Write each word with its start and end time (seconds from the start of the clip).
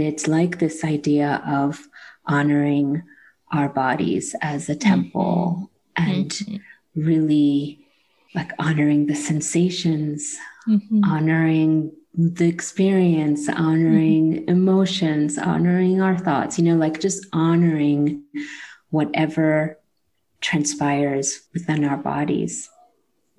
it's 0.00 0.28
like 0.28 0.58
this 0.58 0.84
idea 0.84 1.42
of 1.46 1.88
honoring 2.26 3.02
our 3.52 3.68
bodies 3.68 4.34
as 4.42 4.68
a 4.68 4.76
temple 4.76 5.70
mm-hmm. 5.98 6.10
and 6.10 6.30
mm-hmm. 6.30 6.56
really 6.94 7.86
like 8.34 8.52
honoring 8.58 9.06
the 9.06 9.14
sensations, 9.14 10.36
mm-hmm. 10.68 11.02
honoring 11.04 11.92
the 12.14 12.48
experience, 12.48 13.48
honoring 13.48 14.32
mm-hmm. 14.34 14.48
emotions, 14.50 15.38
honoring 15.38 16.00
our 16.00 16.18
thoughts, 16.18 16.58
you 16.58 16.64
know, 16.64 16.76
like 16.76 17.00
just 17.00 17.26
honoring 17.32 18.22
whatever 18.90 19.78
transpires 20.40 21.40
within 21.54 21.84
our 21.84 21.96
bodies, 21.96 22.68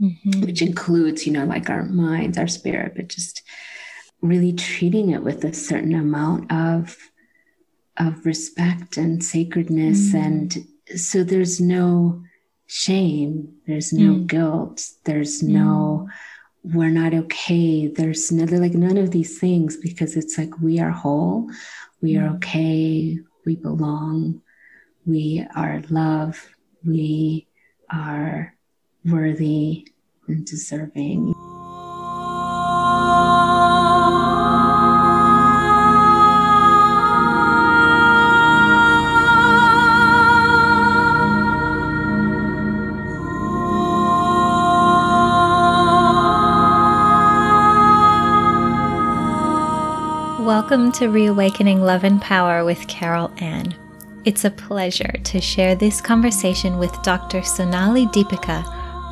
mm-hmm. 0.02 0.41
which 0.41 0.62
includes, 0.62 1.28
you 1.28 1.34
know, 1.34 1.46
like 1.46 1.70
our 1.70 1.84
minds, 1.84 2.38
our 2.38 2.48
spirit, 2.48 2.94
but 2.96 3.07
just 3.07 3.44
really 4.22 4.54
treating 4.54 5.12
it 5.12 5.24
with 5.24 5.44
a 5.44 5.54
certain 5.54 5.96
amount 5.96 6.52
of 6.52 6.98
of 7.98 8.26
respect 8.26 8.98
and 8.98 9.23
sacredness 9.23 10.14
mm. 10.14 10.26
and 10.26 10.68
so 11.00 11.23
there's 11.23 11.60
no 11.60 12.22
shame 12.68 13.54
there's 13.68 13.91
no 13.91 14.13
mm. 14.13 14.27
guilt 14.27 14.90
there's 15.05 15.41
mm. 15.41 15.50
no 15.50 16.08
we're 16.63 16.90
not 16.90 17.13
okay 17.13 17.88
there's 17.88 18.32
no 18.32 18.44
like 18.58 18.74
none 18.74 18.98
of 18.98 19.12
these 19.12 19.40
things 19.40 19.77
because 19.77 20.16
it's 20.16 20.38
like 20.38 20.60
we 20.62 20.80
are 20.80 20.91
whole 20.91 21.49
we 22.02 22.18
are 22.18 22.30
mm. 22.30 22.36
okay 22.36 23.18
we 23.46 23.55
belong 23.55 24.41
we 25.05 25.46
are 25.55 25.82
love 25.90 26.49
we 26.86 27.48
are 27.91 28.54
worthy 29.05 29.88
and 30.27 30.46
deserving 30.46 31.34
Welcome 50.70 50.91
to 50.99 51.07
Reawakening 51.07 51.81
Love 51.81 52.03
and 52.03 52.21
Power 52.21 52.63
with 52.63 52.87
Carol 52.87 53.31
Ann. 53.39 53.73
It's 54.23 54.45
a 54.45 54.51
pleasure 54.51 55.12
to 55.23 55.41
share 55.41 55.73
this 55.73 55.99
conversation 55.99 56.77
with 56.77 57.01
Dr. 57.01 57.41
Sonali 57.41 58.05
Deepika 58.05 58.63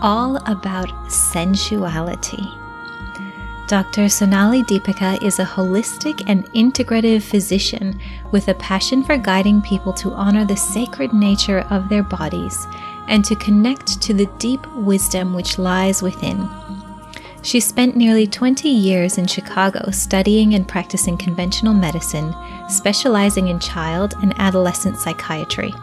all 0.04 0.36
about 0.46 1.12
sensuality. 1.12 2.44
Dr. 3.68 4.08
Sonali 4.08 4.62
Deepika 4.66 5.20
is 5.24 5.40
a 5.40 5.46
holistic 5.46 6.24
and 6.28 6.46
integrative 6.54 7.24
physician 7.24 8.00
with 8.32 8.50
a 8.50 8.54
passion 8.54 9.04
for 9.04 9.18
guiding 9.18 9.60
people 9.64 9.94
to 9.94 10.12
honor 10.12 10.46
the 10.46 10.56
sacred 10.56 11.12
nature 11.12 11.62
of 11.72 11.90
their 11.90 12.04
bodies 12.04 12.68
and 13.08 13.26
to 13.26 13.36
connect 13.36 14.00
to 14.04 14.14
the 14.14 14.28
deep 14.38 14.64
wisdom 14.76 15.34
which 15.34 15.58
lies 15.58 16.04
within 16.04 16.48
she 17.48 17.62
spent 17.62 17.96
nearly 17.96 18.28
20 18.28 18.68
years 18.68 19.18
in 19.18 19.26
Chicago 19.26 19.90
studying 19.90 20.54
and 20.54 20.68
practicing 20.68 21.16
conventional 21.16 21.74
medicine, 21.74 22.36
specializing 22.68 23.48
in 23.48 23.58
child 23.58 24.16
and 24.22 24.34
adolescent 24.38 24.98
psychiatry. 24.98 25.74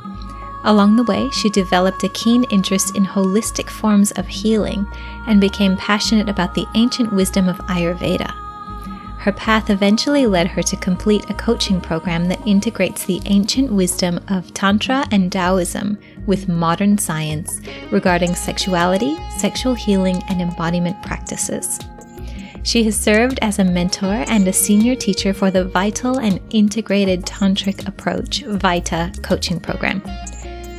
Along 0.64 0.94
the 0.94 1.04
way, 1.04 1.30
she 1.30 1.48
developed 1.48 2.04
a 2.04 2.10
keen 2.10 2.44
interest 2.50 2.94
in 2.94 3.06
holistic 3.06 3.70
forms 3.70 4.12
of 4.12 4.28
healing 4.28 4.86
and 5.26 5.40
became 5.40 5.74
passionate 5.78 6.28
about 6.28 6.54
the 6.54 6.66
ancient 6.74 7.10
wisdom 7.14 7.48
of 7.48 7.56
Ayurveda. 7.60 8.30
Her 9.16 9.32
path 9.32 9.70
eventually 9.70 10.26
led 10.26 10.48
her 10.48 10.62
to 10.64 10.76
complete 10.76 11.30
a 11.30 11.34
coaching 11.34 11.80
program 11.80 12.28
that 12.28 12.46
integrates 12.46 13.06
the 13.06 13.22
ancient 13.24 13.72
wisdom 13.72 14.20
of 14.28 14.52
Tantra 14.52 15.06
and 15.10 15.32
Taoism 15.32 15.96
with 16.26 16.48
modern 16.48 16.98
science 16.98 17.60
regarding 17.90 18.34
sexuality, 18.34 19.16
sexual 19.38 19.74
healing, 19.74 20.22
and 20.28 20.40
embodiment 20.40 21.02
practices. 21.02 21.78
She 22.64 22.82
has 22.84 22.96
served 22.96 23.38
as 23.42 23.58
a 23.58 23.64
mentor 23.64 24.24
and 24.26 24.48
a 24.48 24.52
senior 24.52 24.94
teacher 24.94 25.34
for 25.34 25.50
the 25.50 25.66
Vital 25.66 26.18
and 26.18 26.40
Integrated 26.50 27.26
Tantric 27.26 27.86
Approach 27.86 28.42
VITA 28.42 29.12
coaching 29.22 29.60
program. 29.60 30.02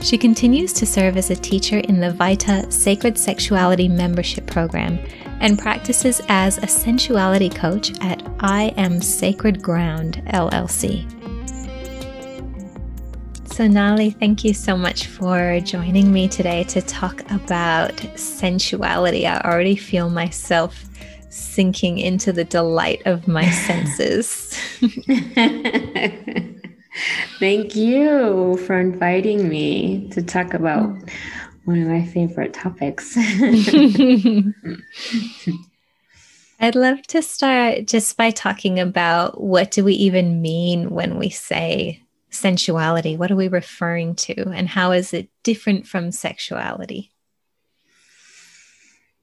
She 0.01 0.17
continues 0.17 0.73
to 0.73 0.85
serve 0.85 1.17
as 1.17 1.29
a 1.29 1.35
teacher 1.35 1.79
in 1.79 1.99
the 1.99 2.11
VITA 2.11 2.71
Sacred 2.71 3.17
Sexuality 3.17 3.87
Membership 3.87 4.45
Program 4.47 4.99
and 5.41 5.59
practices 5.59 6.21
as 6.27 6.57
a 6.57 6.67
sensuality 6.67 7.53
coach 7.53 7.91
at 8.01 8.21
I 8.39 8.73
Am 8.77 9.01
Sacred 9.01 9.61
Ground 9.61 10.23
LLC. 10.27 11.14
Sonali, 13.55 14.09
thank 14.09 14.43
you 14.43 14.53
so 14.53 14.75
much 14.75 15.07
for 15.07 15.61
joining 15.61 16.11
me 16.11 16.27
today 16.27 16.65
to 16.65 16.81
talk 16.81 17.21
about 17.31 17.97
sensuality. 18.19 19.25
I 19.25 19.39
already 19.49 19.77
feel 19.77 20.09
myself 20.09 20.83
sinking 21.29 21.99
into 21.99 22.33
the 22.33 22.43
delight 22.43 23.01
of 23.05 23.29
my 23.29 23.49
senses. 23.65 24.53
Thank 27.39 27.77
you 27.77 28.57
for 28.67 28.77
inviting 28.77 29.47
me 29.47 30.09
to 30.09 30.21
talk 30.21 30.53
about 30.53 30.93
one 31.63 31.81
of 31.81 31.87
my 31.87 32.03
favorite 32.03 32.53
topics. 32.53 33.15
I'd 36.59 36.75
love 36.75 37.03
to 37.03 37.21
start 37.21 37.87
just 37.87 38.17
by 38.17 38.31
talking 38.31 38.81
about 38.81 39.39
what 39.39 39.71
do 39.71 39.85
we 39.85 39.93
even 39.93 40.41
mean 40.41 40.89
when 40.89 41.17
we 41.17 41.29
say 41.29 42.04
sensuality? 42.35 43.17
What 43.17 43.31
are 43.31 43.35
we 43.35 43.47
referring 43.47 44.15
to? 44.15 44.49
And 44.49 44.67
how 44.69 44.91
is 44.91 45.13
it 45.13 45.29
different 45.43 45.87
from 45.87 46.11
sexuality? 46.11 47.11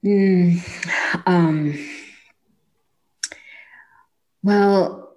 Mm, 0.04 0.58
um, 1.26 1.78
well, 4.42 5.16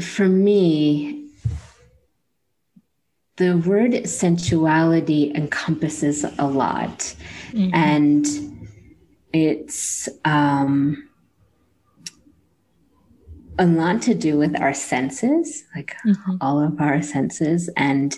for 0.00 0.28
me, 0.28 1.30
the 3.36 3.56
word 3.56 3.92
sensuality 4.06 5.34
encompasses 5.34 6.24
a 6.38 6.46
lot. 6.46 7.14
Mm-hmm. 7.52 7.74
And 7.74 8.26
it's 9.32 10.08
um, 10.24 11.08
a 13.58 13.66
lot 13.66 14.02
to 14.02 14.14
do 14.14 14.36
with 14.36 14.60
our 14.60 14.74
senses, 14.74 15.64
like 15.74 15.94
mm-hmm. 16.06 16.36
all 16.40 16.60
of 16.60 16.80
our 16.80 17.02
senses, 17.02 17.68
and 17.76 18.16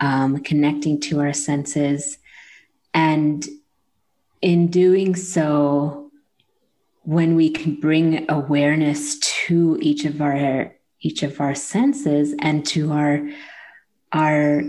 um, 0.00 0.38
connecting 0.38 1.00
to 1.00 1.20
our 1.20 1.32
senses. 1.32 2.18
And 2.94 3.46
in 4.42 4.68
doing 4.68 5.16
so, 5.16 6.10
when 7.02 7.36
we 7.36 7.50
can 7.50 7.80
bring 7.80 8.26
awareness 8.30 9.18
to 9.18 9.78
each 9.80 10.04
of 10.04 10.20
our 10.20 10.72
each 11.00 11.22
of 11.22 11.40
our 11.40 11.54
senses 11.54 12.34
and 12.40 12.66
to 12.66 12.92
our 12.92 13.28
our 14.12 14.62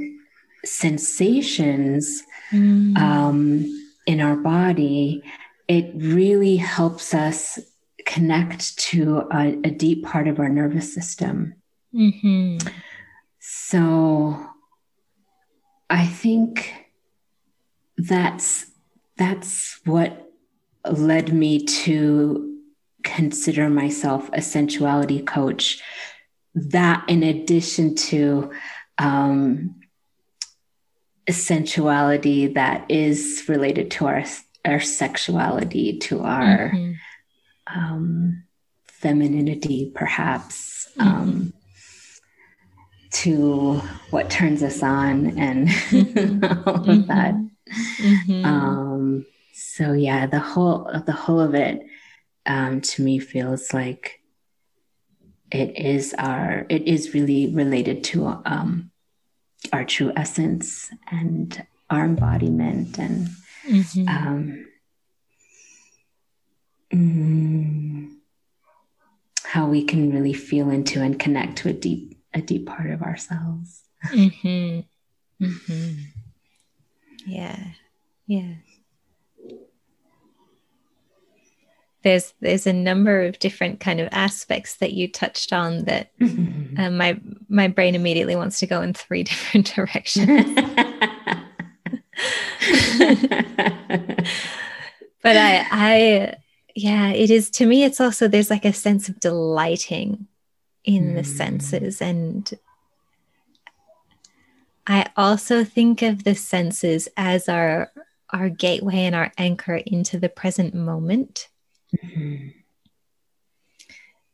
sensations 0.66 2.24
mm. 2.52 2.98
um, 2.98 3.66
in 4.06 4.22
our 4.22 4.36
body, 4.36 5.24
it 5.68 5.92
really 5.96 6.58
helps 6.58 7.14
us 7.14 7.60
connect 8.08 8.78
to 8.78 9.28
a, 9.32 9.60
a 9.64 9.70
deep 9.70 10.04
part 10.04 10.28
of 10.28 10.40
our 10.40 10.50
nervous 10.50 10.92
system. 10.92 11.54
Mm-hmm. 11.94 12.66
So 13.40 14.48
I 15.90 16.06
think 16.06 16.74
that's 17.98 18.66
that's 19.18 19.80
what 19.86 20.32
led 20.90 21.34
me 21.34 21.66
to 21.66 22.60
consider 23.04 23.70
myself 23.70 24.30
a 24.34 24.42
sensuality 24.42 25.26
coach. 25.26 25.82
That, 26.56 27.04
in 27.08 27.22
addition 27.22 27.94
to 27.96 28.52
um, 28.98 29.76
sensuality 31.30 32.48
that 32.54 32.90
is 32.90 33.44
related 33.48 33.92
to 33.92 34.08
our 34.08 34.24
our 34.66 34.80
sexuality, 34.80 35.98
to 36.00 36.22
our 36.22 36.72
mm-hmm 36.72 36.94
um, 37.76 38.44
femininity, 38.86 39.92
perhaps, 39.94 40.90
mm-hmm. 40.98 41.08
um, 41.08 41.54
to 43.10 43.82
what 44.10 44.30
turns 44.30 44.62
us 44.64 44.84
on 44.84 45.38
and 45.40 45.68
mm-hmm. 45.68 46.44
all 46.68 46.76
of 46.76 46.86
mm-hmm. 46.86 47.08
that. 47.08 47.34
Mm-hmm. 47.34 48.46
Um, 48.46 49.26
so 49.54 49.94
yeah, 49.94 50.26
the 50.28 50.40
whole 50.40 50.92
the 51.06 51.12
whole 51.12 51.40
of 51.40 51.56
it 51.56 51.86
um, 52.46 52.82
to 52.82 53.04
me 53.04 53.20
feels 53.20 53.74
like 53.74 54.22
it 55.52 55.78
is 55.78 56.14
our 56.18 56.66
it 56.70 56.84
is 56.88 57.14
really 57.14 57.48
related 57.48 58.04
to 58.06 58.28
um, 58.46 58.92
our 59.72 59.86
true 59.86 60.12
essence 60.16 60.90
and 61.10 61.66
our 61.90 62.06
embodiment 62.06 62.98
and 62.98 63.28
mm-hmm. 63.66 64.08
um, 64.08 64.67
Mm. 66.94 68.16
how 69.44 69.68
we 69.68 69.84
can 69.84 70.12
really 70.14 70.34
feel 70.34 70.70
into 70.70 71.02
and 71.02 71.20
connect 71.20 71.58
to 71.60 71.70
a 71.70 71.74
deep 71.74 72.18
a 72.34 72.42
deep 72.42 72.66
part 72.66 72.90
of 72.90 73.02
ourselves. 73.02 73.82
Mm-hmm. 74.06 74.82
Mm-hmm. 75.44 75.94
Yeah. 77.26 77.60
Yeah. 78.26 78.54
There's 82.04 82.34
there's 82.40 82.68
a 82.68 82.74
number 82.74 83.24
of 83.24 83.40
different 83.40 83.80
kind 83.80 84.00
of 84.00 84.08
aspects 84.12 84.78
that 84.78 84.94
you 84.94 85.12
touched 85.12 85.52
on 85.52 85.86
that 85.86 86.12
um, 86.22 86.96
my 86.96 87.20
my 87.50 87.68
brain 87.68 87.96
immediately 87.96 88.36
wants 88.36 88.60
to 88.60 88.68
go 88.68 88.82
in 88.82 88.94
three 88.94 89.24
different 89.26 89.74
directions. 89.76 90.56
but 95.22 95.38
I 95.38 95.68
I 95.72 96.36
yeah, 96.78 97.12
it 97.12 97.32
is 97.32 97.50
to 97.52 97.66
me 97.66 97.84
it's 97.84 98.00
also 98.00 98.28
there's 98.28 98.52
like 98.52 98.66
a 98.66 98.72
sense 98.72 99.10
of 99.10 99.20
delighting 99.20 100.28
in 100.84 101.12
mm. 101.12 101.16
the 101.16 101.24
senses 101.24 102.02
and 102.02 102.54
I 104.86 105.10
also 105.18 105.64
think 105.64 106.04
of 106.04 106.24
the 106.24 106.36
senses 106.36 107.10
as 107.18 107.50
our 107.50 107.92
our 108.30 108.50
gateway 108.50 109.00
and 109.00 109.16
our 109.16 109.32
anchor 109.40 109.76
into 109.76 110.20
the 110.20 110.30
present 110.30 110.76
moment. 110.76 111.48
Mm-hmm. 111.96 112.50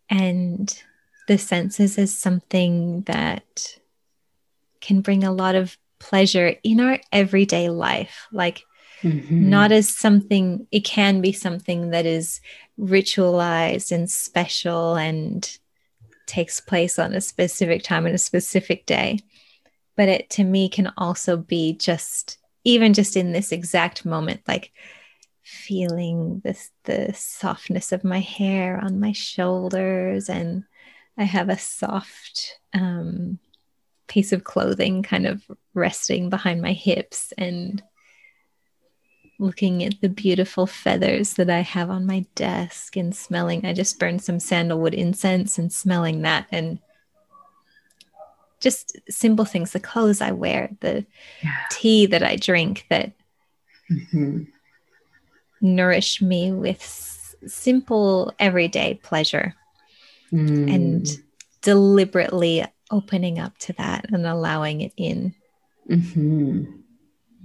And 0.10 0.84
the 1.28 1.38
senses 1.38 1.98
is 1.98 2.18
something 2.18 3.04
that 3.04 3.78
can 4.82 5.00
bring 5.02 5.24
a 5.24 5.32
lot 5.32 5.56
of 5.56 5.78
pleasure 6.00 6.56
in 6.64 6.82
our 6.82 7.00
everyday 7.12 7.70
life. 7.70 8.28
Like, 8.32 8.64
mm-hmm. 9.04 9.50
not 9.50 9.72
as 9.72 9.90
something, 9.90 10.68
it 10.72 10.82
can 10.82 11.22
be 11.22 11.32
something 11.32 11.92
that 11.92 12.06
is 12.06 12.42
ritualized 12.80 13.92
and 13.92 14.10
special 14.10 14.96
and 14.96 15.58
takes 16.26 16.60
place 16.60 16.98
on 16.98 17.14
a 17.14 17.22
specific 17.22 17.84
time 17.84 18.06
and 18.06 18.16
a 18.16 18.20
specific 18.20 18.86
day. 18.86 19.20
But 19.96 20.10
it 20.10 20.30
to 20.32 20.44
me 20.44 20.70
can 20.70 20.92
also 20.98 21.38
be 21.38 21.74
just, 21.74 22.38
even 22.64 22.94
just 22.94 23.16
in 23.16 23.32
this 23.32 23.52
exact 23.52 24.06
moment, 24.06 24.42
like 24.48 24.72
feeling 25.44 26.42
this 26.44 26.72
the 26.86 27.14
softness 27.14 27.92
of 27.92 28.04
my 28.04 28.20
hair 28.20 28.80
on 28.82 29.00
my 29.00 29.12
shoulders 29.12 30.30
and 30.30 30.64
I 31.18 31.26
have 31.26 31.50
a 31.50 31.58
soft 31.58 32.60
um, 32.74 33.40
piece 34.08 34.32
of 34.32 34.44
clothing 34.44 35.04
kind 35.04 35.28
of 35.28 35.44
resting 35.74 36.30
behind 36.30 36.62
my 36.62 36.74
hips 36.74 37.34
and 37.38 37.84
looking 39.44 39.84
at 39.84 40.00
the 40.00 40.08
beautiful 40.08 40.66
feathers 40.66 41.34
that 41.34 41.50
I 41.50 41.60
have 41.60 41.90
on 41.90 42.06
my 42.06 42.26
desk 42.34 42.96
and 42.96 43.14
smelling. 43.14 43.66
I 43.66 43.74
just 43.74 44.00
burned 44.00 44.24
some 44.24 44.40
sandalwood 44.40 44.94
incense 44.94 45.58
and 45.58 45.72
smelling 45.72 46.22
that 46.22 46.48
and 46.50 46.80
just 48.62 48.98
simple 49.10 49.44
things 49.44 49.74
the 49.74 49.82
clothes 49.82 50.22
I 50.22 50.32
wear, 50.32 50.70
the 50.80 51.06
yeah. 51.44 51.58
tea 51.70 52.06
that 52.06 52.24
I 52.24 52.38
drink 52.38 52.86
that 52.90 53.12
mm-hmm. 53.92 54.44
nourish 55.60 56.22
me 56.22 56.54
with 56.54 57.36
simple 57.46 58.34
everyday 58.40 58.94
pleasure 59.04 59.54
mm. 60.32 60.74
and 60.74 61.06
deliberately 61.62 62.64
opening 62.90 63.40
up 63.40 63.58
to 63.58 63.74
that 63.74 64.06
and 64.14 64.26
allowing 64.26 64.80
it 64.80 64.94
in. 64.96 65.36
Mm-hmm. 65.90 66.64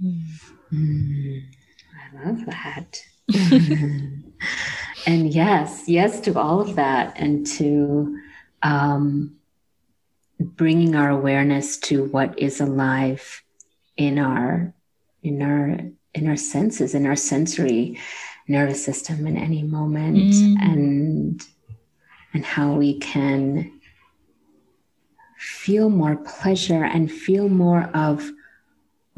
Mm. 0.01 0.23
Mm. 0.71 1.58
I 2.11 2.25
love 2.25 2.45
that. 2.45 3.03
and 5.05 5.33
yes, 5.33 5.83
yes 5.87 6.19
to 6.21 6.39
all 6.39 6.61
of 6.61 6.75
that, 6.75 7.13
and 7.15 7.45
to 7.47 8.19
um, 8.63 9.35
bringing 10.39 10.95
our 10.95 11.09
awareness 11.09 11.77
to 11.77 12.05
what 12.05 12.37
is 12.39 12.59
alive 12.59 13.43
in 13.97 14.17
our 14.17 14.73
in 15.21 15.41
our 15.41 15.79
in 16.13 16.27
our 16.27 16.37
senses, 16.37 16.95
in 16.95 17.05
our 17.05 17.15
sensory 17.15 17.99
nervous 18.47 18.83
system 18.83 19.27
in 19.27 19.37
any 19.37 19.61
moment, 19.61 20.17
mm. 20.17 20.59
and 20.59 21.45
and 22.33 22.45
how 22.45 22.73
we 22.73 22.97
can 22.99 23.79
feel 25.37 25.89
more 25.89 26.17
pleasure 26.17 26.83
and 26.83 27.11
feel 27.11 27.47
more 27.47 27.83
of 27.93 28.29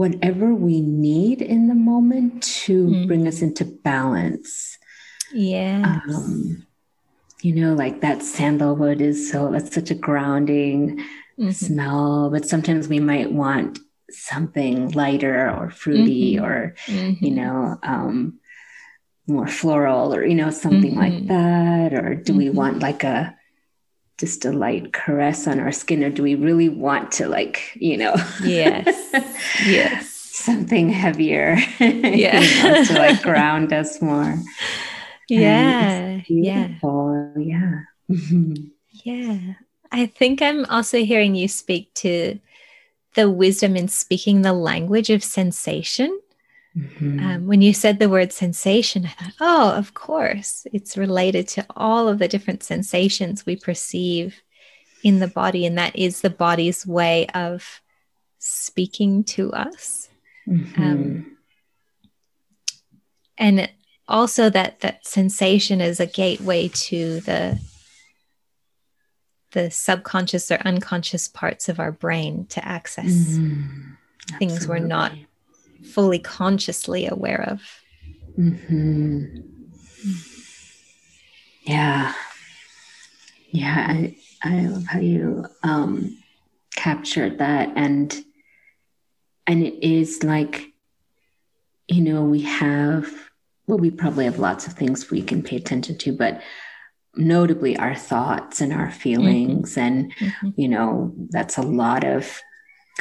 whatever 0.02 0.56
we 0.56 0.82
need 0.82 1.44
in 1.44 1.68
the 1.68 1.76
moment 1.76 2.42
to 2.42 2.88
mm. 2.88 3.06
bring 3.06 3.28
us 3.28 3.44
into 3.44 3.64
balance. 3.64 4.80
Yeah. 5.32 6.00
Um, 6.10 6.66
you 7.44 7.54
know, 7.54 7.76
like 7.76 8.02
that 8.02 8.24
sandalwood 8.24 9.00
is 9.00 9.32
so, 9.32 9.52
that's 9.52 9.76
such 9.76 9.92
a 9.92 9.94
grounding 9.94 10.98
mm-hmm. 11.38 11.52
smell, 11.52 12.32
but 12.32 12.48
sometimes 12.48 12.88
we 12.88 13.00
might 13.00 13.32
want 13.32 13.78
something 14.10 14.90
lighter 14.90 15.48
or 15.52 15.70
fruity 15.70 16.38
mm-hmm. 16.38 16.46
or, 16.46 16.76
mm-hmm. 16.88 17.24
you 17.24 17.32
know, 17.36 17.78
um, 17.84 18.40
more 19.28 19.48
floral 19.48 20.16
or, 20.16 20.26
you 20.26 20.34
know, 20.34 20.50
something 20.50 20.96
like 20.96 21.14
mm-hmm. 21.14 21.28
that. 21.28 21.94
Or 21.94 22.16
do 22.16 22.36
we 22.36 22.48
mm-hmm. 22.48 22.58
want 22.58 22.80
like 22.80 23.04
a, 23.04 23.38
just 24.22 24.46
a 24.46 24.52
light 24.52 24.94
caress 24.94 25.48
on 25.48 25.60
our 25.60 25.72
skin 25.72 26.04
or 26.04 26.10
do 26.10 26.24
we 26.24 26.36
really 26.36 26.70
want 26.70 27.12
to 27.12 27.28
like 27.28 27.76
you 27.76 27.98
know? 27.98 28.16
Yes. 28.44 28.88
Yes. 29.66 30.08
Something 30.10 30.90
heavier 30.90 31.58
yeah. 31.80 32.40
you 32.40 32.64
know, 32.64 32.86
to 32.86 32.94
like 32.94 33.22
ground 33.22 33.74
us 33.74 34.02
more. 34.02 34.40
Yeah. 35.30 36.20
yeah. 36.28 36.68
yeah. 37.38 37.82
Yeah. 39.06 39.40
I 39.90 40.06
think 40.06 40.42
i'm 40.42 40.66
also 40.66 41.06
hearing 41.06 41.36
you 41.36 41.48
speak 41.48 41.94
to 41.96 42.38
the 43.14 43.30
wisdom 43.30 43.78
in 43.78 43.88
speaking 43.88 44.42
the 44.42 44.52
language 44.52 45.10
of 45.10 45.24
sensation 45.24 46.20
Mm-hmm. 46.78 47.20
Um, 47.20 47.48
when 47.48 47.62
you 47.62 47.74
said 47.74 48.00
the 48.00 48.10
word 48.10 48.32
sensation, 48.32 49.06
I 49.06 49.10
thought, 49.10 49.34
oh, 49.42 49.72
of 49.72 49.94
course, 49.94 50.66
it's 50.72 50.98
related 50.98 51.48
to 51.50 51.66
all 51.76 52.08
of 52.08 52.20
the 52.20 52.28
different 52.28 52.64
sensations 52.64 53.46
we 53.46 53.56
perceive 53.56 54.42
in 55.04 55.20
the 55.20 55.28
body, 55.28 55.66
and 55.66 55.78
that 55.78 55.96
is 55.96 56.22
the 56.22 56.30
body's 56.30 56.88
way 56.88 57.28
of 57.34 57.82
speaking 58.40 59.24
to 59.24 59.52
us. 59.52 60.10
Mm-hmm. 60.48 60.82
Um, 60.82 61.38
and 63.38 63.70
also 64.08 64.50
that 64.50 64.80
that 64.82 65.06
sensation 65.06 65.82
is 65.82 66.00
a 66.00 66.06
gateway 66.06 66.70
to 66.70 67.20
the 67.22 67.60
the 69.52 69.70
subconscious 69.70 70.50
or 70.50 70.60
unconscious 70.64 71.28
parts 71.28 71.68
of 71.68 71.80
our 71.80 71.92
brain 71.92 72.46
to 72.46 72.66
access 72.66 73.06
mm-hmm. 73.06 73.92
things 74.38 74.66
we're 74.66 74.80
not 74.80 75.12
fully 75.84 76.20
consciously 76.20 77.08
aware 77.08 77.42
of. 77.50 77.62
Mm-hmm. 78.38 79.42
Yeah. 81.64 82.14
Yeah. 83.50 83.86
I, 83.90 84.18
I 84.44 84.62
love 84.68 84.86
how 84.86 85.00
you 85.00 85.46
um, 85.64 86.18
captured 86.76 87.40
that. 87.40 87.72
And, 87.76 88.14
and 89.46 89.64
it 89.64 89.86
is 89.86 90.24
like, 90.24 90.68
you 91.88 92.02
know, 92.02 92.24
we 92.24 92.42
have, 92.42 93.12
well, 93.68 93.78
we 93.78 93.92
probably 93.92 94.26
have 94.26 94.40
lots 94.40 94.68
of 94.68 94.74
things 94.74 95.12
we 95.12 95.22
can 95.22 95.44
pay 95.44 95.58
attention 95.58 95.98
to, 96.00 96.14
but 96.14 96.42
notably 97.16 97.76
our 97.78 97.96
thoughts 97.96 98.62
and 98.62 98.72
our 98.72 98.90
feelings. 98.90 99.72
Mm-hmm. 99.72 99.80
And, 99.82 100.16
mm-hmm. 100.16 100.50
you 100.56 100.70
know, 100.70 101.14
that's 101.30 101.58
a 101.58 101.62
lot 101.62 102.04
of 102.04 102.42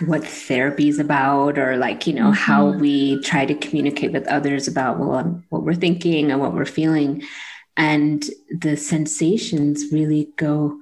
what 0.06 0.26
therapy 0.26 0.88
is 0.88 0.98
about 0.98 1.58
or 1.58 1.76
like 1.76 2.06
you 2.06 2.12
know 2.12 2.30
mm-hmm. 2.30 2.32
how 2.32 2.70
we 2.70 3.20
try 3.20 3.44
to 3.44 3.54
communicate 3.54 4.12
with 4.12 4.26
others 4.28 4.68
about 4.68 4.98
well 4.98 5.14
um, 5.14 5.44
what 5.50 5.62
we're 5.62 5.74
thinking 5.74 6.30
and 6.30 6.40
what 6.40 6.54
we're 6.54 6.64
feeling 6.64 7.22
and 7.76 8.30
the 8.50 8.76
sensations 8.76 9.92
really 9.92 10.28
go 10.36 10.78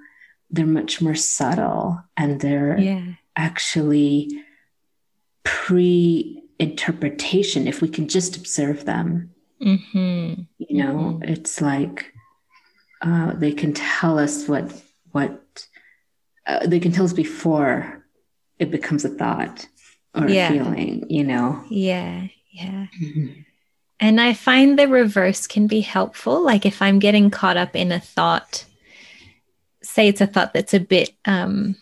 they're 0.50 0.66
much 0.66 1.00
more 1.00 1.14
subtle 1.14 2.02
and 2.16 2.40
they're 2.40 2.78
yeah. 2.78 3.02
actually 3.36 4.30
pre-interpretation 5.44 7.66
if 7.66 7.82
we 7.82 7.88
can 7.88 8.08
just 8.08 8.36
observe 8.36 8.84
them 8.84 9.30
mm-hmm. 9.60 10.42
you 10.58 10.84
know 10.84 10.94
mm-hmm. 10.94 11.22
it's 11.24 11.60
like 11.60 12.12
uh, 13.00 13.32
they 13.34 13.52
can 13.52 13.72
tell 13.72 14.18
us 14.18 14.48
what 14.48 14.72
what 15.12 15.66
uh, 16.46 16.66
they 16.66 16.80
can 16.80 16.92
tell 16.92 17.04
us 17.04 17.12
before 17.12 17.97
it 18.58 18.70
becomes 18.70 19.04
a 19.04 19.08
thought 19.08 19.66
or 20.14 20.28
yeah. 20.28 20.48
a 20.48 20.52
feeling, 20.52 21.06
you 21.08 21.24
know? 21.24 21.64
Yeah, 21.68 22.26
yeah. 22.50 22.86
Mm-hmm. 23.00 23.42
And 24.00 24.20
I 24.20 24.32
find 24.34 24.78
the 24.78 24.88
reverse 24.88 25.46
can 25.46 25.66
be 25.66 25.80
helpful. 25.80 26.42
Like 26.44 26.64
if 26.64 26.80
I'm 26.80 26.98
getting 26.98 27.30
caught 27.30 27.56
up 27.56 27.74
in 27.74 27.90
a 27.90 28.00
thought, 28.00 28.64
say 29.82 30.08
it's 30.08 30.20
a 30.20 30.26
thought 30.26 30.54
that's 30.54 30.74
a 30.74 30.80
bit 30.80 31.10
um, 31.24 31.76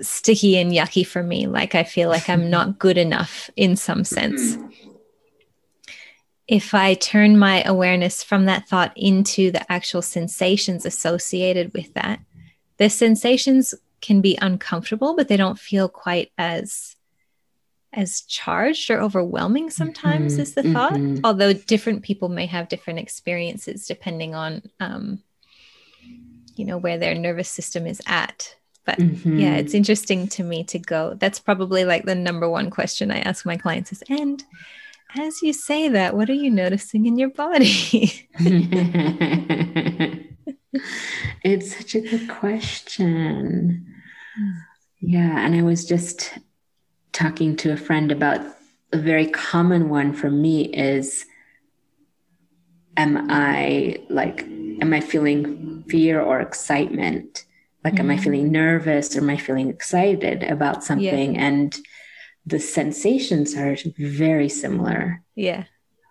sticky 0.00 0.56
and 0.56 0.72
yucky 0.72 1.06
for 1.06 1.22
me, 1.22 1.46
like 1.46 1.74
I 1.74 1.84
feel 1.84 2.08
like 2.08 2.28
I'm 2.28 2.50
not 2.50 2.78
good 2.78 2.98
enough 2.98 3.48
in 3.56 3.76
some 3.76 4.04
sense. 4.04 4.56
if 6.48 6.74
I 6.74 6.94
turn 6.94 7.38
my 7.38 7.62
awareness 7.64 8.22
from 8.22 8.44
that 8.44 8.68
thought 8.68 8.92
into 8.96 9.50
the 9.50 9.70
actual 9.70 10.02
sensations 10.02 10.86
associated 10.86 11.72
with 11.74 11.92
that, 11.94 12.20
the 12.78 12.88
sensations 12.88 13.74
can 14.06 14.20
be 14.20 14.38
uncomfortable, 14.40 15.16
but 15.16 15.26
they 15.26 15.36
don't 15.36 15.58
feel 15.58 15.88
quite 15.88 16.30
as 16.38 16.94
as 17.92 18.20
charged 18.22 18.90
or 18.90 19.00
overwhelming 19.00 19.70
sometimes 19.70 20.34
mm-hmm, 20.34 20.42
is 20.42 20.54
the 20.54 20.62
thought. 20.64 20.92
Mm-hmm. 20.92 21.24
although 21.24 21.54
different 21.54 22.02
people 22.02 22.28
may 22.28 22.44
have 22.44 22.68
different 22.68 22.98
experiences 22.98 23.86
depending 23.86 24.34
on 24.34 24.62
um, 24.80 25.22
you 26.56 26.64
know 26.64 26.76
where 26.78 26.98
their 26.98 27.14
nervous 27.14 27.48
system 27.48 27.86
is 27.86 28.00
at. 28.06 28.54
But 28.84 28.98
mm-hmm. 28.98 29.38
yeah 29.38 29.56
it's 29.56 29.74
interesting 29.74 30.28
to 30.28 30.44
me 30.44 30.62
to 30.64 30.78
go. 30.78 31.14
That's 31.14 31.40
probably 31.40 31.84
like 31.84 32.04
the 32.04 32.14
number 32.14 32.48
one 32.48 32.70
question 32.70 33.10
i 33.10 33.18
ask 33.20 33.44
my 33.44 33.56
clients 33.56 33.90
is 33.90 34.02
and 34.08 34.44
as 35.16 35.42
you 35.42 35.52
say 35.52 35.88
that 35.88 36.14
what 36.14 36.30
are 36.30 36.40
you 36.44 36.50
noticing 36.50 37.06
in 37.06 37.18
your 37.18 37.30
body 37.30 38.28
it's 41.42 41.76
such 41.76 41.94
a 41.94 42.00
good 42.00 42.28
question 42.28 43.86
yeah 45.00 45.44
and 45.44 45.54
i 45.54 45.62
was 45.62 45.84
just 45.84 46.38
talking 47.12 47.56
to 47.56 47.72
a 47.72 47.76
friend 47.76 48.12
about 48.12 48.40
a 48.92 48.98
very 48.98 49.26
common 49.26 49.88
one 49.88 50.12
for 50.12 50.30
me 50.30 50.64
is 50.64 51.26
am 52.96 53.26
I 53.30 53.98
like, 54.08 54.42
am 54.80 54.92
I 54.92 55.00
feeling 55.00 55.84
fear 55.88 56.20
or 56.20 56.40
excitement? 56.40 57.44
Like, 57.84 57.94
mm-hmm. 57.94 58.00
am 58.00 58.10
I 58.10 58.14
mm-hmm. 58.14 58.22
feeling 58.24 58.52
nervous 58.52 59.16
or 59.16 59.20
am 59.20 59.30
I 59.30 59.36
feeling 59.36 59.68
excited 59.68 60.42
about 60.42 60.82
something? 60.82 61.34
Yeah. 61.34 61.40
And 61.40 61.76
the 62.44 62.60
sensations 62.60 63.54
are 63.54 63.76
very 63.98 64.48
similar. 64.48 65.22
Yeah. 65.34 65.64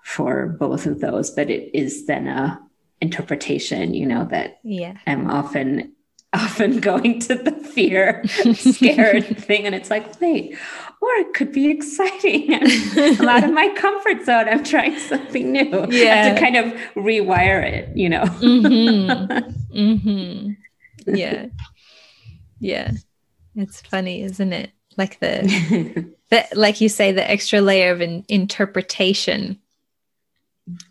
For 0.04 0.46
both 0.46 0.86
of 0.86 1.00
those, 1.00 1.32
but 1.32 1.50
it 1.50 1.76
is 1.76 2.06
then 2.06 2.28
a 2.28 2.62
interpretation, 3.06 3.94
you 3.94 4.06
know, 4.06 4.26
that 4.26 4.60
yeah. 4.64 4.98
I'm 5.06 5.30
often 5.30 5.94
often 6.34 6.82
going 6.82 7.20
to 7.22 7.36
the 7.36 7.52
fear 7.52 8.22
scared 8.56 9.26
thing 9.48 9.66
and 9.66 9.74
it's 9.74 9.90
like 9.90 10.20
wait 10.20 10.58
or 11.02 11.10
it 11.20 11.34
could 11.34 11.52
be 11.54 11.70
exciting. 11.70 12.54
I'm 13.22 13.30
out 13.30 13.44
of 13.46 13.54
my 13.54 13.70
comfort 13.78 14.26
zone. 14.26 14.50
I'm 14.50 14.64
trying 14.64 15.00
something 15.00 15.52
new. 15.52 15.88
Yeah 15.90 16.34
to 16.34 16.40
kind 16.40 16.58
of 16.58 16.66
rewire 16.96 17.64
it 17.64 17.96
you 17.96 18.10
know. 18.10 18.24
Mm-hmm. 18.24 19.78
Mm-hmm. 19.78 21.16
yeah. 21.16 21.46
Yeah. 22.60 22.92
It's 23.56 23.82
funny 23.82 24.24
isn't 24.24 24.52
it? 24.52 24.72
Like 24.98 25.20
the, 25.20 26.06
the 26.32 26.46
like 26.54 26.82
you 26.82 26.90
say 26.90 27.12
the 27.12 27.30
extra 27.30 27.62
layer 27.62 27.92
of 27.92 28.02
an 28.02 28.26
interpretation 28.28 29.60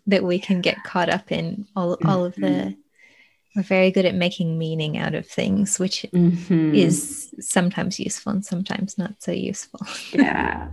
that 0.07 0.23
we 0.23 0.39
can 0.39 0.61
get 0.61 0.83
caught 0.83 1.09
up 1.09 1.31
in 1.31 1.67
all, 1.75 1.97
all 2.05 2.25
of 2.25 2.35
the 2.35 2.47
mm-hmm 2.47 2.81
we're 3.55 3.63
very 3.63 3.89
good 3.89 4.05
at 4.05 4.15
making 4.15 4.57
meaning 4.57 4.97
out 4.97 5.15
of 5.15 5.25
things, 5.25 5.79
which 5.79 6.05
mm-hmm. 6.13 6.75
is 6.75 7.33
sometimes 7.39 7.97
useful 7.99 8.33
and 8.33 8.45
sometimes 8.45 8.97
not 8.97 9.15
so 9.19 9.31
useful. 9.31 9.79
yeah. 10.11 10.67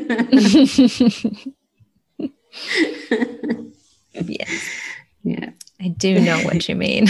Yeah. 5.25 5.51
I 5.81 5.89
do 5.89 6.21
know 6.21 6.39
what 6.45 6.69
you 6.69 6.77
mean. 6.77 7.07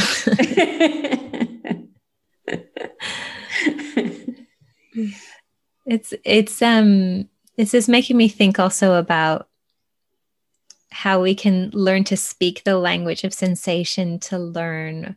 it's 5.92 6.14
it's 6.25 6.62
um 6.62 7.28
this 7.56 7.75
is 7.75 7.88
making 7.88 8.16
me 8.16 8.28
think 8.28 8.58
also 8.58 8.94
about 8.94 9.49
how 10.90 11.20
we 11.20 11.34
can 11.34 11.70
learn 11.72 12.04
to 12.04 12.16
speak 12.16 12.64
the 12.64 12.76
language 12.76 13.25
of 13.25 13.32
sensation 13.32 14.18
to 14.18 14.38
learn 14.38 15.16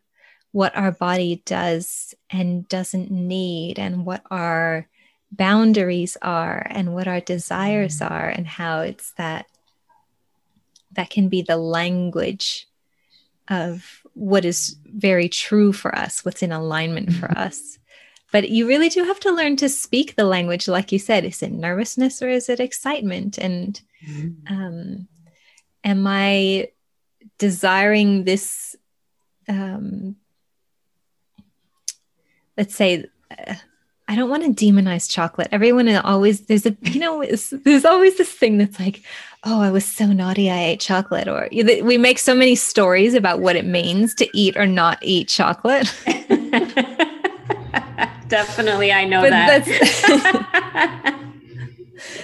what 0.52 0.76
our 0.76 0.92
body 0.92 1.42
does 1.46 2.14
and 2.30 2.68
doesn't 2.70 3.12
need, 3.12 3.78
and 3.78 4.06
what 4.06 4.22
our 4.32 4.88
boundaries 5.32 6.18
are, 6.22 6.66
and 6.70 6.94
what 6.94 7.08
our 7.08 7.20
desires 7.20 8.00
mm. 8.00 8.10
are, 8.10 8.30
and 8.30 8.48
how 8.48 8.82
it's 8.82 9.12
that 9.14 9.46
that 10.94 11.10
can 11.10 11.30
be 11.30 11.42
the 11.42 11.58
language 11.58 12.68
of 13.50 14.02
what 14.14 14.46
is 14.46 14.78
very 14.86 15.30
true 15.30 15.74
for 15.74 15.94
us, 15.94 16.24
what's 16.24 16.42
in 16.42 16.52
alignment 16.52 17.14
for 17.14 17.28
mm-hmm. 17.28 17.48
us. 17.48 17.80
But 18.36 18.50
you 18.50 18.68
really 18.68 18.90
do 18.90 19.02
have 19.06 19.22
to 19.22 19.32
learn 19.32 19.56
to 19.56 19.70
speak 19.70 20.18
the 20.18 20.26
language, 20.26 20.68
like 20.68 20.92
you 20.92 21.00
said. 21.00 21.24
Is 21.24 21.42
it 21.42 21.54
nervousness 21.54 22.22
or 22.22 22.28
is 22.28 22.50
it 22.50 22.60
excitement? 22.60 23.38
And 23.38 23.80
mm-hmm. 24.06 24.54
um, 24.54 25.08
am 25.86 26.06
I 26.06 26.68
desiring 27.38 28.26
this? 28.26 28.76
Um, 29.48 30.18
let's 32.58 32.76
say, 32.76 33.06
uh, 33.32 33.54
I 34.10 34.18
don't 34.18 34.30
want 34.30 34.44
to 34.44 34.66
demonize 34.66 35.10
chocolate. 35.10 35.48
Everyone 35.54 35.88
always 35.96 36.42
there's 36.42 36.66
a 36.66 36.76
you 36.82 37.00
know 37.00 37.24
there's 37.24 37.86
always 37.86 38.18
this 38.18 38.34
thing 38.34 38.58
that's 38.58 38.82
like, 38.82 39.02
oh, 39.46 39.62
I 39.62 39.72
was 39.72 39.86
so 39.86 40.08
naughty, 40.08 40.52
I 40.52 40.62
ate 40.62 40.82
chocolate, 40.82 41.30
or 41.30 41.48
we 41.54 41.98
make 41.98 42.20
so 42.20 42.36
many 42.36 42.56
stories 42.56 43.14
about 43.14 43.40
what 43.40 43.56
it 43.56 43.66
means 43.66 44.14
to 44.16 44.28
eat 44.38 44.58
or 44.58 44.66
not 44.66 44.98
eat 45.02 45.30
chocolate. 45.30 45.88
Definitely, 48.36 48.92
I 48.92 49.06
know 49.06 49.22
but 49.22 49.30
that. 49.30 49.66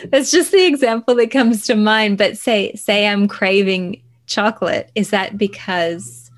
That's 0.12 0.30
just 0.30 0.52
the 0.52 0.66
example 0.66 1.16
that 1.16 1.32
comes 1.32 1.66
to 1.68 1.76
mind. 1.76 2.18
But 2.18 2.38
say, 2.38 2.74
say 2.76 3.08
I'm 3.08 3.30
craving 3.30 4.04
chocolate. 4.26 4.92
Is 4.94 5.12
that 5.12 5.38
because 5.38 6.30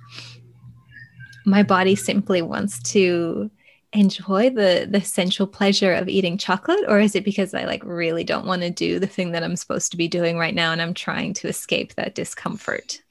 my 1.44 1.64
body 1.64 1.96
simply 1.96 2.44
wants 2.44 2.84
to 2.92 3.50
enjoy 3.94 4.52
the 4.52 4.88
the 4.90 5.02
sensual 5.02 5.48
pleasure 5.48 5.94
of 5.94 6.08
eating 6.08 6.38
chocolate 6.38 6.84
or 6.88 7.00
is 7.00 7.16
it 7.16 7.24
because 7.24 7.54
i 7.54 7.64
like 7.66 7.84
really 7.86 8.24
don't 8.24 8.48
want 8.48 8.64
to 8.64 8.72
do 8.72 8.98
the 8.98 9.06
thing 9.06 9.34
that 9.34 9.44
i'm 9.44 9.56
supposed 9.56 9.92
to 9.92 9.98
be 9.98 10.08
doing 10.08 10.36
right 10.36 10.56
now 10.56 10.72
and 10.72 10.82
i'm 10.82 10.96
trying 10.96 11.32
to 11.32 11.48
escape 11.48 11.94
that 11.94 12.16
discomfort 12.16 13.04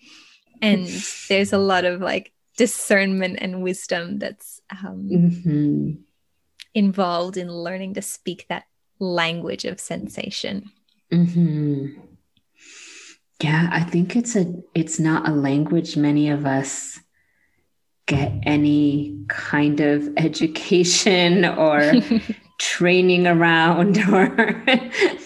and 0.61 0.89
there's 1.29 1.53
a 1.53 1.59
lot 1.59 1.85
of 1.85 2.01
like 2.01 2.33
discernment 2.57 3.39
and 3.41 3.63
wisdom 3.63 4.19
that's 4.19 4.61
um, 4.73 5.09
mm-hmm. 5.09 5.93
Involved 6.75 7.37
in 7.37 7.53
learning 7.53 7.95
to 7.95 8.03
speak 8.03 8.47
that 8.49 8.65
language 8.99 9.65
of 9.65 9.81
sensation. 9.81 10.71
Mm-hmm. 11.13 12.01
Yeah, 13.43 13.69
I 13.73 13.83
think 13.83 14.15
it's 14.15 14.37
a 14.37 14.55
it's 14.75 15.01
not 15.01 15.29
a 15.29 15.33
language 15.33 15.97
many 15.97 16.31
of 16.31 16.47
us 16.47 17.01
get 18.07 18.33
any 18.45 19.25
kind 19.29 19.81
of 19.81 20.09
education 20.17 21.45
or 21.45 21.93
training 22.61 23.27
around 23.27 23.99
or 24.13 24.65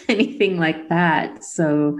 anything 0.09 0.59
like 0.59 0.89
that. 0.89 1.45
So 1.45 1.99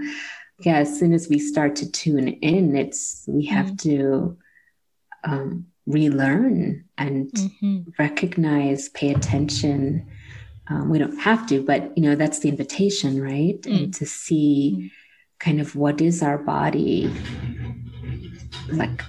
yeah, 0.59 0.77
as 0.77 0.99
soon 0.99 1.13
as 1.13 1.29
we 1.29 1.37
start 1.37 1.75
to 1.77 1.91
tune 1.91 2.27
in, 2.27 2.75
it's 2.75 3.23
we 3.27 3.45
have 3.45 3.67
mm 3.67 3.77
to 3.77 4.37
um, 5.23 5.67
relearn 5.87 6.83
and 6.97 7.31
mm-hmm. 7.31 7.89
recognize, 7.97 8.89
pay 8.89 9.11
attention 9.11 10.05
um, 10.69 10.89
we 10.89 10.97
don't 10.97 11.17
have 11.17 11.45
to 11.47 11.61
but 11.61 11.97
you 11.97 12.03
know 12.03 12.15
that's 12.15 12.39
the 12.39 12.49
invitation 12.49 13.21
right 13.21 13.61
mm. 13.61 13.83
and 13.83 13.93
to 13.93 14.05
see 14.05 14.91
kind 15.39 15.59
of 15.61 15.75
what 15.75 16.01
is 16.01 16.21
our 16.21 16.37
body 16.37 17.11
like 18.69 19.01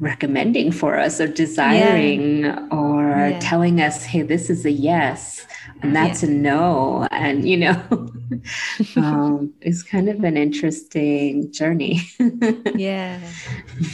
recommending 0.00 0.70
for 0.70 0.96
us 0.96 1.20
or 1.20 1.26
desiring 1.26 2.44
yeah. 2.44 2.66
or 2.70 3.30
yeah. 3.30 3.38
telling 3.40 3.80
us 3.80 4.04
hey 4.04 4.22
this 4.22 4.48
is 4.48 4.64
a 4.64 4.70
yes 4.70 5.46
and 5.82 5.94
that's 5.94 6.22
yeah. 6.22 6.28
a 6.28 6.32
no 6.32 7.08
and 7.10 7.48
you 7.48 7.56
know 7.56 7.82
um, 8.96 9.52
it's 9.60 9.82
kind 9.82 10.08
of 10.08 10.22
an 10.24 10.36
interesting 10.36 11.50
journey 11.52 12.00
yeah 12.74 13.18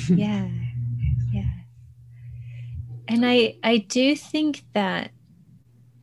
yeah 0.08 0.49
and 3.08 3.25
i 3.25 3.56
i 3.62 3.76
do 3.76 4.16
think 4.16 4.64
that 4.73 5.11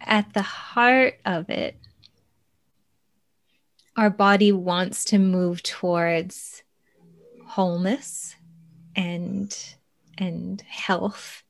at 0.05 0.33
the 0.33 0.41
heart 0.41 1.19
of 1.25 1.49
it, 1.49 1.77
our 3.95 4.09
body 4.09 4.51
wants 4.51 5.05
to 5.05 5.19
move 5.19 5.61
towards 5.63 6.63
wholeness 7.45 8.35
and 8.95 9.75
and 10.17 10.61
health 10.61 11.43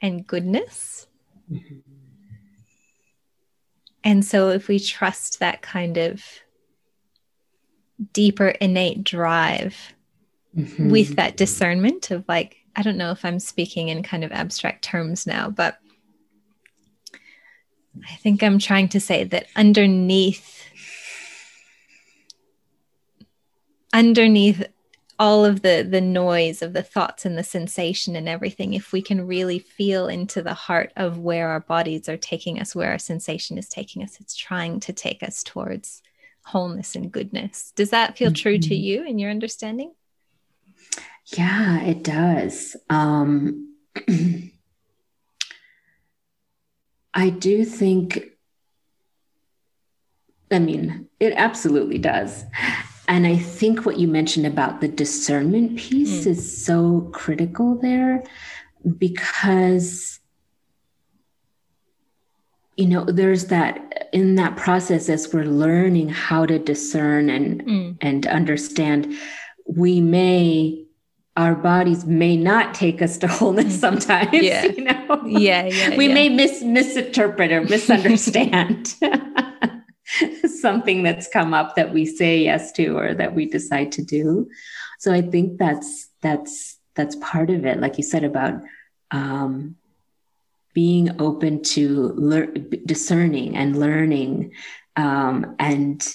and 0.00 0.26
goodness. 0.26 1.06
Mm-hmm. 1.50 1.78
And 4.04 4.24
so 4.24 4.50
if 4.50 4.68
we 4.68 4.78
trust 4.78 5.40
that 5.40 5.62
kind 5.62 5.96
of 5.96 6.24
deeper 8.12 8.48
innate 8.48 9.02
drive 9.04 9.94
mm-hmm. 10.56 10.90
with 10.90 11.16
that 11.16 11.36
discernment 11.36 12.10
of 12.10 12.24
like 12.28 12.56
I 12.76 12.82
don't 12.82 12.98
know 12.98 13.10
if 13.10 13.24
I'm 13.24 13.38
speaking 13.38 13.88
in 13.88 14.02
kind 14.02 14.22
of 14.22 14.32
abstract 14.32 14.84
terms 14.84 15.26
now, 15.26 15.48
but 15.48 15.78
I 18.04 18.14
think 18.16 18.42
I'm 18.42 18.58
trying 18.58 18.88
to 18.90 19.00
say 19.00 19.24
that 19.24 19.46
underneath 19.56 20.62
underneath 23.94 24.62
all 25.18 25.46
of 25.46 25.62
the 25.62 25.86
the 25.88 26.02
noise 26.02 26.60
of 26.60 26.74
the 26.74 26.82
thoughts 26.82 27.24
and 27.24 27.38
the 27.38 27.42
sensation 27.42 28.14
and 28.14 28.28
everything 28.28 28.74
if 28.74 28.92
we 28.92 29.00
can 29.00 29.26
really 29.26 29.58
feel 29.58 30.08
into 30.08 30.42
the 30.42 30.52
heart 30.52 30.92
of 30.96 31.18
where 31.18 31.48
our 31.48 31.60
bodies 31.60 32.06
are 32.06 32.18
taking 32.18 32.60
us 32.60 32.74
where 32.74 32.90
our 32.90 32.98
sensation 32.98 33.56
is 33.56 33.68
taking 33.68 34.02
us 34.02 34.20
it's 34.20 34.36
trying 34.36 34.78
to 34.78 34.92
take 34.92 35.22
us 35.22 35.42
towards 35.42 36.02
wholeness 36.42 36.94
and 36.94 37.10
goodness 37.10 37.72
does 37.76 37.90
that 37.90 38.18
feel 38.18 38.28
mm-hmm. 38.28 38.34
true 38.34 38.58
to 38.58 38.74
mm-hmm. 38.74 38.84
you 38.84 39.04
in 39.04 39.18
your 39.18 39.30
understanding 39.30 39.92
yeah 41.26 41.80
it 41.82 42.02
does 42.02 42.76
um 42.90 43.74
i 47.14 47.30
do 47.30 47.64
think 47.64 48.24
i 50.50 50.58
mean 50.58 51.08
it 51.18 51.32
absolutely 51.36 51.98
does 51.98 52.44
and 53.08 53.26
I 53.26 53.36
think 53.36 53.86
what 53.86 53.98
you 53.98 54.08
mentioned 54.08 54.46
about 54.46 54.80
the 54.80 54.88
discernment 54.88 55.78
piece 55.78 56.24
mm. 56.24 56.26
is 56.26 56.64
so 56.64 57.08
critical 57.12 57.76
there 57.76 58.24
because 58.98 60.20
you 62.76 62.86
know 62.86 63.04
there's 63.04 63.46
that 63.46 64.08
in 64.12 64.34
that 64.34 64.56
process 64.56 65.08
as 65.08 65.32
we're 65.32 65.44
learning 65.44 66.08
how 66.08 66.46
to 66.46 66.58
discern 66.58 67.30
and 67.30 67.64
mm. 67.64 67.96
and 68.00 68.26
understand 68.26 69.16
we 69.66 70.00
may 70.00 70.85
our 71.36 71.54
bodies 71.54 72.04
may 72.06 72.36
not 72.36 72.74
take 72.74 73.02
us 73.02 73.18
to 73.18 73.26
wholeness 73.36 73.76
mm. 73.76 73.80
sometimes 73.80 74.32
yeah. 74.32 74.64
you 74.64 74.84
know 74.84 75.22
yeah, 75.26 75.66
yeah 75.66 75.96
we 75.96 76.08
yeah. 76.08 76.14
may 76.14 76.28
mis- 76.28 76.62
misinterpret 76.62 77.52
or 77.52 77.62
misunderstand 77.62 78.94
something 80.60 81.02
that's 81.02 81.28
come 81.28 81.54
up 81.54 81.76
that 81.76 81.92
we 81.92 82.06
say 82.06 82.38
yes 82.38 82.72
to 82.72 82.96
or 82.96 83.14
that 83.14 83.34
we 83.34 83.46
decide 83.46 83.92
to 83.92 84.02
do. 84.02 84.48
So 84.98 85.12
I 85.12 85.22
think 85.22 85.58
that's 85.58 86.08
that's 86.22 86.78
that's 86.94 87.16
part 87.16 87.50
of 87.50 87.64
it. 87.66 87.80
Like 87.80 87.98
you 87.98 88.04
said 88.04 88.24
about 88.24 88.62
um, 89.10 89.76
being 90.74 91.20
open 91.20 91.62
to 91.62 92.12
lear- 92.16 92.52
discerning 92.52 93.56
and 93.56 93.78
learning 93.78 94.52
um, 94.96 95.56
and 95.58 96.06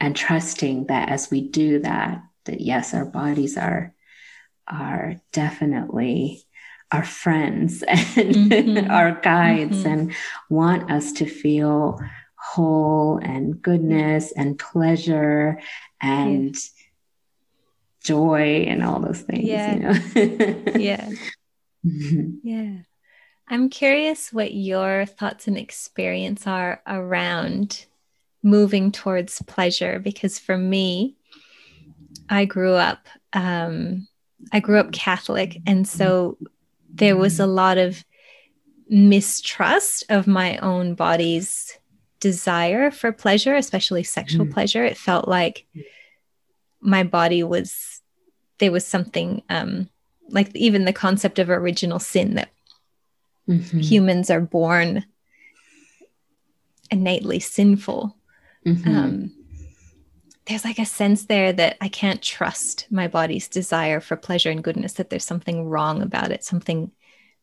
and 0.00 0.16
trusting 0.16 0.86
that 0.86 1.10
as 1.10 1.30
we 1.30 1.42
do 1.42 1.80
that, 1.80 2.22
that 2.46 2.60
yes, 2.60 2.94
our 2.94 3.04
bodies 3.04 3.58
are 3.58 3.94
are 4.70 5.16
definitely 5.32 6.44
our 6.92 7.04
friends 7.04 7.82
and 7.88 8.34
mm-hmm. 8.34 8.90
our 8.90 9.20
guides 9.20 9.78
mm-hmm. 9.78 9.88
and 9.88 10.14
want 10.48 10.90
us 10.90 11.12
to 11.12 11.26
feel 11.26 12.00
whole 12.36 13.18
and 13.18 13.60
goodness 13.60 14.32
and 14.32 14.58
pleasure 14.58 15.60
and 16.00 16.54
yeah. 16.54 16.60
joy 18.02 18.64
and 18.66 18.82
all 18.82 19.00
those 19.00 19.20
things. 19.20 19.44
Yeah. 19.44 19.74
You 19.74 19.80
know? 19.80 20.72
yeah. 20.76 21.10
Mm-hmm. 21.86 22.30
Yeah. 22.42 22.76
I'm 23.48 23.68
curious 23.68 24.32
what 24.32 24.54
your 24.54 25.06
thoughts 25.06 25.48
and 25.48 25.58
experience 25.58 26.46
are 26.46 26.80
around 26.86 27.86
moving 28.42 28.90
towards 28.92 29.42
pleasure 29.42 29.98
because 29.98 30.38
for 30.38 30.56
me, 30.56 31.16
I 32.28 32.44
grew 32.44 32.74
up 32.74 33.06
um, 33.32 34.06
I 34.52 34.60
grew 34.60 34.78
up 34.78 34.92
Catholic, 34.92 35.58
and 35.66 35.86
so 35.86 36.36
there 36.92 37.16
was 37.16 37.38
a 37.40 37.46
lot 37.46 37.78
of 37.78 38.04
mistrust 38.88 40.04
of 40.08 40.26
my 40.26 40.56
own 40.58 40.94
body's 40.94 41.78
desire 42.18 42.90
for 42.90 43.12
pleasure, 43.12 43.54
especially 43.54 44.02
sexual 44.02 44.46
mm. 44.46 44.52
pleasure. 44.52 44.84
It 44.84 44.96
felt 44.96 45.28
like 45.28 45.66
my 46.80 47.04
body 47.04 47.42
was, 47.42 48.02
there 48.58 48.72
was 48.72 48.86
something 48.86 49.42
um, 49.48 49.88
like 50.28 50.54
even 50.54 50.84
the 50.84 50.92
concept 50.92 51.38
of 51.38 51.50
original 51.50 51.98
sin 51.98 52.34
that 52.34 52.50
mm-hmm. 53.48 53.78
humans 53.78 54.30
are 54.30 54.40
born 54.40 55.04
innately 56.90 57.40
sinful. 57.40 58.16
Mm-hmm. 58.66 58.96
Um, 58.96 59.32
there's 60.46 60.64
like 60.64 60.78
a 60.78 60.86
sense 60.86 61.26
there 61.26 61.52
that 61.52 61.76
I 61.80 61.88
can't 61.88 62.22
trust 62.22 62.86
my 62.90 63.08
body's 63.08 63.48
desire 63.48 64.00
for 64.00 64.16
pleasure 64.16 64.50
and 64.50 64.64
goodness, 64.64 64.94
that 64.94 65.10
there's 65.10 65.24
something 65.24 65.68
wrong 65.68 66.02
about 66.02 66.32
it, 66.32 66.44
something 66.44 66.90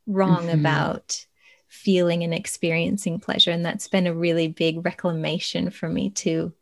wrong 0.07 0.47
mm-hmm. 0.47 0.60
about 0.60 1.25
feeling 1.67 2.23
and 2.23 2.33
experiencing 2.33 3.19
pleasure. 3.19 3.51
And 3.51 3.65
that's 3.65 3.88
been 3.88 4.07
a 4.07 4.13
really 4.13 4.47
big 4.47 4.83
reclamation 4.86 5.69
for 5.69 5.88
me 5.88 6.10
to 6.12 6.53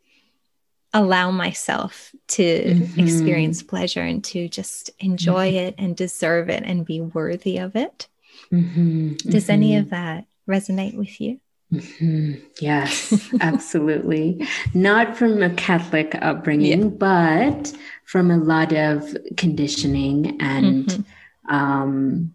allow 0.92 1.30
myself 1.30 2.12
to 2.28 2.42
mm-hmm. 2.42 3.00
experience 3.00 3.62
pleasure 3.62 4.02
and 4.02 4.22
to 4.24 4.48
just 4.48 4.90
enjoy 4.98 5.48
mm-hmm. 5.48 5.68
it 5.68 5.74
and 5.78 5.96
deserve 5.96 6.48
it 6.48 6.62
and 6.64 6.86
be 6.86 7.00
worthy 7.00 7.58
of 7.58 7.76
it. 7.76 8.08
Mm-hmm. 8.52 9.14
Does 9.30 9.48
any 9.48 9.72
mm-hmm. 9.72 9.82
of 9.82 9.90
that 9.90 10.26
resonate 10.48 10.96
with 10.96 11.20
you? 11.20 11.40
Mm-hmm. 11.72 12.34
Yes, 12.60 13.28
absolutely. 13.40 14.46
Not 14.74 15.16
from 15.16 15.42
a 15.42 15.50
Catholic 15.50 16.16
upbringing, 16.20 16.82
yeah. 16.82 16.88
but 16.88 17.72
from 18.04 18.30
a 18.30 18.38
lot 18.38 18.72
of 18.72 19.16
conditioning. 19.36 20.40
And 20.40 20.86
mm-hmm. 20.86 21.54
um, 21.54 22.34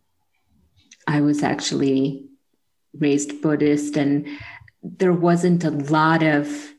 I 1.08 1.22
was 1.22 1.44
actually 1.44 2.26
raised 2.98 3.41
Buddhist, 3.41 3.96
and 3.96 4.28
there 4.84 5.13
wasn't 5.13 5.63
a 5.63 5.72
lot 5.72 6.24
of, 6.24 6.74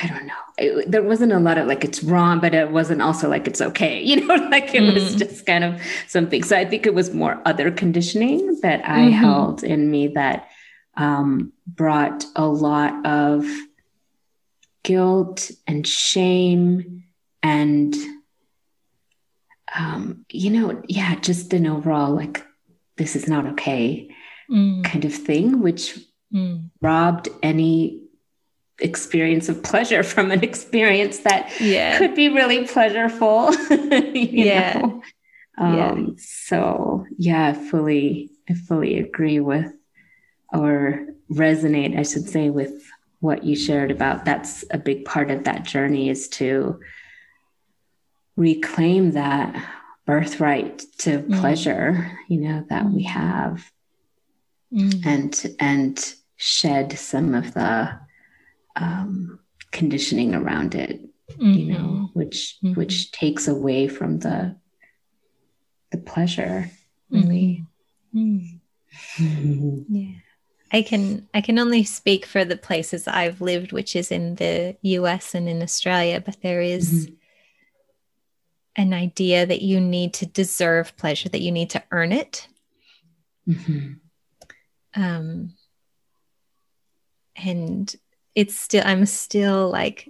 I 0.00 0.06
don't 0.06 0.26
know, 0.26 0.34
it, 0.58 0.90
there 0.90 1.02
wasn't 1.02 1.32
a 1.32 1.40
lot 1.40 1.58
of 1.58 1.66
like 1.66 1.84
it's 1.84 2.04
wrong, 2.04 2.38
but 2.38 2.54
it 2.54 2.70
wasn't 2.70 3.02
also 3.02 3.28
like 3.28 3.48
it's 3.48 3.60
okay, 3.60 4.00
you 4.04 4.24
know, 4.24 4.34
like 4.34 4.72
it 4.72 4.82
mm. 4.82 4.94
was 4.94 5.16
just 5.16 5.46
kind 5.46 5.64
of 5.64 5.82
something. 6.06 6.44
So 6.44 6.56
I 6.56 6.64
think 6.64 6.86
it 6.86 6.94
was 6.94 7.12
more 7.12 7.42
other 7.44 7.72
conditioning 7.72 8.60
that 8.62 8.88
I 8.88 9.00
mm-hmm. 9.00 9.10
held 9.10 9.64
in 9.64 9.90
me 9.90 10.06
that 10.08 10.48
um, 10.96 11.52
brought 11.66 12.24
a 12.36 12.46
lot 12.46 13.06
of 13.06 13.46
guilt 14.82 15.50
and 15.66 15.86
shame 15.86 17.04
and 17.42 17.94
um, 19.74 20.24
you 20.28 20.50
know, 20.50 20.82
yeah, 20.86 21.14
just 21.16 21.52
an 21.52 21.66
overall 21.66 22.14
like 22.14 22.44
this 22.96 23.16
is 23.16 23.26
not 23.26 23.46
okay 23.46 24.10
mm. 24.50 24.84
kind 24.84 25.04
of 25.04 25.14
thing, 25.14 25.60
which 25.60 25.98
mm. 26.32 26.68
robbed 26.80 27.28
any 27.42 28.02
experience 28.78 29.48
of 29.48 29.62
pleasure 29.62 30.02
from 30.02 30.30
an 30.30 30.42
experience 30.42 31.20
that 31.20 31.50
yeah. 31.60 31.98
could 31.98 32.14
be 32.14 32.28
really 32.28 32.64
pleasureful. 32.66 33.54
yeah. 34.14 34.82
Um, 35.58 35.76
yeah. 35.76 36.14
So 36.18 37.06
yeah, 37.16 37.48
I 37.48 37.52
fully, 37.52 38.30
I 38.48 38.54
fully 38.54 38.98
agree 38.98 39.40
with 39.40 39.72
or 40.52 41.06
resonate, 41.30 41.98
I 41.98 42.02
should 42.02 42.28
say, 42.28 42.50
with 42.50 42.82
what 43.20 43.44
you 43.44 43.54
shared 43.54 43.90
about 43.90 44.24
that's 44.24 44.64
a 44.70 44.78
big 44.78 45.04
part 45.04 45.30
of 45.30 45.44
that 45.44 45.62
journey 45.62 46.08
is 46.08 46.28
to 46.28 46.80
reclaim 48.36 49.12
that 49.12 49.64
birthright 50.06 50.82
to 50.98 51.20
mm. 51.20 51.40
pleasure, 51.40 52.18
you 52.28 52.40
know, 52.40 52.64
that 52.68 52.86
we 52.86 53.04
have 53.04 53.70
mm. 54.72 55.06
and 55.06 55.54
and 55.60 56.14
shed 56.36 56.98
some 56.98 57.34
of 57.34 57.54
the 57.54 58.00
um, 58.74 59.38
conditioning 59.70 60.34
around 60.34 60.74
it 60.74 61.00
mm-hmm. 61.30 61.52
you 61.52 61.72
know 61.72 61.78
mm-hmm. 61.78 62.18
which 62.18 62.58
mm-hmm. 62.62 62.74
which 62.74 63.10
takes 63.12 63.48
away 63.48 63.88
from 63.88 64.18
the 64.18 64.56
the 65.90 65.98
pleasure 65.98 66.70
really 67.10 67.64
mm-hmm. 68.14 69.24
mm. 69.24 69.84
yeah 69.88 70.20
i 70.72 70.82
can 70.82 71.28
i 71.34 71.40
can 71.40 71.58
only 71.58 71.84
speak 71.84 72.26
for 72.26 72.44
the 72.44 72.56
places 72.56 73.06
i've 73.06 73.40
lived 73.40 73.72
which 73.72 73.94
is 73.94 74.10
in 74.10 74.34
the 74.36 74.76
us 74.82 75.34
and 75.34 75.48
in 75.48 75.62
australia 75.62 76.20
but 76.20 76.40
there 76.42 76.60
is 76.60 77.06
mm-hmm. 77.06 77.14
an 78.76 78.92
idea 78.92 79.46
that 79.46 79.62
you 79.62 79.80
need 79.80 80.12
to 80.14 80.26
deserve 80.26 80.96
pleasure 80.96 81.28
that 81.28 81.42
you 81.42 81.52
need 81.52 81.70
to 81.70 81.82
earn 81.90 82.12
it 82.12 82.48
mm-hmm 83.48 83.92
um 84.94 85.54
and 87.36 87.96
it's 88.34 88.54
still 88.54 88.82
i'm 88.84 89.06
still 89.06 89.70
like 89.70 90.08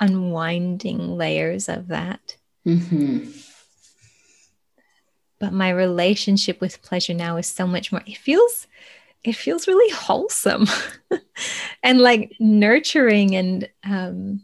unwinding 0.00 1.16
layers 1.16 1.68
of 1.68 1.88
that 1.88 2.36
mm-hmm. 2.66 3.30
but 5.38 5.52
my 5.52 5.70
relationship 5.70 6.60
with 6.60 6.82
pleasure 6.82 7.14
now 7.14 7.36
is 7.36 7.46
so 7.46 7.66
much 7.66 7.92
more 7.92 8.02
it 8.06 8.16
feels 8.16 8.66
it 9.24 9.34
feels 9.34 9.66
really 9.66 9.92
wholesome 9.92 10.66
and 11.82 12.00
like 12.00 12.36
nurturing 12.38 13.34
and 13.34 13.68
um 13.84 14.42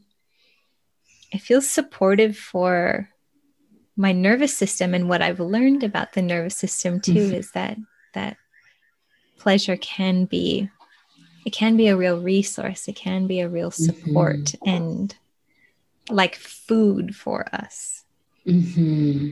it 1.32 1.40
feels 1.40 1.68
supportive 1.68 2.36
for 2.36 3.08
my 3.96 4.12
nervous 4.12 4.56
system 4.56 4.94
and 4.94 5.08
what 5.08 5.22
i've 5.22 5.40
learned 5.40 5.84
about 5.84 6.12
the 6.14 6.22
nervous 6.22 6.56
system 6.56 7.00
too 7.00 7.14
mm-hmm. 7.14 7.34
is 7.34 7.52
that 7.52 7.76
that 8.14 8.36
pleasure 9.38 9.76
can 9.76 10.24
be 10.24 10.68
it 11.46 11.50
can 11.50 11.76
be 11.76 11.88
a 11.88 11.96
real 11.96 12.20
resource 12.20 12.88
it 12.88 12.96
can 12.96 13.26
be 13.26 13.40
a 13.40 13.48
real 13.48 13.70
support 13.70 14.38
mm-hmm. 14.38 14.68
and 14.68 15.16
like 16.08 16.34
food 16.34 17.14
for 17.14 17.46
us 17.54 18.04
mm-hmm. 18.46 19.30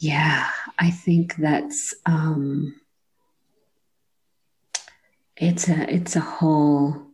Yeah 0.00 0.48
i 0.78 0.90
think 0.90 1.36
that's 1.36 1.94
um 2.06 2.74
it's 5.36 5.68
a 5.68 5.94
it's 5.94 6.16
a 6.16 6.20
whole 6.20 7.06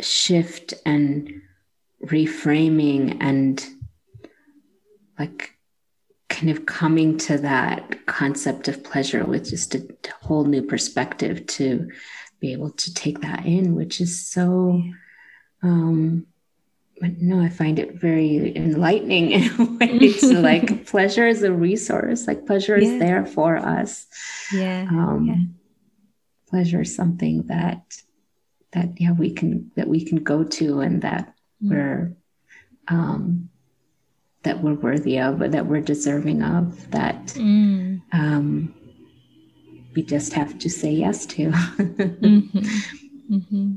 shift 0.00 0.74
and 0.84 1.42
reframing 2.04 3.16
and 3.20 3.66
like 5.18 5.56
kind 6.28 6.50
of 6.50 6.66
coming 6.66 7.16
to 7.16 7.38
that 7.38 8.04
concept 8.06 8.68
of 8.68 8.84
pleasure 8.84 9.24
with 9.24 9.48
just 9.48 9.74
a 9.74 9.86
whole 10.22 10.44
new 10.44 10.62
perspective 10.62 11.46
to 11.46 11.90
be 12.40 12.52
able 12.52 12.70
to 12.70 12.92
take 12.92 13.20
that 13.20 13.46
in, 13.46 13.74
which 13.74 14.00
is 14.00 14.28
so, 14.28 14.82
um, 15.62 16.26
but 17.00 17.20
no, 17.20 17.40
I 17.40 17.48
find 17.48 17.78
it 17.78 17.94
very 17.94 18.56
enlightening 18.56 19.30
in 19.32 19.42
a 19.60 19.64
way. 19.64 20.12
to 20.20 20.40
like 20.40 20.86
pleasure 20.86 21.26
is 21.26 21.42
a 21.42 21.52
resource, 21.52 22.26
like 22.26 22.46
pleasure 22.46 22.78
yeah. 22.78 22.88
is 22.88 22.98
there 22.98 23.26
for 23.26 23.56
us. 23.56 24.06
Yeah. 24.52 24.86
Um, 24.90 25.26
yeah. 25.26 26.50
Pleasure 26.50 26.82
is 26.82 26.94
something 26.94 27.42
that 27.48 27.82
that 28.72 29.00
yeah 29.00 29.12
we 29.12 29.30
can 29.32 29.70
that 29.76 29.88
we 29.88 30.04
can 30.04 30.18
go 30.18 30.44
to 30.44 30.80
and 30.80 31.02
that 31.02 31.34
mm. 31.62 31.70
we're 31.70 32.16
um, 32.88 33.48
that 34.42 34.62
we're 34.62 34.74
worthy 34.74 35.18
of 35.18 35.42
or 35.42 35.48
that 35.48 35.66
we're 35.66 35.80
deserving 35.80 36.42
of 36.42 36.90
that 36.92 37.26
mm. 37.28 38.00
um, 38.12 38.72
we 39.96 40.02
just 40.02 40.34
have 40.34 40.58
to 40.58 40.70
say 40.70 40.92
yes 40.92 41.26
to. 41.26 41.50
mm-hmm. 41.50 43.34
Mm-hmm. 43.34 43.76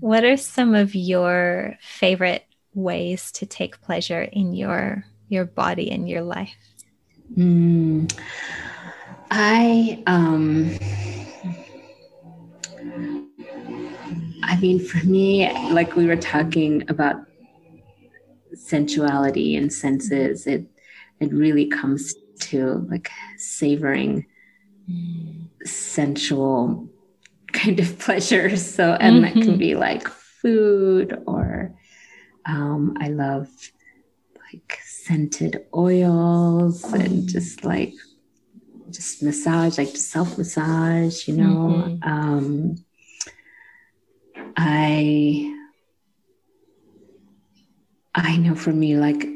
What 0.00 0.24
are 0.24 0.36
some 0.36 0.74
of 0.74 0.94
your 0.94 1.76
favorite 1.80 2.44
ways 2.74 3.30
to 3.32 3.46
take 3.46 3.80
pleasure 3.82 4.22
in 4.22 4.54
your 4.54 5.04
your 5.28 5.44
body 5.44 5.90
and 5.90 6.08
your 6.08 6.22
life? 6.22 6.56
Mm. 7.36 8.10
I 9.30 10.02
um 10.06 10.76
I 14.42 14.58
mean 14.60 14.80
for 14.84 15.04
me 15.06 15.52
like 15.70 15.94
we 15.96 16.06
were 16.06 16.16
talking 16.16 16.84
about 16.88 17.16
sensuality 18.54 19.54
and 19.54 19.72
senses 19.72 20.46
it 20.46 20.64
it 21.20 21.32
really 21.32 21.66
comes 21.66 22.14
to 22.40 22.86
like 22.90 23.10
savoring 23.36 24.26
sensual 25.64 26.88
kind 27.52 27.80
of 27.80 27.98
pleasures 28.06 28.74
so 28.74 28.92
and 29.00 29.16
mm-hmm. 29.16 29.24
that 29.24 29.32
can 29.32 29.42
mm-hmm. 29.42 29.58
be 29.58 29.74
like 29.74 30.08
food 30.08 31.22
or 31.26 31.74
um, 32.46 32.96
i 33.00 33.08
love 33.08 33.48
like 34.52 34.78
scented 34.84 35.64
oils 35.74 36.84
and 36.92 37.28
just 37.28 37.64
like 37.64 37.92
just 38.90 39.22
massage 39.22 39.78
like 39.78 39.96
self 39.96 40.36
massage 40.36 41.28
you 41.28 41.36
know 41.36 41.98
mm-hmm. 42.02 42.08
um, 42.08 42.74
i 44.56 45.56
I 48.14 48.36
know 48.36 48.54
for 48.54 48.72
me, 48.72 48.96
like 48.96 49.26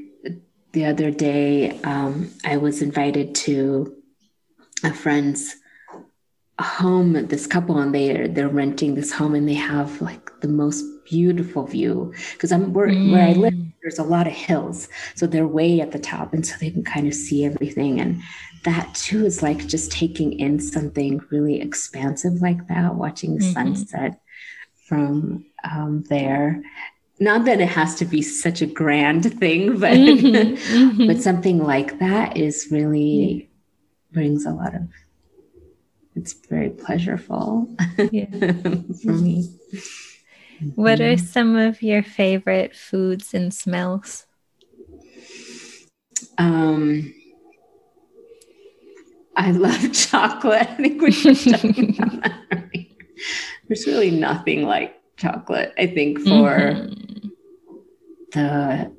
the 0.72 0.87
other 0.87 1.11
day, 1.11 1.81
um, 1.83 2.31
I 2.44 2.57
was 2.57 2.83
invited 2.83 3.35
to 3.37 3.94
a 4.83 4.92
friend's 4.92 5.57
home, 6.60 7.26
this 7.26 7.46
couple, 7.46 7.78
and 7.78 7.94
they're 7.94 8.28
they're 8.28 8.48
renting 8.48 8.94
this 8.94 9.12
home, 9.12 9.34
and 9.34 9.48
they 9.48 9.54
have 9.54 10.00
like 10.00 10.30
the 10.40 10.48
most 10.48 10.84
beautiful 11.04 11.66
view 11.66 12.12
because 12.32 12.52
I'm 12.52 12.72
where, 12.72 12.88
mm. 12.88 13.12
where 13.12 13.26
I 13.26 13.32
live. 13.32 13.54
Mm. 13.54 13.72
There's 13.82 13.98
a 13.98 14.04
lot 14.04 14.26
of 14.26 14.32
hills, 14.32 14.88
so 15.14 15.26
they're 15.26 15.46
way 15.46 15.80
at 15.80 15.92
the 15.92 15.98
top, 15.98 16.32
and 16.32 16.46
so 16.46 16.54
they 16.58 16.70
can 16.70 16.84
kind 16.84 17.06
of 17.06 17.14
see 17.14 17.44
everything. 17.44 18.00
And 18.00 18.22
that 18.64 18.94
too 18.94 19.26
is 19.26 19.42
like 19.42 19.66
just 19.66 19.92
taking 19.92 20.38
in 20.38 20.58
something 20.58 21.20
really 21.30 21.60
expansive 21.60 22.40
like 22.40 22.66
that, 22.68 22.94
watching 22.94 23.34
the 23.34 23.44
mm-hmm. 23.44 23.52
sunset 23.52 24.20
from 24.86 25.44
um, 25.64 26.04
there 26.08 26.62
not 27.20 27.44
that 27.44 27.60
it 27.60 27.68
has 27.68 27.94
to 27.96 28.04
be 28.04 28.22
such 28.22 28.60
a 28.60 28.66
grand 28.66 29.38
thing, 29.38 29.78
but 29.78 29.92
mm-hmm, 29.92 30.54
mm-hmm. 30.56 31.06
but 31.06 31.22
something 31.22 31.58
like 31.58 31.98
that 31.98 32.36
is 32.36 32.68
really 32.70 33.50
brings 34.12 34.46
a 34.46 34.50
lot 34.50 34.74
of 34.74 34.82
it's 36.14 36.33
very 36.48 36.70
pleasurable 36.70 37.68
yeah. 38.12 38.27
for 39.03 39.12
me. 39.12 39.48
What 40.74 41.00
are 41.00 41.16
some 41.16 41.57
of 41.57 41.83
your 41.83 42.03
favorite 42.03 42.74
foods 42.74 43.35
and 43.35 43.53
smells? 43.53 44.27
Um, 46.38 47.12
I 49.37 49.50
love 49.50 49.92
chocolate. 49.92 50.68
I 50.68 50.74
think 50.74 51.03
we 51.03 51.11
should 51.11 51.37
talking 51.37 51.96
about 51.98 52.22
that. 52.22 52.87
There's 53.68 53.87
really 53.87 54.11
nothing 54.11 54.64
like 54.64 55.00
chocolate, 55.16 55.72
I 55.79 55.87
think, 55.87 56.18
for 56.20 56.27
mm-hmm. 56.27 57.29
the 58.33 58.92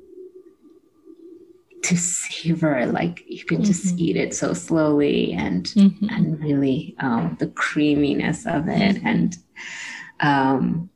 to 1.86 1.96
savor 1.96 2.84
like 2.86 3.22
you 3.28 3.44
can 3.44 3.62
just 3.62 3.86
mm-hmm. 3.86 4.00
eat 4.00 4.16
it 4.16 4.34
so 4.34 4.52
slowly 4.52 5.32
and 5.32 5.66
mm-hmm. 5.66 6.08
and 6.08 6.40
really 6.40 6.96
um, 6.98 7.36
the 7.38 7.46
creaminess 7.46 8.44
of 8.44 8.66
it 8.68 8.96
mm-hmm. 8.96 9.06
and 9.06 9.38
um, 10.18 10.90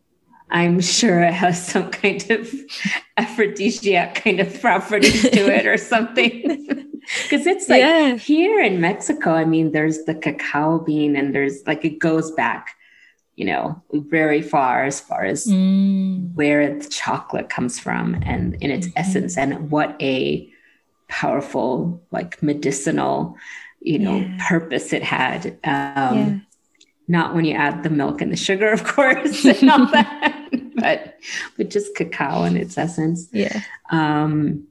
i'm 0.51 0.81
sure 0.81 1.23
it 1.23 1.33
has 1.33 1.65
some 1.65 1.91
kind 1.93 2.29
of 2.31 2.53
aphrodisiac 3.17 4.17
kind 4.17 4.41
of 4.41 4.61
properties 4.61 5.23
to 5.23 5.55
it 5.55 5.65
or 5.65 5.77
something 5.77 6.43
because 7.23 7.47
it's 7.47 7.69
like 7.69 7.81
yeah. 7.81 8.17
here 8.17 8.61
in 8.61 8.81
mexico 8.81 9.31
i 9.31 9.45
mean 9.45 9.71
there's 9.71 10.05
the 10.07 10.15
cacao 10.15 10.81
bean 10.81 11.15
and 11.15 11.33
there's 11.33 11.65
like 11.69 11.85
it 11.85 12.01
goes 12.01 12.33
back 12.33 12.75
you 13.37 13.47
know, 13.47 13.83
very 13.91 14.43
far 14.43 14.85
as 14.85 15.01
far 15.01 15.25
as 15.25 15.47
mm. 15.47 16.31
where 16.35 16.79
the 16.79 16.87
chocolate 16.91 17.49
comes 17.49 17.81
from 17.81 18.21
and 18.23 18.55
in 18.57 18.71
its 18.71 18.89
mm-hmm. 18.89 18.99
essence 18.99 19.39
and 19.39 19.71
what 19.71 19.97
a 20.03 20.47
powerful, 21.11 22.01
like 22.11 22.43
medicinal, 22.43 23.37
you 23.81 23.99
know, 23.99 24.19
yeah. 24.19 24.49
purpose 24.49 24.93
it 24.93 25.03
had. 25.03 25.47
Um, 25.47 25.55
yeah. 25.65 26.39
Not 27.09 27.35
when 27.35 27.45
you 27.45 27.55
add 27.55 27.83
the 27.83 27.91
milk 27.91 28.21
and 28.21 28.33
the 28.33 28.37
sugar, 28.37 28.71
of 28.71 28.85
course, 28.85 29.45
and 29.61 29.71
all 29.71 29.87
that, 29.87 30.49
but 30.77 31.17
but 31.57 31.69
just 31.69 31.97
cacao 31.97 32.45
in 32.45 32.57
its 32.57 32.79
essence. 32.79 33.29
Yeah. 33.33 33.61
Um, 33.91 34.69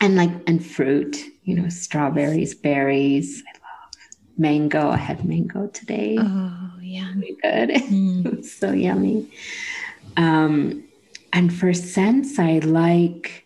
and 0.00 0.16
like 0.16 0.30
and 0.46 0.64
fruit, 0.64 1.18
you 1.44 1.54
know, 1.54 1.68
strawberries, 1.68 2.54
berries. 2.54 3.42
I 3.46 3.58
love 3.58 4.16
mango. 4.38 4.90
I 4.90 4.96
had 4.96 5.26
mango 5.26 5.66
today. 5.66 6.16
Oh 6.18 6.70
yeah. 6.80 7.12
Really 7.14 7.36
good. 7.42 7.70
Mm. 7.88 8.44
so 8.44 8.72
yummy. 8.72 9.30
Um, 10.16 10.84
and 11.34 11.52
for 11.52 11.74
scents, 11.74 12.38
I 12.38 12.60
like. 12.60 13.44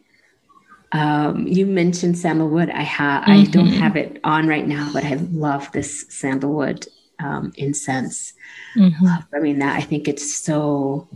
Um, 0.92 1.46
you 1.46 1.66
mentioned 1.66 2.18
sandalwood. 2.18 2.70
I 2.70 2.82
have. 2.82 3.22
Mm-hmm. 3.22 3.32
I 3.32 3.44
don't 3.44 3.68
mm-hmm. 3.68 3.80
have 3.80 3.96
it 3.96 4.20
on 4.24 4.46
right 4.46 4.66
now, 4.66 4.90
but 4.92 5.04
I 5.04 5.14
love 5.14 5.70
this 5.72 6.06
sandalwood 6.08 6.86
um, 7.18 7.52
incense. 7.56 8.34
Mm-hmm. 8.76 9.04
Love, 9.04 9.24
I 9.34 9.38
mean, 9.40 9.58
that 9.60 9.76
I 9.76 9.82
think 9.82 10.08
it's 10.08 10.36
so. 10.36 11.08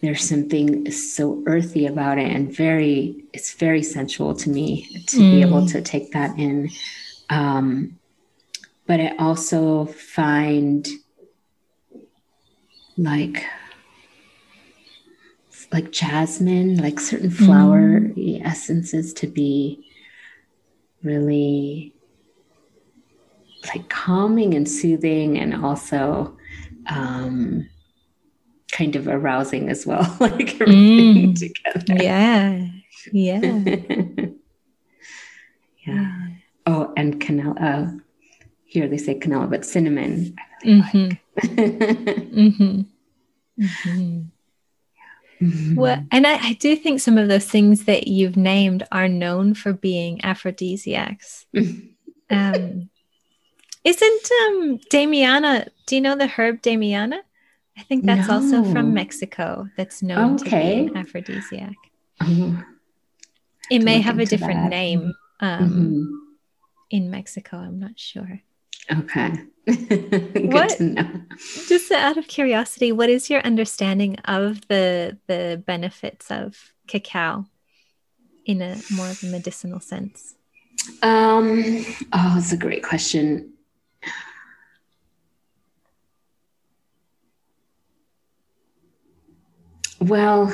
There's 0.00 0.28
something 0.28 0.90
so 0.90 1.42
earthy 1.46 1.86
about 1.86 2.18
it, 2.18 2.30
and 2.30 2.54
very. 2.54 3.24
It's 3.32 3.54
very 3.54 3.82
sensual 3.82 4.34
to 4.36 4.50
me 4.50 4.86
to 5.08 5.16
mm. 5.16 5.30
be 5.32 5.40
able 5.42 5.62
mm. 5.62 5.72
to 5.72 5.82
take 5.82 6.12
that 6.12 6.38
in. 6.38 6.70
Um, 7.30 7.98
but 8.86 9.00
I 9.00 9.16
also 9.18 9.86
find 9.86 10.86
like 12.96 13.44
like 15.74 15.90
jasmine, 15.90 16.76
like 16.76 17.00
certain 17.00 17.30
flower 17.30 17.98
mm. 17.98 18.46
essences 18.46 19.12
to 19.12 19.26
be 19.26 19.84
really 21.02 21.92
like 23.66 23.88
calming 23.88 24.54
and 24.54 24.68
soothing 24.68 25.36
and 25.36 25.52
also 25.52 26.36
um, 26.86 27.68
kind 28.70 28.94
of 28.94 29.08
arousing 29.08 29.68
as 29.68 29.84
well, 29.84 30.16
like 30.20 30.60
everything 30.60 31.34
mm. 31.34 31.38
together. 31.38 32.04
Yeah. 32.04 32.68
Yeah. 33.10 33.40
yeah. 35.86 36.28
Oh, 36.66 36.92
and 36.96 37.20
canela. 37.20 37.60
Uh, 37.60 37.90
here 38.64 38.86
they 38.86 38.96
say 38.98 39.18
canela, 39.18 39.50
but 39.50 39.64
cinnamon. 39.64 40.36
Really 40.64 40.82
mm-hmm. 40.82 41.08
like 41.34 41.50
mm-hmm. 41.50 42.80
Mm-hmm. 43.60 44.22
Mm-hmm. 45.44 45.74
Well, 45.74 46.04
and 46.10 46.26
I, 46.26 46.38
I, 46.48 46.52
do 46.54 46.74
think 46.74 47.00
some 47.00 47.18
of 47.18 47.28
those 47.28 47.44
things 47.44 47.84
that 47.84 48.06
you've 48.06 48.36
named 48.36 48.86
are 48.90 49.08
known 49.08 49.54
for 49.54 49.72
being 49.72 50.24
aphrodisiacs. 50.24 51.44
um, 52.30 52.88
Isn't 53.84 54.30
um 54.46 54.78
Damiana, 54.90 55.68
do 55.86 55.96
you 55.96 56.00
know 56.00 56.16
the 56.16 56.26
herb 56.26 56.62
Damiana? 56.62 57.18
I 57.76 57.82
think 57.82 58.06
that's 58.06 58.28
no. 58.28 58.34
also 58.34 58.64
from 58.72 58.94
Mexico. 58.94 59.68
That's 59.76 60.02
known 60.02 60.36
okay. 60.36 60.44
to 60.44 60.50
be 60.50 60.88
an 60.88 60.96
aphrodisiac. 60.96 61.74
Mm-hmm. 62.22 62.60
It 63.70 63.82
may 63.82 64.00
have 64.00 64.18
a 64.18 64.26
different 64.26 64.64
that. 64.64 64.70
name 64.70 65.12
um, 65.40 65.70
mm-hmm. 65.70 66.04
in 66.90 67.10
Mexico. 67.10 67.56
I'm 67.56 67.80
not 67.80 67.98
sure. 67.98 68.40
Okay. 68.90 69.32
Good 69.66 70.52
what, 70.52 70.70
to 70.76 70.82
know. 70.82 71.20
Just 71.68 71.90
out 71.90 72.18
of 72.18 72.28
curiosity, 72.28 72.92
what 72.92 73.08
is 73.08 73.30
your 73.30 73.40
understanding 73.40 74.16
of 74.26 74.66
the 74.68 75.16
the 75.26 75.62
benefits 75.66 76.30
of 76.30 76.74
cacao 76.86 77.46
in 78.44 78.60
a 78.60 78.76
more 78.94 79.08
of 79.08 79.22
a 79.22 79.26
medicinal 79.26 79.80
sense? 79.80 80.34
Um, 81.02 81.84
oh, 82.12 82.34
it's 82.36 82.52
a 82.52 82.58
great 82.58 82.82
question. 82.82 83.54
Well, 90.00 90.52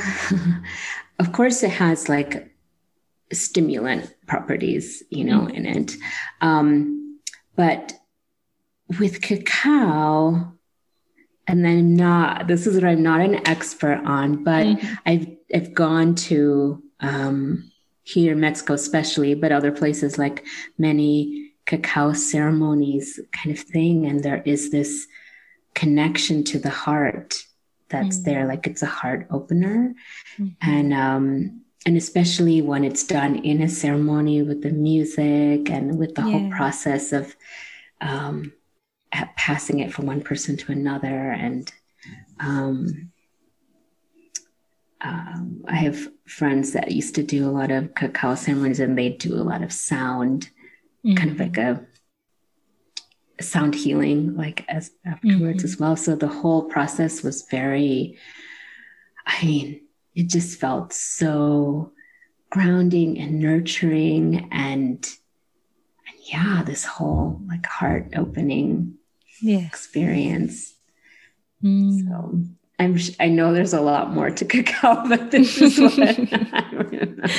of 1.18 1.32
course, 1.32 1.64
it 1.64 1.70
has 1.70 2.08
like 2.08 2.54
stimulant 3.32 4.14
properties, 4.26 5.02
you 5.10 5.24
know, 5.24 5.40
mm-hmm. 5.40 5.56
in 5.56 5.66
it. 5.66 5.96
Um, 6.40 7.18
but 7.56 7.92
with 8.98 9.20
cacao, 9.20 10.52
and 11.46 11.64
then 11.64 11.94
not 11.94 12.46
this 12.46 12.66
is 12.66 12.74
what 12.74 12.84
I'm 12.84 13.02
not 13.02 13.20
an 13.20 13.46
expert 13.46 14.02
on, 14.04 14.44
but 14.44 14.66
mm-hmm. 14.66 14.94
I've 15.06 15.28
I've 15.54 15.74
gone 15.74 16.14
to 16.16 16.82
um, 17.00 17.70
here 18.02 18.32
in 18.32 18.40
Mexico, 18.40 18.74
especially, 18.74 19.34
but 19.34 19.52
other 19.52 19.72
places 19.72 20.18
like 20.18 20.44
many 20.78 21.52
cacao 21.66 22.12
ceremonies 22.12 23.20
kind 23.32 23.56
of 23.56 23.62
thing, 23.62 24.06
and 24.06 24.22
there 24.22 24.42
is 24.44 24.70
this 24.70 25.06
connection 25.74 26.42
to 26.44 26.58
the 26.58 26.70
heart 26.70 27.44
that's 27.88 28.18
mm-hmm. 28.18 28.30
there, 28.30 28.46
like 28.46 28.66
it's 28.66 28.82
a 28.82 28.86
heart 28.86 29.26
opener, 29.30 29.94
mm-hmm. 30.38 30.48
and 30.62 30.94
um, 30.94 31.60
and 31.86 31.96
especially 31.96 32.60
when 32.62 32.84
it's 32.84 33.04
done 33.04 33.36
in 33.36 33.62
a 33.62 33.68
ceremony 33.68 34.42
with 34.42 34.62
the 34.62 34.70
music 34.70 35.70
and 35.70 35.98
with 35.98 36.14
the 36.14 36.22
yeah. 36.22 36.30
whole 36.30 36.50
process 36.50 37.12
of 37.12 37.34
um, 38.00 38.52
passing 39.12 39.80
it 39.80 39.92
from 39.92 40.06
one 40.06 40.22
person 40.22 40.56
to 40.56 40.72
another 40.72 41.32
and 41.32 41.72
um, 42.38 43.10
um, 45.02 45.64
I 45.66 45.76
have 45.76 46.08
friends 46.26 46.72
that 46.72 46.90
used 46.90 47.14
to 47.14 47.22
do 47.22 47.48
a 47.48 47.50
lot 47.50 47.70
of 47.70 47.94
cacao 47.94 48.34
ceremonies 48.34 48.80
and 48.80 48.96
they 48.96 49.10
do 49.10 49.34
a 49.34 49.42
lot 49.42 49.62
of 49.62 49.72
sound, 49.72 50.50
mm-hmm. 51.04 51.14
kind 51.14 51.30
of 51.30 51.40
like 51.40 51.56
a, 51.56 51.86
a, 53.38 53.42
sound 53.42 53.74
healing, 53.74 54.36
like 54.36 54.64
as 54.68 54.90
afterwards 55.06 55.58
mm-hmm. 55.58 55.64
as 55.64 55.78
well. 55.78 55.96
So 55.96 56.16
the 56.16 56.28
whole 56.28 56.64
process 56.64 57.22
was 57.22 57.46
very, 57.50 58.18
I 59.26 59.44
mean, 59.44 59.80
it 60.14 60.28
just 60.28 60.60
felt 60.60 60.92
so 60.92 61.92
grounding 62.50 63.18
and 63.18 63.38
nurturing 63.38 64.48
and, 64.52 65.06
and 65.06 66.18
yeah, 66.24 66.62
this 66.62 66.84
whole 66.84 67.40
like 67.48 67.64
heart 67.64 68.12
opening 68.16 68.98
yeah. 69.40 69.66
experience. 69.66 70.74
Mm. 71.62 72.08
So 72.08 72.40
I'm 72.78 72.96
I 73.18 73.28
know 73.28 73.52
there's 73.52 73.74
a 73.74 73.80
lot 73.80 74.12
more 74.12 74.30
to 74.30 74.44
cacao, 74.52 75.08
but 75.08 75.30
this 75.30 75.60
is 75.60 75.78
what 75.78 75.98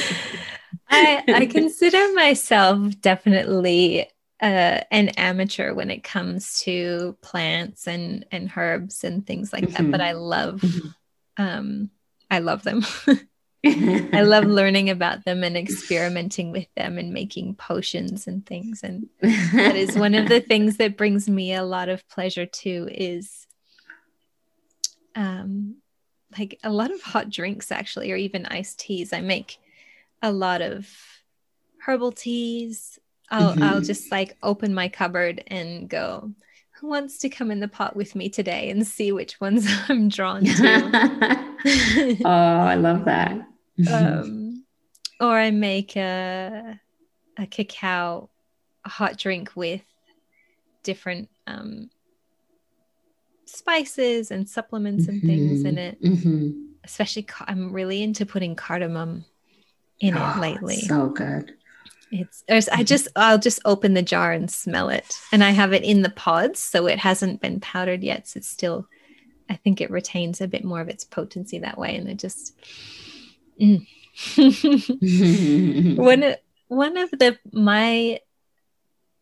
I 0.90 1.24
I 1.28 1.46
consider 1.48 2.14
myself 2.14 3.00
definitely 3.02 4.08
uh, 4.42 4.82
an 4.92 5.10
amateur 5.10 5.74
when 5.74 5.92
it 5.92 6.04
comes 6.04 6.62
to 6.62 7.18
plants 7.22 7.88
and 7.88 8.26
and 8.32 8.52
herbs 8.56 9.04
and 9.04 9.26
things 9.26 9.54
like 9.54 9.66
mm-hmm. 9.66 9.84
that. 9.84 9.92
But 9.92 10.02
I 10.02 10.14
love 10.14 10.62
mm-hmm. 10.62 11.44
um 11.44 11.90
I 12.30 12.40
love 12.40 12.64
them. 12.64 12.86
I 13.66 14.22
love 14.22 14.46
learning 14.48 14.90
about 14.90 15.24
them 15.24 15.44
and 15.44 15.56
experimenting 15.56 16.52
with 16.52 16.68
them 16.76 16.98
and 16.98 17.14
making 17.14 17.56
potions 17.56 18.26
and 18.26 18.44
things. 18.46 18.82
And 18.82 19.08
that 19.22 19.76
is 19.76 19.96
one 19.96 20.16
of 20.16 20.28
the 20.30 20.42
things 20.48 20.78
that 20.78 20.98
brings 20.98 21.30
me 21.30 21.54
a 21.54 21.64
lot 21.64 21.88
of 21.88 22.08
pleasure 22.10 22.48
too 22.48 22.90
is 22.92 23.46
um 25.16 25.76
like 26.40 26.58
a 26.64 26.72
lot 26.72 26.92
of 26.92 27.02
hot 27.02 27.30
drinks 27.30 27.72
actually 27.72 28.12
or 28.12 28.16
even 28.16 28.46
iced 28.48 28.80
teas. 28.80 29.14
I 29.14 29.22
make 29.22 29.58
a 30.24 30.32
lot 30.32 30.62
of 30.62 30.90
herbal 31.86 32.14
teas. 32.14 32.98
I'll 33.30 33.54
mm-hmm. 33.54 33.64
I'll 33.64 33.82
just 33.82 34.12
like 34.12 34.38
open 34.42 34.74
my 34.74 34.88
cupboard 34.88 35.44
and 35.48 35.88
go, 35.88 36.32
who 36.80 36.88
wants 36.88 37.20
to 37.20 37.30
come 37.30 37.52
in 37.52 37.60
the 37.60 37.68
pot 37.68 37.96
with 37.96 38.16
me 38.16 38.30
today 38.30 38.72
and 38.72 38.88
see 38.88 39.12
which 39.12 39.40
ones 39.40 39.68
I'm 39.88 40.10
drawn 40.10 40.46
to. 40.46 42.18
oh, 42.26 42.30
I 42.30 42.76
love 42.76 43.06
that. 43.06 43.51
Um, 43.90 44.64
or 45.20 45.38
I 45.38 45.52
make 45.52 45.96
a 45.96 46.80
a 47.38 47.46
cacao 47.46 48.30
hot 48.86 49.18
drink 49.18 49.52
with 49.56 49.82
different 50.84 51.30
um, 51.48 51.90
spices 53.46 54.32
and 54.32 54.50
supplements 54.50 55.08
and 55.08 55.22
things 55.22 55.64
in 55.64 55.76
mm-hmm. 55.76 55.78
it. 55.78 56.02
Mm-hmm. 56.04 56.52
Especially, 56.84 57.28
I'm 57.42 57.72
really 57.72 58.02
into 58.02 58.26
putting 58.26 58.56
cardamom 58.56 59.26
in 60.00 60.18
oh, 60.18 60.34
it 60.36 60.40
lately. 60.40 60.78
So 60.78 61.10
good. 61.10 61.54
It's 62.12 62.44
I 62.50 62.60
mm-hmm. 62.60 62.84
just 62.84 63.08
I'll 63.16 63.38
just 63.38 63.60
open 63.64 63.94
the 63.94 64.02
jar 64.02 64.32
and 64.32 64.52
smell 64.52 64.90
it, 64.90 65.16
and 65.32 65.44
I 65.44 65.52
have 65.52 65.74
it 65.74 65.84
in 65.84 66.02
the 66.02 66.10
pods, 66.10 66.60
so 66.60 66.88
it 66.88 67.00
hasn't 67.00 67.40
been 67.40 67.60
powdered 67.60 68.04
yet. 68.04 68.28
So 68.28 68.40
it's 68.40 68.48
still, 68.48 68.88
I 69.50 69.56
think 69.56 69.80
it 69.80 69.92
retains 69.92 70.42
a 70.42 70.48
bit 70.48 70.66
more 70.66 70.82
of 70.82 70.90
its 70.90 71.06
potency 71.06 71.60
that 71.60 71.78
way, 71.78 71.96
and 71.96 72.10
it 72.10 72.18
just 72.18 72.60
Mm. 73.62 73.86
one 75.98 76.36
one 76.68 76.98
of 76.98 77.12
the 77.12 77.38
my 77.52 78.20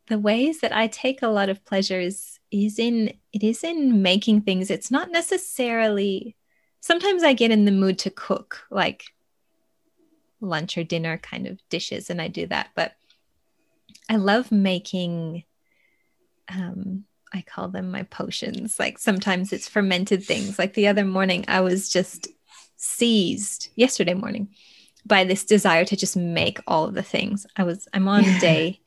the 0.08 0.20
ways 0.20 0.62
that 0.62 0.76
I 0.76 0.88
take 0.88 1.22
a 1.22 1.28
lot 1.28 1.50
of 1.50 1.64
pleasure 1.66 2.00
is 2.00 2.40
is 2.52 2.80
in 2.80 3.14
it 3.32 3.44
is 3.44 3.64
in 3.64 4.02
making 4.02 4.42
things. 4.42 4.72
It's 4.72 4.92
not 4.92 5.12
necessarily 5.12 6.36
sometimes 6.80 7.24
I 7.24 7.34
get 7.34 7.52
in 7.52 7.66
the 7.66 7.72
mood 7.72 8.00
to 8.00 8.10
cook 8.10 8.66
like 8.72 9.04
lunch 10.42 10.78
or 10.78 10.84
dinner 10.84 11.18
kind 11.18 11.48
of 11.48 11.60
dishes 11.70 12.10
and 12.10 12.22
I 12.22 12.28
do 12.28 12.48
that, 12.48 12.70
but 12.76 12.94
I 14.10 14.16
love 14.16 14.52
making 14.52 15.44
um 16.48 17.06
I 17.32 17.42
call 17.42 17.68
them 17.68 17.92
my 17.92 18.04
potions. 18.04 18.80
Like 18.80 18.98
sometimes 18.98 19.54
it's 19.54 19.70
fermented 19.70 20.24
things. 20.24 20.58
Like 20.58 20.74
the 20.74 20.88
other 20.88 21.06
morning 21.06 21.46
I 21.48 21.62
was 21.62 21.90
just 21.90 22.28
seized 22.80 23.70
yesterday 23.76 24.14
morning 24.14 24.50
by 25.06 25.24
this 25.24 25.44
desire 25.44 25.86
to 25.86 25.96
just 25.96 26.16
make 26.16 26.60
all 26.68 26.86
of 26.86 26.94
the 26.94 27.04
things. 27.04 27.46
I 27.56 27.64
was 27.64 27.88
I'm 27.94 28.08
on 28.08 28.24
yeah. 28.24 28.40
day 28.40 28.82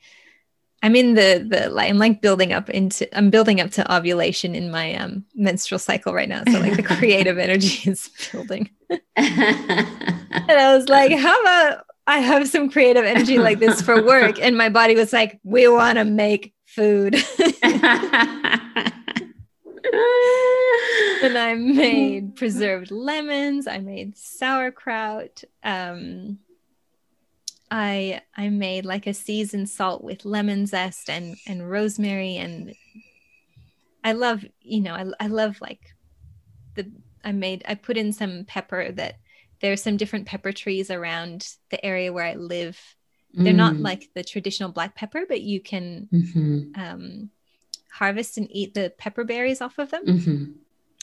I'm 0.83 0.97
in 0.97 1.15
the 1.15 1.47
the 1.49 1.71
like 1.71 1.89
I'm 1.89 1.99
like 1.99 2.21
building 2.21 2.53
up 2.53 2.69
into 2.69 3.07
I'm 3.17 3.31
building 3.31 3.61
up 3.61 3.71
to 3.73 3.95
ovulation 3.95 4.55
in 4.55 4.71
my 4.71 4.95
um 4.95 5.25
menstrual 5.35 5.79
cycle 5.79 6.13
right 6.13 6.29
now. 6.29 6.43
So 6.51 6.59
like 6.59 6.77
the 6.77 6.83
creative 6.99 7.39
energy 7.39 7.89
is 7.91 8.11
building. 8.33 8.69
and 8.91 9.01
I 9.17 10.77
was 10.77 10.89
like, 10.89 11.13
how 11.17 11.41
about 11.41 11.85
I 12.07 12.19
have 12.19 12.49
some 12.49 12.69
creative 12.69 13.05
energy 13.05 13.39
like 13.39 13.61
this 13.61 13.81
for 13.81 14.03
work? 14.03 14.41
And 14.41 14.59
my 14.59 14.69
body 14.69 14.97
was 14.97 15.13
like, 15.13 15.39
we 15.45 15.69
want 15.69 15.99
to 15.99 16.05
make 16.05 16.53
food 16.67 17.15
and 21.23 21.39
I 21.39 21.55
made 21.55 22.37
preserved 22.37 22.91
lemons. 22.91 23.67
I 23.67 23.79
made 23.79 24.17
sauerkraut. 24.17 25.45
Um, 25.63 26.39
I 27.71 28.21
I 28.37 28.51
made 28.51 28.85
like 28.85 29.07
a 29.07 29.15
seasoned 29.15 29.71
salt 29.71 30.05
with 30.05 30.25
lemon 30.25 30.67
zest 30.67 31.09
and 31.09 31.37
and 31.47 31.71
rosemary 31.71 32.37
and 32.37 32.75
I 34.05 34.13
love 34.13 34.45
you 34.61 34.83
know 34.83 34.95
I 34.95 35.25
I 35.25 35.29
love 35.29 35.61
like 35.61 35.81
the 36.75 36.91
I 37.25 37.33
made 37.33 37.65
I 37.67 37.75
put 37.75 37.97
in 37.97 38.13
some 38.13 38.45
pepper 38.45 38.93
that 38.93 39.17
there's 39.63 39.83
some 39.83 39.97
different 39.97 40.27
pepper 40.27 40.53
trees 40.53 40.91
around 40.91 41.49
the 41.71 41.83
area 41.85 42.13
where 42.13 42.27
I 42.27 42.35
live. 42.35 42.79
They're 43.33 43.55
mm. 43.55 43.57
not 43.57 43.77
like 43.77 44.11
the 44.15 44.25
traditional 44.25 44.73
black 44.73 44.95
pepper, 44.95 45.25
but 45.27 45.41
you 45.41 45.61
can 45.63 46.09
mm-hmm. 46.13 46.79
um, 46.79 47.31
harvest 47.93 48.39
and 48.39 48.49
eat 48.51 48.75
the 48.75 48.93
pepper 48.97 49.23
berries 49.23 49.61
off 49.61 49.79
of 49.79 49.91
them. 49.91 50.07
Mm-hmm. 50.07 50.45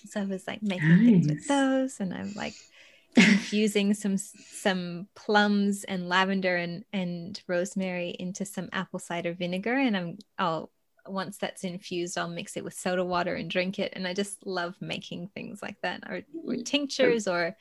So 0.07 0.21
I 0.21 0.25
was 0.25 0.47
like 0.47 0.63
making 0.63 0.89
nice. 0.89 1.05
things 1.05 1.27
with 1.27 1.47
those, 1.47 1.99
and 1.99 2.13
I'm 2.13 2.33
like 2.35 2.55
infusing 3.15 3.93
some 3.93 4.17
some 4.17 5.07
plums 5.15 5.83
and 5.83 6.09
lavender 6.09 6.55
and 6.55 6.83
and 6.91 7.41
rosemary 7.47 8.15
into 8.17 8.45
some 8.45 8.69
apple 8.71 8.99
cider 8.99 9.33
vinegar, 9.33 9.75
and 9.75 9.95
I'm 9.95 10.17
I'll 10.37 10.71
once 11.07 11.37
that's 11.37 11.63
infused, 11.63 12.17
I'll 12.17 12.27
mix 12.27 12.55
it 12.55 12.63
with 12.63 12.73
soda 12.73 13.03
water 13.03 13.35
and 13.35 13.49
drink 13.49 13.79
it. 13.79 13.93
And 13.95 14.07
I 14.07 14.13
just 14.13 14.45
love 14.45 14.75
making 14.79 15.29
things 15.29 15.61
like 15.61 15.81
that, 15.81 16.03
or, 16.07 16.21
or 16.45 16.55
tinctures 16.57 17.27
or 17.27 17.57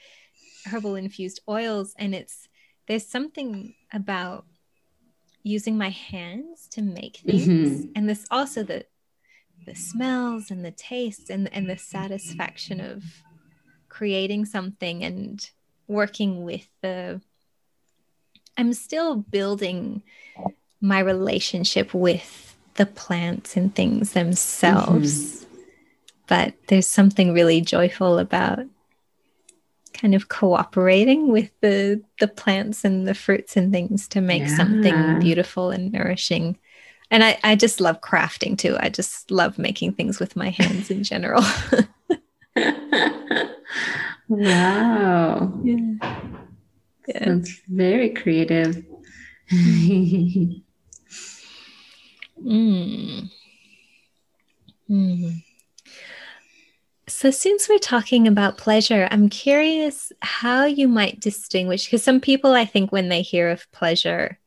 herbal 0.66 0.96
infused 0.96 1.40
oils. 1.48 1.94
And 1.98 2.14
it's 2.14 2.48
there's 2.86 3.06
something 3.06 3.74
about 3.92 4.46
using 5.42 5.78
my 5.78 5.90
hands 5.90 6.68
to 6.72 6.82
make 6.82 7.18
things, 7.18 7.46
mm-hmm. 7.46 7.92
and 7.94 8.08
this 8.08 8.26
also 8.30 8.62
the 8.62 8.86
the 9.68 9.74
smells 9.74 10.50
and 10.50 10.64
the 10.64 10.70
tastes 10.70 11.28
and, 11.28 11.52
and 11.52 11.68
the 11.68 11.76
satisfaction 11.76 12.80
of 12.80 13.04
creating 13.88 14.46
something 14.46 15.04
and 15.04 15.50
working 15.86 16.42
with 16.44 16.68
the 16.80 17.20
i'm 18.56 18.72
still 18.72 19.16
building 19.16 20.02
my 20.80 20.98
relationship 20.98 21.92
with 21.92 22.56
the 22.74 22.86
plants 22.86 23.56
and 23.56 23.74
things 23.74 24.12
themselves 24.12 25.44
mm-hmm. 25.44 25.60
but 26.26 26.54
there's 26.68 26.86
something 26.86 27.34
really 27.34 27.60
joyful 27.60 28.18
about 28.18 28.60
kind 29.92 30.14
of 30.14 30.28
cooperating 30.28 31.28
with 31.28 31.50
the 31.60 32.00
the 32.20 32.28
plants 32.28 32.84
and 32.84 33.06
the 33.06 33.14
fruits 33.14 33.56
and 33.56 33.72
things 33.72 34.08
to 34.08 34.20
make 34.20 34.42
yeah. 34.42 34.56
something 34.56 35.18
beautiful 35.18 35.70
and 35.70 35.92
nourishing 35.92 36.56
and 37.10 37.24
I, 37.24 37.38
I 37.42 37.54
just 37.56 37.80
love 37.80 38.00
crafting 38.00 38.56
too 38.58 38.76
i 38.80 38.88
just 38.88 39.30
love 39.30 39.58
making 39.58 39.92
things 39.92 40.18
with 40.20 40.36
my 40.36 40.50
hands 40.50 40.90
in 40.90 41.04
general 41.04 41.42
wow 44.28 45.52
yeah. 45.64 46.20
yeah. 47.06 47.24
Sounds 47.24 47.60
very 47.68 48.10
creative 48.10 48.84
mm. 49.52 50.62
Mm. 54.90 55.42
So, 57.08 57.30
since 57.30 57.68
we're 57.68 57.78
talking 57.78 58.28
about 58.28 58.58
pleasure, 58.58 59.08
I'm 59.10 59.28
curious 59.28 60.12
how 60.20 60.64
you 60.64 60.88
might 60.88 61.20
distinguish 61.20 61.86
because 61.86 62.02
some 62.02 62.20
people, 62.20 62.52
I 62.52 62.64
think, 62.64 62.92
when 62.92 63.08
they 63.08 63.22
hear 63.22 63.48
of 63.48 63.70
pleasure, 63.72 64.38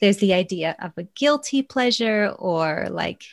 there's 0.00 0.18
the 0.18 0.34
idea 0.34 0.76
of 0.80 0.92
a 0.96 1.04
guilty 1.04 1.62
pleasure 1.62 2.34
or 2.38 2.88
like, 2.90 3.24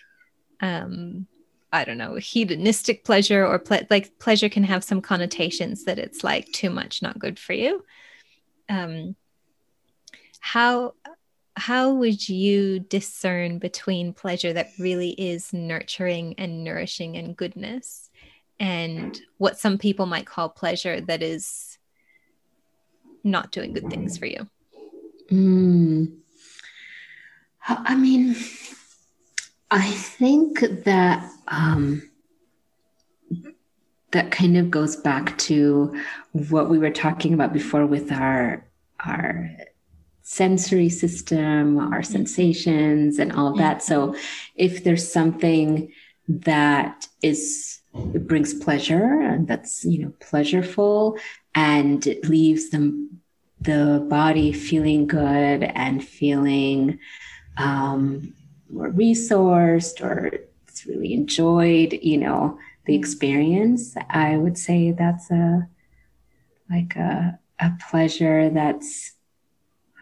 um, 0.61 1.27
I 1.73 1.85
don't 1.85 1.97
know, 1.97 2.15
hedonistic 2.15 3.03
pleasure 3.03 3.45
or 3.45 3.59
ple- 3.59 3.87
like 3.89 4.17
pleasure 4.19 4.49
can 4.49 4.63
have 4.63 4.83
some 4.83 5.01
connotations 5.01 5.85
that 5.85 5.99
it's 5.99 6.23
like 6.23 6.51
too 6.51 6.69
much, 6.69 7.01
not 7.01 7.19
good 7.19 7.39
for 7.39 7.53
you. 7.53 7.83
Um, 8.69 9.15
how 10.39 10.93
how 11.55 11.93
would 11.93 12.27
you 12.29 12.79
discern 12.79 13.59
between 13.59 14.13
pleasure 14.13 14.53
that 14.53 14.69
really 14.79 15.09
is 15.11 15.51
nurturing 15.51 16.33
and 16.37 16.63
nourishing 16.63 17.17
and 17.17 17.35
goodness 17.35 18.09
and 18.59 19.19
what 19.37 19.59
some 19.59 19.77
people 19.77 20.05
might 20.05 20.25
call 20.25 20.47
pleasure 20.47 21.01
that 21.01 21.21
is 21.21 21.77
not 23.23 23.51
doing 23.51 23.73
good 23.73 23.89
things 23.89 24.17
for 24.17 24.27
you? 24.27 24.47
Mm. 25.29 26.20
I 27.67 27.95
mean, 27.95 28.35
I 29.69 29.89
think 29.91 30.61
that 30.83 31.29
um, 31.47 32.09
that 34.11 34.31
kind 34.31 34.57
of 34.57 34.71
goes 34.71 34.95
back 34.95 35.37
to 35.39 35.95
what 36.33 36.69
we 36.69 36.77
were 36.79 36.91
talking 36.91 37.33
about 37.33 37.53
before 37.53 37.85
with 37.85 38.11
our 38.11 38.65
our 38.99 39.49
sensory 40.23 40.89
system, 40.89 41.77
our 41.77 42.03
sensations, 42.03 43.19
and 43.19 43.31
all 43.31 43.47
of 43.47 43.57
that. 43.57 43.83
So, 43.83 44.15
if 44.55 44.83
there's 44.83 45.11
something 45.11 45.91
that 46.27 47.07
is 47.21 47.81
it 47.93 48.27
brings 48.27 48.53
pleasure 48.53 49.19
and 49.21 49.47
that's 49.47 49.83
you 49.83 50.03
know 50.03 50.13
pleasureful 50.21 51.19
and 51.53 52.07
it 52.07 52.23
leaves 52.25 52.69
them 52.69 53.21
the 53.59 54.05
body 54.09 54.53
feeling 54.53 55.05
good 55.05 55.63
and 55.63 56.03
feeling 56.03 56.99
um, 57.57 58.33
more 58.69 58.89
resourced 58.89 60.01
or 60.01 60.31
it's 60.67 60.85
really 60.85 61.13
enjoyed 61.13 61.99
you 62.01 62.17
know 62.17 62.57
the 62.85 62.95
experience 62.95 63.95
i 64.09 64.37
would 64.37 64.57
say 64.57 64.91
that's 64.91 65.29
a 65.29 65.67
like 66.69 66.95
a, 66.95 67.37
a 67.59 67.71
pleasure 67.89 68.49
that's 68.49 69.11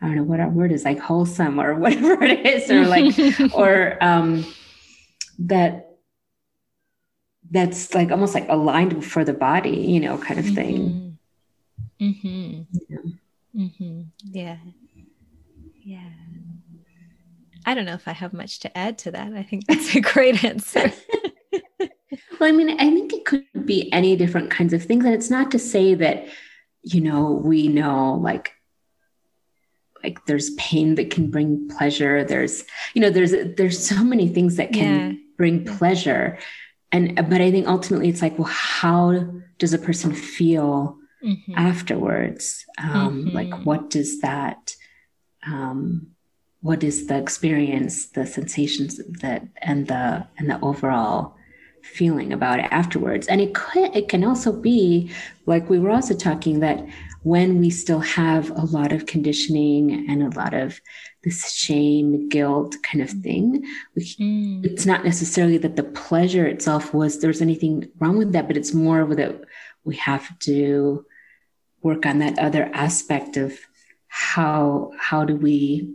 i 0.01 0.05
don't 0.05 0.15
know 0.15 0.23
what 0.23 0.39
our 0.39 0.49
word 0.49 0.71
is 0.71 0.85
like 0.85 0.99
wholesome 0.99 1.59
or 1.59 1.73
whatever 1.79 2.23
it 2.23 2.45
is 2.45 2.69
or 2.69 2.85
like 2.85 3.13
or 3.53 3.97
um 4.01 4.45
that 5.39 5.89
that's 7.51 7.93
like 7.95 8.11
almost 8.11 8.35
like 8.35 8.47
aligned 8.49 9.03
for 9.03 9.23
the 9.23 9.33
body, 9.33 9.71
you 9.71 9.99
know, 9.99 10.17
kind 10.17 10.39
of 10.39 10.45
thing. 10.45 11.17
Mm-hmm. 11.99 12.61
Yeah. 12.87 12.97
Mm-hmm. 13.55 14.01
yeah. 14.23 14.57
Yeah. 15.83 16.09
I 17.69 17.75
don't 17.75 17.85
know 17.85 17.93
if 17.93 18.07
I 18.07 18.13
have 18.13 18.33
much 18.33 18.61
to 18.61 18.75
add 18.75 18.97
to 18.99 19.11
that. 19.11 19.33
I 19.33 19.43
think 19.43 19.67
that's 19.67 19.95
a 19.95 20.01
great 20.01 20.43
answer. 20.43 20.91
well, 21.79 22.49
I 22.49 22.51
mean, 22.51 22.71
I 22.71 22.89
think 22.89 23.13
it 23.13 23.25
could 23.25 23.45
be 23.63 23.93
any 23.93 24.15
different 24.15 24.49
kinds 24.49 24.73
of 24.73 24.83
things. 24.83 25.05
And 25.05 25.13
it's 25.13 25.29
not 25.29 25.51
to 25.51 25.59
say 25.59 25.93
that, 25.93 26.25
you 26.81 26.99
know, 26.99 27.31
we 27.31 27.67
know 27.67 28.15
like 28.15 28.53
like 30.03 30.25
there's 30.25 30.49
pain 30.51 30.95
that 30.95 31.11
can 31.11 31.29
bring 31.29 31.69
pleasure. 31.69 32.23
There's, 32.23 32.63
you 32.95 33.01
know, 33.01 33.11
there's 33.11 33.33
there's 33.55 33.85
so 33.85 34.03
many 34.03 34.29
things 34.29 34.55
that 34.55 34.73
can 34.73 35.11
yeah. 35.11 35.17
bring 35.37 35.63
pleasure 35.63 36.39
and 36.91 37.15
but 37.29 37.41
i 37.41 37.51
think 37.51 37.67
ultimately 37.67 38.09
it's 38.09 38.21
like 38.21 38.37
well 38.39 38.47
how 38.49 39.25
does 39.57 39.73
a 39.73 39.77
person 39.77 40.13
feel 40.13 40.97
mm-hmm. 41.23 41.53
afterwards 41.55 42.65
um, 42.77 43.25
mm-hmm. 43.25 43.35
like 43.35 43.65
what 43.65 43.89
does 43.89 44.21
that 44.21 44.75
um, 45.45 46.07
what 46.61 46.83
is 46.83 47.07
the 47.07 47.17
experience 47.17 48.07
the 48.07 48.25
sensations 48.25 48.99
that 49.21 49.47
and 49.61 49.87
the 49.87 50.27
and 50.37 50.49
the 50.49 50.59
overall 50.61 51.35
feeling 51.81 52.33
about 52.33 52.59
it 52.59 52.67
afterwards 52.71 53.27
and 53.27 53.39
it 53.39 53.55
could 53.55 53.95
it 53.95 54.09
can 54.09 54.23
also 54.23 54.51
be 54.51 55.09
like 55.45 55.69
we 55.69 55.79
were 55.79 55.89
also 55.89 56.13
talking 56.13 56.59
that 56.59 56.85
when 57.23 57.59
we 57.59 57.69
still 57.69 57.99
have 57.99 58.49
a 58.51 58.65
lot 58.65 58.93
of 58.93 59.05
conditioning 59.05 60.09
and 60.09 60.23
a 60.23 60.39
lot 60.39 60.53
of 60.53 60.79
this 61.23 61.51
shame, 61.53 62.29
guilt 62.29 62.75
kind 62.81 63.01
of 63.01 63.09
thing. 63.09 63.65
mm. 63.97 64.65
It's 64.65 64.85
not 64.85 65.03
necessarily 65.03 65.57
that 65.57 65.75
the 65.75 65.83
pleasure 65.83 66.47
itself 66.47 66.93
was 66.93 67.19
there's 67.19 67.41
anything 67.41 67.89
wrong 67.99 68.17
with 68.17 68.31
that, 68.33 68.47
but 68.47 68.55
it's 68.55 68.73
more 68.73 69.03
that 69.15 69.41
we 69.83 69.97
have 69.97 70.37
to 70.39 71.05
work 71.81 72.05
on 72.05 72.19
that 72.19 72.39
other 72.39 72.69
aspect 72.73 73.37
of 73.37 73.57
how 74.07 74.91
how 74.97 75.25
do 75.25 75.35
we 75.35 75.93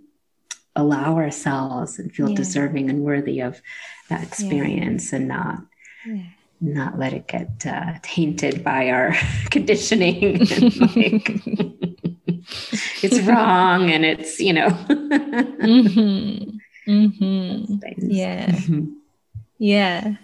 allow 0.76 1.16
ourselves 1.16 1.98
and 1.98 2.12
feel 2.12 2.30
yeah. 2.30 2.36
deserving 2.36 2.90
and 2.90 3.02
worthy 3.02 3.40
of 3.40 3.60
that 4.08 4.22
experience 4.22 5.12
yeah. 5.12 5.18
and 5.18 5.28
not 5.28 5.58
yeah. 6.06 6.22
not 6.60 6.98
let 6.98 7.12
it 7.12 7.26
get 7.26 7.66
uh, 7.66 7.94
tainted 8.02 8.64
by 8.64 8.90
our 8.90 9.14
conditioning 9.50 10.38
like, 10.38 11.30
it's 13.02 13.20
wrong 13.20 13.90
and 13.90 14.04
it's 14.04 14.40
you 14.40 14.52
know 14.52 14.68
mm-hmm. 14.68 16.58
Mm-hmm. 16.90 18.10
yeah 18.10 18.46
mm-hmm. 18.46 18.92
yeah 19.58 20.16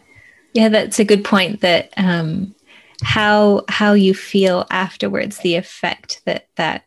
yeah 0.52 0.68
that's 0.68 0.98
a 0.98 1.04
good 1.04 1.24
point 1.24 1.60
that 1.60 1.92
um 1.96 2.54
how 3.02 3.64
how 3.68 3.92
you 3.92 4.14
feel 4.14 4.66
afterwards 4.70 5.38
the 5.38 5.54
effect 5.54 6.20
that 6.26 6.48
that 6.56 6.84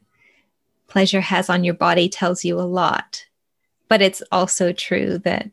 pleasure 0.87 1.21
has 1.21 1.49
on 1.49 1.63
your 1.63 1.73
body 1.73 2.07
tells 2.07 2.45
you 2.45 2.59
a 2.59 2.61
lot 2.61 3.25
but 3.89 4.01
it's 4.01 4.23
also 4.31 4.71
true 4.71 5.17
that 5.19 5.49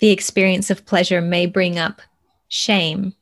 the 0.00 0.10
experience 0.10 0.70
of 0.70 0.86
pleasure 0.86 1.20
may 1.20 1.46
bring 1.46 1.78
up 1.78 2.00
shame 2.48 3.14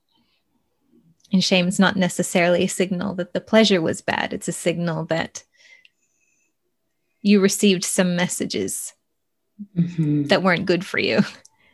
and 1.33 1.45
shame 1.45 1.69
is 1.69 1.79
not 1.79 1.97
necessarily 1.97 2.65
a 2.65 2.69
signal 2.69 3.15
that 3.15 3.33
the 3.33 3.41
pleasure 3.41 3.81
was 3.81 4.01
bad 4.01 4.33
it's 4.33 4.49
a 4.49 4.53
signal 4.53 5.05
that 5.05 5.45
you 7.21 7.41
received 7.41 7.85
some 7.85 8.17
messages 8.17 8.95
mm-hmm. 9.77 10.25
that 10.25 10.43
weren't 10.43 10.67
good 10.67 10.85
for 10.85 10.99
you 10.99 11.19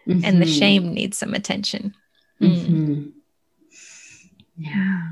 mm-hmm. 0.06 0.24
and 0.24 0.40
the 0.40 0.46
shame 0.46 0.92
needs 0.92 1.18
some 1.18 1.34
attention 1.34 1.94
mm-hmm. 2.40 2.74
mm. 2.74 3.12
yeah 4.56 5.02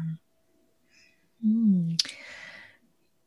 mm. 1.46 1.98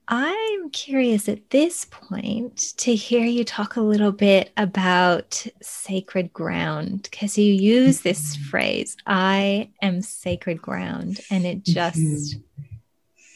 I'm 0.08 0.70
curious 0.70 1.28
at 1.28 1.50
this 1.50 1.86
point 1.86 2.74
to 2.78 2.94
hear 2.94 3.26
you 3.26 3.44
talk 3.44 3.76
a 3.76 3.82
little 3.82 4.12
bit 4.12 4.52
about 4.56 5.46
sacred 5.62 6.32
ground 6.32 7.08
because 7.10 7.38
you 7.38 7.52
use 7.52 8.02
this 8.02 8.36
mm-hmm. 8.36 8.50
phrase, 8.50 8.98
I 9.08 9.72
am 9.82 10.02
sacred 10.02 10.62
ground. 10.62 11.22
And 11.32 11.46
it 11.46 11.64
just, 11.64 11.98
mm-hmm. 11.98 12.64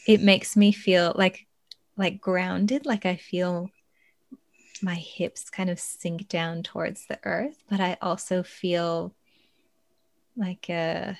it 0.06 0.22
makes 0.22 0.56
me 0.56 0.72
feel 0.72 1.12
like 1.16 1.46
like 1.96 2.20
grounded, 2.20 2.86
like 2.86 3.04
I 3.04 3.16
feel 3.16 3.70
my 4.82 4.94
hips 4.94 5.50
kind 5.50 5.68
of 5.68 5.78
sink 5.78 6.28
down 6.28 6.62
towards 6.62 7.06
the 7.06 7.18
earth, 7.24 7.62
but 7.68 7.80
I 7.80 7.98
also 8.00 8.42
feel 8.42 9.14
like 10.36 10.70
a 10.70 11.18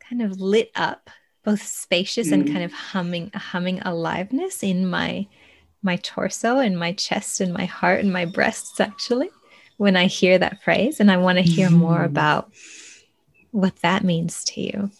kind 0.00 0.22
of 0.22 0.40
lit 0.40 0.70
up, 0.74 1.10
both 1.44 1.62
spacious 1.62 2.28
mm. 2.28 2.32
and 2.32 2.46
kind 2.46 2.62
of 2.62 2.72
humming, 2.72 3.30
humming 3.34 3.80
aliveness 3.82 4.62
in 4.62 4.88
my 4.88 5.26
my 5.82 5.96
torso 5.96 6.58
and 6.58 6.78
my 6.78 6.92
chest 6.92 7.42
and 7.42 7.52
my 7.52 7.66
heart 7.66 8.00
and 8.00 8.10
my 8.10 8.24
breasts 8.24 8.80
actually. 8.80 9.28
when 9.76 9.96
I 9.96 10.06
hear 10.06 10.38
that 10.38 10.62
phrase, 10.62 11.00
and 11.00 11.10
I 11.10 11.16
want 11.16 11.38
to 11.38 11.42
hear 11.42 11.68
mm-hmm. 11.68 11.78
more 11.78 12.04
about 12.04 12.52
what 13.50 13.76
that 13.82 14.04
means 14.04 14.44
to 14.44 14.60
you. 14.60 14.90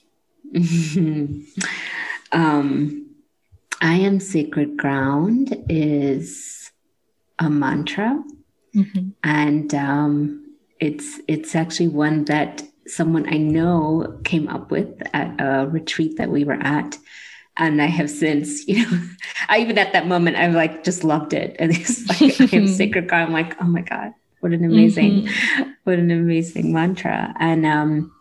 Mm-hmm. 0.53 1.61
Um, 2.33 3.15
I 3.81 3.95
am 3.95 4.19
sacred 4.19 4.77
ground 4.77 5.57
is 5.69 6.73
a 7.39 7.49
mantra, 7.49 8.21
mm-hmm. 8.75 9.11
and 9.23 9.73
um, 9.73 10.45
it's 10.81 11.21
it's 11.29 11.55
actually 11.55 11.89
one 11.89 12.25
that 12.25 12.65
someone 12.87 13.29
I 13.33 13.39
know 13.39 14.19
came 14.25 14.49
up 14.49 14.71
with 14.71 15.03
at 15.13 15.41
a 15.41 15.67
retreat 15.67 16.17
that 16.19 16.31
we 16.31 16.45
were 16.45 16.59
at. 16.61 16.99
And 17.57 17.81
I 17.81 17.87
have 17.87 18.11
since, 18.11 18.67
you 18.69 18.85
know, 18.85 19.03
I 19.49 19.61
even 19.61 19.79
at 19.79 19.93
that 19.93 20.07
moment, 20.07 20.37
I've 20.37 20.55
like 20.55 20.85
just 20.85 21.05
loved 21.05 21.33
it. 21.33 21.57
And 21.59 21.73
it's 21.73 22.07
like, 22.21 22.41
I 22.41 22.57
am 22.57 22.67
sacred 22.83 23.09
ground. 23.09 23.29
I'm 23.29 23.33
like, 23.33 23.57
oh 23.61 23.67
my 23.67 23.83
God, 23.83 24.13
what 24.41 24.53
an 24.53 24.65
amazing, 24.65 25.23
mm-hmm. 25.23 25.71
what 25.85 25.99
an 25.99 26.11
amazing 26.11 26.73
mantra. 26.73 27.35
And, 27.39 27.65
um, 27.65 28.13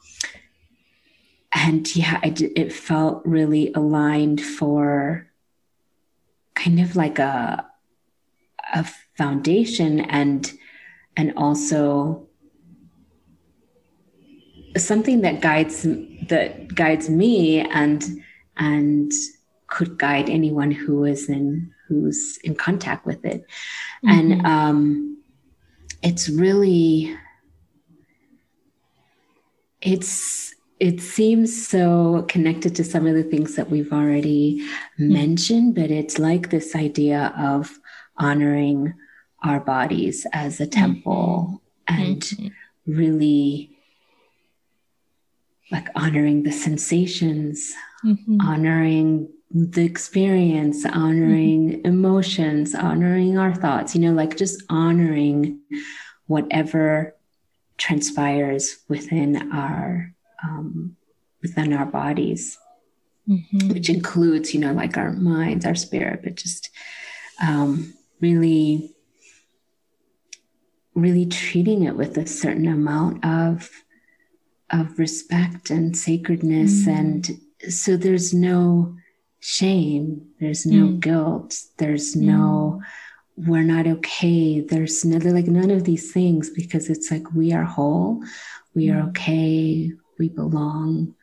and 1.51 1.95
yeah, 1.95 2.19
it, 2.23 2.41
it 2.41 2.73
felt 2.73 3.21
really 3.25 3.71
aligned 3.73 4.41
for 4.41 5.27
kind 6.55 6.79
of 6.79 6.95
like 6.95 7.19
a, 7.19 7.65
a 8.73 8.87
foundation 9.17 9.99
and, 9.99 10.51
and 11.15 11.33
also 11.37 12.27
something 14.77 15.21
that 15.21 15.41
guides 15.41 15.83
that 16.29 16.73
guides 16.73 17.09
me 17.09 17.61
and 17.61 18.03
and 18.57 19.11
could 19.67 19.97
guide 19.97 20.29
anyone 20.29 20.71
who 20.71 21.05
is 21.05 21.29
in 21.29 21.71
who's 21.87 22.37
in 22.43 22.55
contact 22.55 23.05
with 23.05 23.23
it 23.25 23.45
mm-hmm. 24.05 24.09
and 24.09 24.45
um 24.45 25.17
it's 26.01 26.29
really 26.29 27.15
it's 29.81 30.53
it 30.79 30.99
seems 30.99 31.67
so 31.67 32.25
connected 32.27 32.75
to 32.75 32.83
some 32.83 33.07
of 33.07 33.13
the 33.13 33.23
things 33.23 33.55
that 33.55 33.69
we've 33.69 33.93
already 33.93 34.59
mm-hmm. 34.59 35.13
mentioned 35.13 35.75
but 35.75 35.91
it's 35.91 36.19
like 36.19 36.49
this 36.49 36.75
idea 36.75 37.33
of 37.37 37.79
honoring 38.17 38.93
our 39.43 39.59
bodies 39.59 40.25
as 40.33 40.59
a 40.59 40.67
temple 40.67 41.61
mm-hmm. 41.87 42.01
and 42.01 42.21
mm-hmm. 42.21 42.47
really 42.85 43.72
like 45.71 45.87
honoring 45.95 46.43
the 46.43 46.51
sensations, 46.51 47.73
mm-hmm. 48.03 48.41
honoring 48.41 49.29
the 49.51 49.85
experience, 49.85 50.85
honoring 50.85 51.69
mm-hmm. 51.69 51.87
emotions, 51.87 52.73
honoring 52.75 53.37
our 53.37 53.53
thoughts, 53.53 53.95
you 53.95 54.01
know, 54.01 54.13
like 54.13 54.35
just 54.37 54.63
honoring 54.69 55.59
whatever 56.27 57.15
transpires 57.77 58.77
within 58.87 59.51
our 59.51 60.13
um, 60.43 60.95
within 61.41 61.73
our 61.73 61.85
bodies, 61.85 62.57
mm-hmm. 63.29 63.69
which 63.69 63.89
includes, 63.89 64.53
you 64.53 64.59
know, 64.59 64.73
like 64.73 64.97
our 64.97 65.11
minds, 65.11 65.65
our 65.65 65.75
spirit, 65.75 66.21
but 66.23 66.35
just 66.35 66.69
um, 67.41 67.93
really, 68.21 68.95
really 70.95 71.25
treating 71.25 71.83
it 71.83 71.95
with 71.95 72.17
a 72.17 72.25
certain 72.25 72.67
amount 72.67 73.23
of 73.25 73.69
of 74.73 74.97
respect 74.99 75.69
and 75.69 75.95
sacredness. 75.95 76.85
Mm. 76.85 76.99
And 76.99 77.39
so 77.71 77.95
there's 77.95 78.33
no 78.33 78.95
shame, 79.39 80.27
there's 80.39 80.65
no 80.65 80.87
mm. 80.87 80.99
guilt, 80.99 81.55
there's 81.77 82.15
mm. 82.15 82.21
no, 82.21 82.81
we're 83.35 83.63
not 83.63 83.87
okay. 83.87 84.61
There's 84.61 85.05
no, 85.05 85.17
like 85.17 85.47
none 85.47 85.71
of 85.71 85.83
these 85.83 86.11
things 86.11 86.49
because 86.49 86.89
it's 86.89 87.11
like 87.11 87.31
we 87.33 87.53
are 87.53 87.63
whole, 87.63 88.23
we 88.73 88.89
are 88.89 89.01
mm. 89.01 89.09
okay, 89.09 89.91
we 90.19 90.29
belong, 90.29 91.15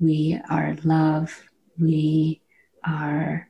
we 0.00 0.40
are 0.48 0.76
love, 0.84 1.48
we 1.78 2.40
are 2.86 3.48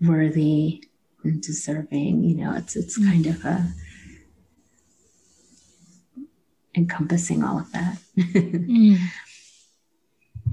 worthy 0.00 0.84
and 1.24 1.42
deserving. 1.42 2.24
You 2.24 2.36
know, 2.36 2.54
it's 2.54 2.76
it's 2.76 2.98
mm. 2.98 3.10
kind 3.10 3.26
of 3.26 3.44
a 3.44 3.66
encompassing 6.76 7.42
all 7.42 7.58
of 7.58 7.72
that. 7.72 7.98
mm. 8.18 8.98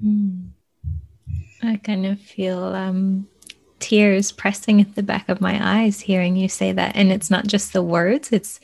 Mm. 0.04 0.50
I 1.62 1.78
kind 1.78 2.06
of 2.06 2.20
feel 2.20 2.64
um, 2.64 3.28
tears 3.80 4.32
pressing 4.32 4.82
at 4.82 4.96
the 4.96 5.04
back 5.04 5.30
of 5.30 5.42
my 5.42 5.60
eyes 5.82 6.00
hearing 6.00 6.36
you 6.36 6.50
say 6.50 6.72
that. 6.72 6.96
And 6.96 7.12
it's 7.12 7.30
not 7.30 7.48
just 7.48 7.74
the 7.74 7.84
words, 7.84 8.32
it's 8.32 8.60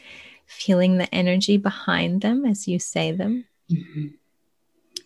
feeling 0.46 0.98
the 0.98 1.14
energy 1.14 1.58
behind 1.58 2.22
them 2.22 2.46
as 2.46 2.68
you 2.68 2.80
say 2.80 3.12
them. 3.12 3.46
Mm-hmm. 3.72 4.08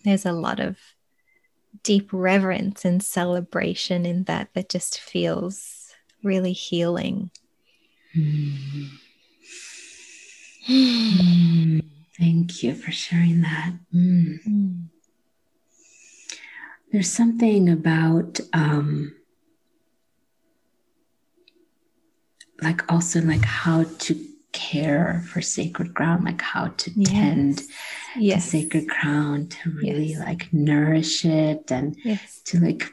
There's 0.04 0.26
a 0.26 0.32
lot 0.32 0.60
of 0.60 0.78
deep 1.82 2.10
reverence 2.12 2.84
and 2.84 3.02
celebration 3.02 4.06
in 4.06 4.24
that 4.24 4.48
that 4.54 4.68
just 4.68 5.00
feels 5.00 5.92
really 6.22 6.52
healing. 6.52 7.30
Mm. 10.66 11.84
Thank 12.18 12.62
you 12.62 12.74
for 12.74 12.92
sharing 12.92 13.42
that. 13.42 13.72
Mm. 13.92 14.38
Mm. 14.46 14.84
There's 16.92 17.10
something 17.10 17.68
about, 17.68 18.38
um, 18.52 19.14
like, 22.62 22.90
also 22.90 23.20
like 23.20 23.44
how 23.44 23.84
to 23.98 24.26
care 24.52 25.24
for 25.26 25.42
sacred 25.42 25.92
ground, 25.92 26.24
like 26.24 26.40
how 26.40 26.68
to 26.68 26.90
yes. 26.94 27.10
tend 27.10 27.62
yes. 28.16 28.44
to 28.44 28.50
sacred 28.50 28.86
ground, 28.88 29.50
to 29.50 29.70
really 29.70 30.10
yes. 30.10 30.20
like 30.20 30.52
nourish 30.52 31.24
it 31.24 31.70
and 31.72 31.96
yes. 32.04 32.40
to 32.44 32.60
like 32.60 32.88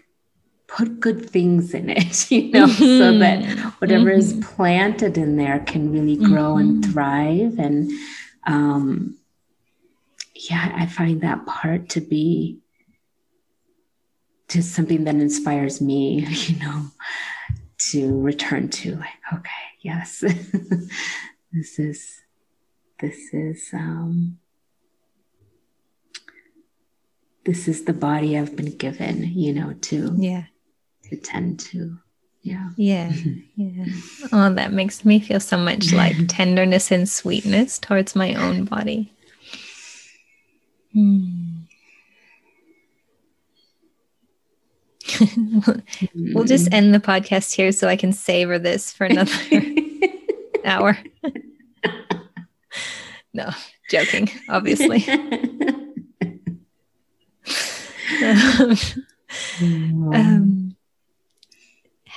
put 0.67 0.99
good 0.99 1.29
things 1.29 1.73
in 1.73 1.89
it, 1.89 2.31
you 2.31 2.49
know, 2.51 2.65
mm-hmm. 2.65 2.97
so 2.97 3.17
that 3.19 3.45
whatever 3.79 4.09
mm-hmm. 4.09 4.19
is 4.19 4.33
planted 4.41 5.17
in 5.17 5.37
there 5.37 5.59
can 5.59 5.91
really 5.91 6.17
grow 6.17 6.55
mm-hmm. 6.55 6.69
and 6.69 6.85
thrive. 6.85 7.59
And 7.59 7.91
um, 8.45 9.17
yeah, 10.35 10.73
I 10.75 10.85
find 10.87 11.21
that 11.21 11.45
part 11.45 11.89
to 11.89 12.01
be 12.01 12.59
just 14.49 14.73
something 14.73 15.05
that 15.05 15.15
inspires 15.15 15.81
me, 15.81 16.25
you 16.29 16.59
know, 16.59 16.87
to 17.91 18.21
return 18.21 18.69
to 18.69 18.95
like, 18.95 19.09
okay, 19.33 19.49
yes, 19.81 20.19
this 21.51 21.79
is, 21.79 22.21
this 22.99 23.33
is, 23.33 23.69
um, 23.73 24.37
this 27.45 27.67
is 27.67 27.85
the 27.85 27.93
body 27.93 28.37
I've 28.37 28.55
been 28.55 28.77
given, 28.77 29.23
you 29.23 29.53
know, 29.53 29.73
to, 29.73 30.13
yeah, 30.17 30.43
to 31.09 31.17
tend 31.17 31.59
to. 31.61 31.97
Yeah. 32.41 32.69
Yeah. 32.75 33.11
Yeah. 33.55 33.85
Oh, 34.31 34.51
that 34.55 34.73
makes 34.73 35.05
me 35.05 35.19
feel 35.19 35.39
so 35.39 35.55
much 35.55 35.93
like 35.93 36.15
tenderness 36.27 36.91
and 36.91 37.07
sweetness 37.07 37.77
towards 37.77 38.15
my 38.15 38.33
own 38.33 38.65
body. 38.65 39.13
Hmm. 40.93 41.51
we'll 46.15 46.45
just 46.45 46.69
hmm. 46.69 46.73
end 46.73 46.95
the 46.95 46.99
podcast 46.99 47.53
here 47.53 47.71
so 47.71 47.87
I 47.87 47.95
can 47.95 48.13
savor 48.13 48.57
this 48.57 48.91
for 48.91 49.05
another 49.05 49.31
hour. 50.65 50.97
no, 53.33 53.51
joking, 53.91 54.31
obviously. 54.49 55.05
um, 59.61 60.60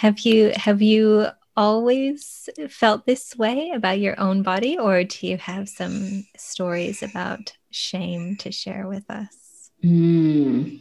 have 0.05 0.20
you 0.20 0.52
have 0.55 0.82
you 0.82 1.28
always 1.57 2.50
felt 2.68 3.07
this 3.07 3.34
way 3.38 3.70
about 3.74 3.98
your 3.98 4.20
own 4.20 4.42
body, 4.42 4.76
or 4.76 5.02
do 5.02 5.26
you 5.26 5.38
have 5.38 5.66
some 5.66 6.26
stories 6.36 7.02
about 7.02 7.57
shame 7.70 8.36
to 8.36 8.52
share 8.52 8.86
with 8.86 9.11
us? 9.11 9.70
Mm. 9.82 10.78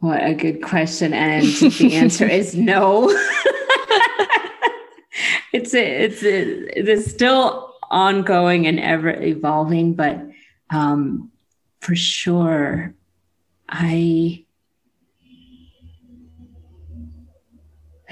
What 0.00 0.22
a 0.22 0.34
good 0.34 0.62
question. 0.62 1.14
And 1.14 1.46
the 1.78 1.94
answer 1.94 2.26
is 2.26 2.54
no. 2.54 3.08
it's 5.54 5.72
a, 5.72 6.04
it's 6.04 6.22
a, 6.22 6.78
it's 6.78 7.10
still 7.10 7.72
ongoing 7.90 8.66
and 8.66 8.78
ever 8.78 9.08
evolving, 9.08 9.94
but 9.94 10.20
um, 10.68 11.30
for 11.80 11.96
sure, 11.96 12.94
I 13.70 14.43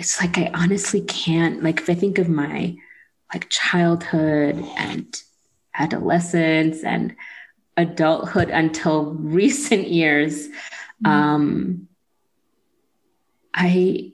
it's 0.03 0.21
like 0.21 0.37
I 0.37 0.51
honestly 0.53 1.01
can't 1.01 1.63
like 1.63 1.81
if 1.81 1.89
I 1.89 1.95
think 1.95 2.19
of 2.19 2.29
my 2.29 2.77
like 3.33 3.49
childhood 3.49 4.57
and 4.77 5.23
adolescence 5.75 6.83
and 6.83 7.15
adulthood 7.77 8.51
until 8.51 9.13
recent 9.39 9.87
years 9.87 10.49
mm-hmm. 10.49 11.07
um 11.07 11.89
I 13.55 14.13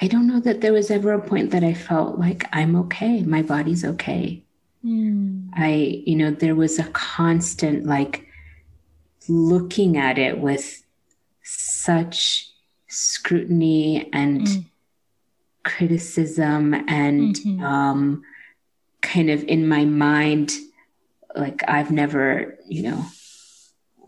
I 0.00 0.06
don't 0.06 0.28
know 0.28 0.40
that 0.40 0.62
there 0.62 0.72
was 0.72 0.90
ever 0.90 1.12
a 1.12 1.20
point 1.20 1.50
that 1.50 1.62
I 1.62 1.74
felt 1.74 2.18
like 2.18 2.44
I'm 2.52 2.74
okay, 2.76 3.22
my 3.22 3.42
body's 3.42 3.84
okay. 3.84 4.44
Mm. 4.84 5.48
I, 5.54 6.04
you 6.06 6.14
know, 6.14 6.30
there 6.30 6.54
was 6.54 6.78
a 6.78 6.84
constant 6.84 7.84
like 7.84 8.28
looking 9.28 9.96
at 9.96 10.16
it 10.16 10.38
with 10.38 10.84
such 11.42 12.48
scrutiny 12.86 14.08
and 14.12 14.42
mm. 14.42 14.64
Criticism 15.64 16.74
and 16.74 17.36
mm-hmm. 17.36 17.62
um, 17.62 18.22
kind 19.02 19.30
of 19.30 19.44
in 19.44 19.68
my 19.68 19.84
mind, 19.84 20.52
like 21.34 21.62
I've 21.68 21.90
never, 21.90 22.58
you 22.66 22.82
know, 22.82 23.06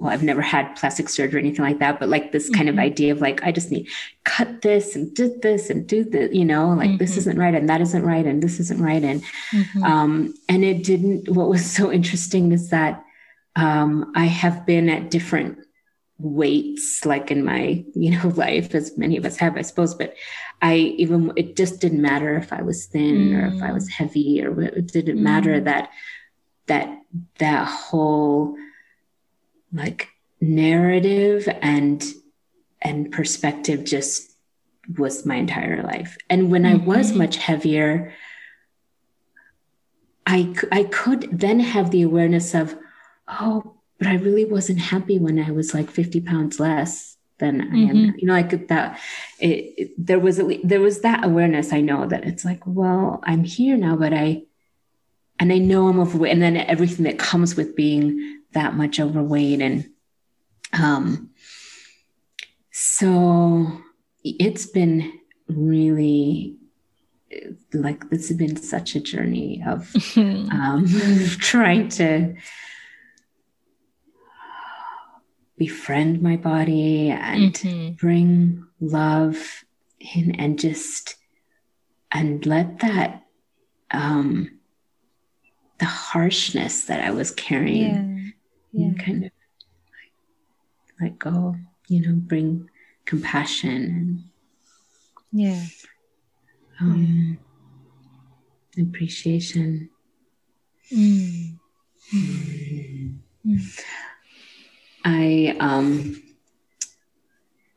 well, 0.00 0.10
I've 0.10 0.22
never 0.22 0.40
had 0.40 0.76
plastic 0.76 1.10
surgery 1.10 1.36
or 1.36 1.44
anything 1.44 1.64
like 1.64 1.78
that, 1.80 2.00
but 2.00 2.08
like 2.08 2.32
this 2.32 2.48
kind 2.48 2.68
mm-hmm. 2.68 2.78
of 2.78 2.82
idea 2.82 3.12
of 3.12 3.20
like, 3.20 3.42
I 3.44 3.52
just 3.52 3.70
need 3.70 3.88
cut 4.24 4.62
this 4.62 4.96
and 4.96 5.14
do 5.14 5.38
this 5.42 5.68
and 5.68 5.86
do 5.86 6.04
this, 6.04 6.34
you 6.34 6.44
know, 6.44 6.70
like 6.70 6.88
mm-hmm. 6.88 6.96
this 6.96 7.18
isn't 7.18 7.38
right 7.38 7.54
and 7.54 7.68
that 7.68 7.82
isn't 7.82 8.02
right 8.02 8.24
and 8.24 8.42
this 8.42 8.58
isn't 8.60 8.80
right. 8.80 9.02
And, 9.02 9.22
mm-hmm. 9.52 9.82
um, 9.84 10.34
and 10.48 10.64
it 10.64 10.84
didn't, 10.84 11.28
what 11.28 11.50
was 11.50 11.70
so 11.70 11.92
interesting 11.92 12.52
is 12.52 12.70
that, 12.70 13.04
um, 13.56 14.10
I 14.16 14.24
have 14.24 14.64
been 14.64 14.88
at 14.88 15.10
different 15.10 15.58
weights, 16.18 17.04
like 17.04 17.30
in 17.30 17.44
my, 17.44 17.84
you 17.94 18.10
know, 18.10 18.28
life, 18.36 18.74
as 18.74 18.96
many 18.96 19.18
of 19.18 19.26
us 19.26 19.36
have, 19.36 19.56
I 19.58 19.62
suppose, 19.62 19.94
but 19.94 20.14
I 20.62 20.76
even, 20.76 21.32
it 21.36 21.56
just 21.56 21.80
didn't 21.80 22.02
matter 22.02 22.36
if 22.36 22.52
I 22.52 22.62
was 22.62 22.86
thin 22.86 23.34
or 23.34 23.46
if 23.46 23.62
I 23.62 23.72
was 23.72 23.88
mm. 23.88 23.92
heavy 23.92 24.44
or 24.44 24.60
it 24.60 24.92
didn't 24.92 25.22
matter 25.22 25.60
mm. 25.60 25.64
that, 25.64 25.90
that, 26.66 26.98
that 27.38 27.66
whole, 27.66 28.56
like 29.72 30.08
narrative 30.40 31.48
and 31.60 32.04
and 32.82 33.12
perspective 33.12 33.84
just 33.84 34.32
was 34.96 35.26
my 35.26 35.36
entire 35.36 35.82
life 35.82 36.16
and 36.28 36.50
when 36.50 36.62
mm-hmm. 36.62 36.82
i 36.82 36.86
was 36.86 37.10
mm-hmm. 37.10 37.18
much 37.18 37.36
heavier 37.36 38.12
i 40.26 40.52
i 40.72 40.84
could 40.84 41.28
then 41.30 41.60
have 41.60 41.90
the 41.90 42.02
awareness 42.02 42.54
of 42.54 42.76
oh 43.28 43.74
but 43.98 44.08
i 44.08 44.14
really 44.14 44.46
wasn't 44.46 44.78
happy 44.78 45.18
when 45.18 45.38
i 45.38 45.50
was 45.50 45.74
like 45.74 45.90
50 45.90 46.22
pounds 46.22 46.58
less 46.58 47.18
than 47.40 47.60
mm-hmm. 47.60 47.74
i 47.74 47.78
am 47.78 47.96
mm-hmm. 47.96 48.18
you 48.18 48.26
know 48.26 48.32
like 48.34 48.68
that 48.68 48.98
it, 49.38 49.74
it, 49.76 50.06
there 50.06 50.20
was 50.20 50.38
a, 50.38 50.60
there 50.62 50.80
was 50.80 51.00
that 51.00 51.24
awareness 51.24 51.72
i 51.72 51.80
know 51.80 52.06
that 52.06 52.24
it's 52.24 52.44
like 52.44 52.60
well 52.66 53.20
i'm 53.24 53.44
here 53.44 53.76
now 53.76 53.96
but 53.96 54.12
i 54.12 54.42
and 55.38 55.52
i 55.52 55.58
know 55.58 55.88
i'm 55.88 55.98
overweight 55.98 56.32
and 56.32 56.42
then 56.42 56.56
everything 56.56 57.04
that 57.04 57.18
comes 57.18 57.56
with 57.56 57.74
being 57.74 58.40
that 58.52 58.74
much 58.74 59.00
overweight 59.00 59.60
and 59.60 59.90
um 60.72 61.30
so 62.70 63.66
it's 64.22 64.66
been 64.66 65.12
really 65.48 66.56
like 67.72 68.08
this 68.10 68.28
has 68.28 68.36
been 68.36 68.56
such 68.56 68.94
a 68.94 69.00
journey 69.00 69.62
of 69.66 69.92
um, 70.16 70.86
trying 71.38 71.88
to 71.88 72.34
befriend 75.60 76.22
my 76.22 76.36
body 76.36 77.10
and 77.10 77.52
mm-hmm. 77.54 77.92
bring 77.92 78.66
love 78.80 79.36
in 80.14 80.34
and 80.36 80.58
just 80.58 81.16
and 82.10 82.46
let 82.46 82.80
that 82.80 83.26
um 83.90 84.58
the 85.78 85.84
harshness 85.84 86.84
that 86.86 87.04
i 87.04 87.10
was 87.10 87.30
carrying 87.30 88.32
yeah. 88.72 88.92
kind 89.04 89.24
of 89.26 89.30
let 91.00 91.18
go, 91.18 91.56
you 91.88 92.06
know, 92.06 92.14
bring 92.14 92.68
compassion 93.06 93.70
and 93.70 94.24
yeah, 95.32 95.64
um, 96.80 97.38
yeah. 98.76 98.84
appreciation. 98.84 99.90
Mm. 100.92 101.56
Mm. 102.14 103.18
I 105.04 105.56
um, 105.60 106.22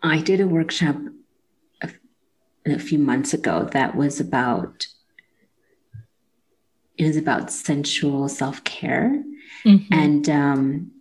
I 0.01 0.19
did 0.21 0.41
a 0.41 0.47
workshop 0.47 0.97
a, 1.81 1.89
a 2.65 2.79
few 2.79 2.99
months 2.99 3.33
ago 3.33 3.69
that 3.71 3.95
was 3.95 4.19
about 4.19 4.87
it 6.97 7.05
was 7.05 7.17
about 7.17 7.51
sensual 7.51 8.29
self 8.29 8.63
care 8.63 9.23
Mm-hmm. 9.65 9.93
And 9.93 10.29
um, 10.29 10.91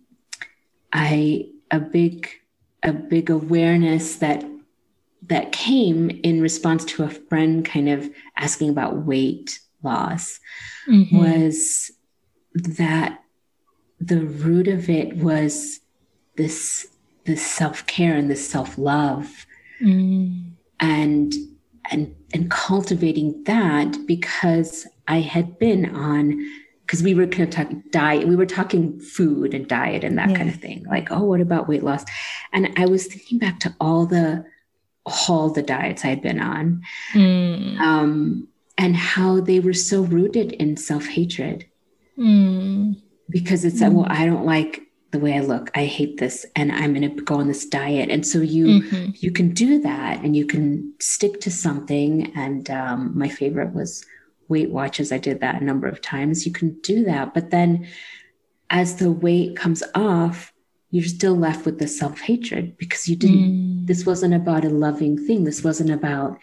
I 0.91 1.49
a 1.71 1.79
big 1.79 2.29
a 2.81 2.93
big 2.93 3.29
awareness 3.29 4.17
that 4.17 4.45
that 5.23 5.51
came 5.51 6.09
in 6.09 6.41
response 6.41 6.83
to 6.83 7.03
a 7.03 7.09
friend 7.09 7.65
kind 7.65 7.89
of 7.89 8.09
asking 8.37 8.69
about 8.69 9.05
weight 9.05 9.59
loss 9.81 10.39
mm-hmm. 10.87 11.17
was 11.17 11.91
that 12.53 13.19
the 13.99 14.21
root 14.21 14.67
of 14.67 14.89
it 14.89 15.15
was 15.15 15.79
this 16.35 16.87
this 17.25 17.45
self-care 17.45 18.15
and 18.15 18.29
this 18.29 18.47
self-love 18.49 19.45
mm. 19.81 20.51
and 20.79 21.33
and 21.91 22.15
and 22.33 22.51
cultivating 22.51 23.43
that 23.43 23.97
because 24.05 24.87
I 25.07 25.19
had 25.19 25.59
been 25.59 25.95
on 25.95 26.45
because 26.85 27.01
we 27.01 27.13
were 27.13 27.25
kind 27.25 27.43
of 27.43 27.49
talking 27.49 27.83
diet, 27.91 28.27
we 28.27 28.35
were 28.35 28.45
talking 28.45 28.99
food 28.99 29.53
and 29.53 29.67
diet 29.67 30.03
and 30.03 30.17
that 30.17 30.29
yeah. 30.29 30.37
kind 30.37 30.49
of 30.49 30.55
thing. 30.57 30.85
Like, 30.89 31.11
oh, 31.11 31.23
what 31.23 31.41
about 31.41 31.67
weight 31.67 31.83
loss? 31.83 32.03
And 32.51 32.71
I 32.77 32.85
was 32.85 33.07
thinking 33.07 33.39
back 33.39 33.59
to 33.61 33.73
all 33.79 34.05
the 34.05 34.45
all 35.27 35.49
the 35.49 35.63
diets 35.63 36.05
I 36.05 36.09
had 36.09 36.21
been 36.21 36.39
on, 36.39 36.81
mm. 37.13 37.77
um, 37.79 38.47
and 38.77 38.95
how 38.95 39.41
they 39.41 39.59
were 39.59 39.73
so 39.73 40.01
rooted 40.01 40.53
in 40.53 40.77
self 40.77 41.05
hatred. 41.07 41.65
Mm. 42.17 43.01
Because 43.29 43.65
it's 43.65 43.81
mm. 43.81 43.91
well, 43.91 44.07
I 44.07 44.25
don't 44.25 44.45
like 44.45 44.82
the 45.13 45.19
way 45.19 45.37
I 45.37 45.39
look. 45.39 45.71
I 45.75 45.85
hate 45.85 46.17
this, 46.17 46.45
and 46.55 46.71
I'm 46.71 46.93
going 46.93 47.15
to 47.15 47.23
go 47.23 47.35
on 47.35 47.47
this 47.47 47.65
diet. 47.65 48.09
And 48.09 48.25
so 48.25 48.39
you 48.39 48.81
mm-hmm. 48.81 49.11
you 49.15 49.31
can 49.31 49.53
do 49.53 49.79
that, 49.81 50.23
and 50.23 50.35
you 50.35 50.45
can 50.45 50.93
stick 50.99 51.39
to 51.41 51.51
something. 51.51 52.33
And 52.35 52.69
um, 52.69 53.17
my 53.17 53.29
favorite 53.29 53.73
was 53.73 54.05
Weight 54.49 54.71
Watchers. 54.71 55.11
I 55.11 55.19
did 55.19 55.39
that 55.39 55.61
a 55.61 55.63
number 55.63 55.87
of 55.87 56.01
times. 56.01 56.45
You 56.45 56.51
can 56.51 56.79
do 56.81 57.05
that. 57.05 57.33
But 57.33 57.51
then 57.51 57.87
as 58.69 58.97
the 58.97 59.11
weight 59.11 59.55
comes 59.55 59.83
off, 59.93 60.51
you're 60.89 61.05
still 61.05 61.35
left 61.35 61.63
with 61.63 61.77
the 61.77 61.87
self 61.87 62.19
hatred 62.19 62.75
because 62.77 63.07
you 63.07 63.15
didn't, 63.15 63.37
mm. 63.37 63.87
this 63.87 64.05
wasn't 64.05 64.33
about 64.33 64.65
a 64.65 64.69
loving 64.69 65.15
thing. 65.27 65.43
This 65.43 65.63
wasn't 65.63 65.91
about 65.91 66.39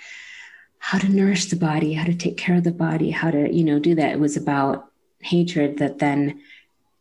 how 0.78 0.98
to 0.98 1.08
nourish 1.08 1.46
the 1.46 1.56
body, 1.56 1.92
how 1.92 2.04
to 2.04 2.14
take 2.14 2.36
care 2.36 2.56
of 2.56 2.64
the 2.64 2.72
body, 2.72 3.10
how 3.10 3.30
to, 3.30 3.52
you 3.52 3.64
know, 3.64 3.80
do 3.80 3.96
that. 3.96 4.12
It 4.12 4.20
was 4.20 4.36
about 4.36 4.90
hatred 5.20 5.78
that 5.78 5.98
then 5.98 6.40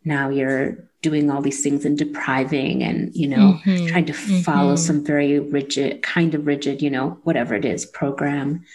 now 0.04 0.30
you're 0.30 0.78
doing 1.02 1.32
all 1.32 1.42
these 1.42 1.64
things 1.64 1.86
and 1.86 1.98
depriving 1.98 2.84
and, 2.84 3.16
you 3.16 3.28
know, 3.28 3.60
mm-hmm. 3.64 3.88
trying 3.88 4.06
to 4.06 4.14
follow 4.14 4.74
mm-hmm. 4.74 4.84
some 4.84 5.06
very 5.06 5.40
rigid, 5.40 6.02
kind 6.04 6.36
of 6.36 6.46
rigid, 6.46 6.82
you 6.82 6.90
know, 6.90 7.18
whatever 7.24 7.56
it 7.56 7.64
is, 7.64 7.86
program. 7.86 8.66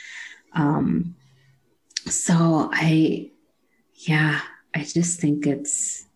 Um, 0.55 1.15
so 2.07 2.71
I, 2.73 3.31
yeah, 3.95 4.41
I 4.75 4.85
just 4.85 5.21
think 5.21 5.47
it's, 5.47 6.07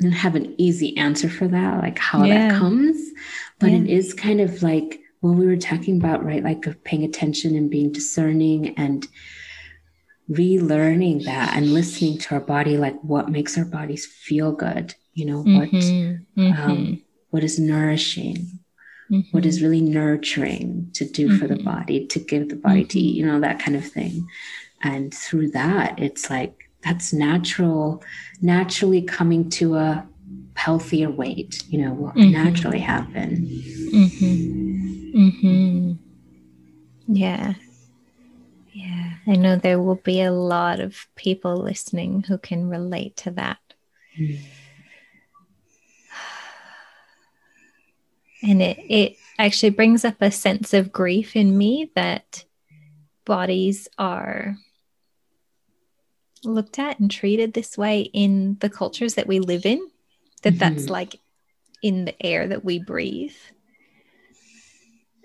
I 0.00 0.04
don't 0.04 0.12
have 0.12 0.34
an 0.34 0.54
easy 0.58 0.96
answer 0.96 1.28
for 1.28 1.46
that, 1.48 1.82
like 1.82 1.98
how 1.98 2.24
yeah. 2.24 2.48
that 2.48 2.58
comes, 2.58 2.96
but 3.58 3.70
yeah. 3.70 3.78
it 3.78 3.86
is 3.90 4.14
kind 4.14 4.40
of 4.40 4.62
like 4.62 5.00
what 5.20 5.32
we 5.32 5.46
were 5.46 5.56
talking 5.56 5.98
about, 5.98 6.24
right? 6.24 6.42
Like 6.42 6.66
of 6.66 6.82
paying 6.84 7.04
attention 7.04 7.54
and 7.54 7.70
being 7.70 7.92
discerning 7.92 8.74
and 8.78 9.06
relearning 10.30 11.24
that 11.24 11.56
and 11.56 11.74
listening 11.74 12.18
to 12.18 12.34
our 12.34 12.40
body, 12.40 12.76
like 12.76 12.98
what 13.02 13.28
makes 13.28 13.58
our 13.58 13.64
bodies 13.64 14.06
feel 14.06 14.52
good, 14.52 14.94
you 15.14 15.26
know, 15.26 15.38
what, 15.38 15.70
mm-hmm. 15.70 16.40
Um, 16.40 16.54
mm-hmm. 16.54 16.94
what 17.30 17.44
is 17.44 17.58
nourishing, 17.58 18.58
Mm-hmm. 19.10 19.36
what 19.36 19.44
is 19.44 19.60
really 19.60 19.80
nurturing 19.80 20.88
to 20.94 21.04
do 21.04 21.26
mm-hmm. 21.26 21.38
for 21.38 21.48
the 21.48 21.54
mm-hmm. 21.56 21.64
body, 21.64 22.06
to 22.06 22.20
give 22.20 22.48
the 22.48 22.54
body 22.54 22.82
mm-hmm. 22.82 22.88
to 22.90 23.00
eat, 23.00 23.16
you 23.16 23.26
know, 23.26 23.40
that 23.40 23.58
kind 23.58 23.76
of 23.76 23.84
thing 23.84 24.24
and 24.82 25.12
through 25.12 25.50
that 25.50 25.98
it's 25.98 26.30
like 26.30 26.70
that's 26.82 27.12
natural 27.12 28.02
naturally 28.40 29.02
coming 29.02 29.48
to 29.50 29.76
a 29.76 30.06
healthier 30.56 31.10
weight 31.10 31.62
you 31.68 31.78
know 31.78 31.92
will 31.92 32.08
mm-hmm. 32.10 32.32
naturally 32.32 32.78
happen 32.78 33.46
mm-hmm. 33.92 35.18
Mm-hmm. 35.18 35.92
yeah 37.08 37.54
yeah 38.72 39.09
i 39.26 39.32
know 39.32 39.56
there 39.56 39.80
will 39.80 39.96
be 39.96 40.20
a 40.20 40.32
lot 40.32 40.80
of 40.80 41.06
people 41.14 41.56
listening 41.56 42.22
who 42.22 42.38
can 42.38 42.68
relate 42.68 43.16
to 43.16 43.30
that 43.30 43.58
mm. 44.18 44.38
and 48.42 48.62
it 48.62 48.78
it 48.88 49.16
actually 49.38 49.70
brings 49.70 50.04
up 50.04 50.16
a 50.20 50.30
sense 50.30 50.74
of 50.74 50.92
grief 50.92 51.34
in 51.34 51.56
me 51.56 51.90
that 51.94 52.44
bodies 53.24 53.88
are 53.98 54.56
looked 56.44 56.78
at 56.78 56.98
and 56.98 57.10
treated 57.10 57.52
this 57.52 57.76
way 57.76 58.00
in 58.00 58.56
the 58.60 58.70
cultures 58.70 59.14
that 59.14 59.26
we 59.26 59.40
live 59.40 59.66
in 59.66 59.80
that 60.42 60.54
mm-hmm. 60.54 60.58
that's 60.58 60.88
like 60.88 61.20
in 61.82 62.04
the 62.04 62.26
air 62.26 62.48
that 62.48 62.64
we 62.64 62.78
breathe 62.78 63.36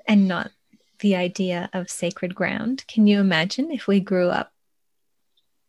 and 0.07 0.27
not 0.27 0.51
the 0.99 1.15
idea 1.15 1.69
of 1.73 1.89
sacred 1.89 2.35
ground 2.35 2.85
can 2.87 3.07
you 3.07 3.19
imagine 3.19 3.71
if 3.71 3.87
we 3.87 3.99
grew 3.99 4.29
up 4.29 4.51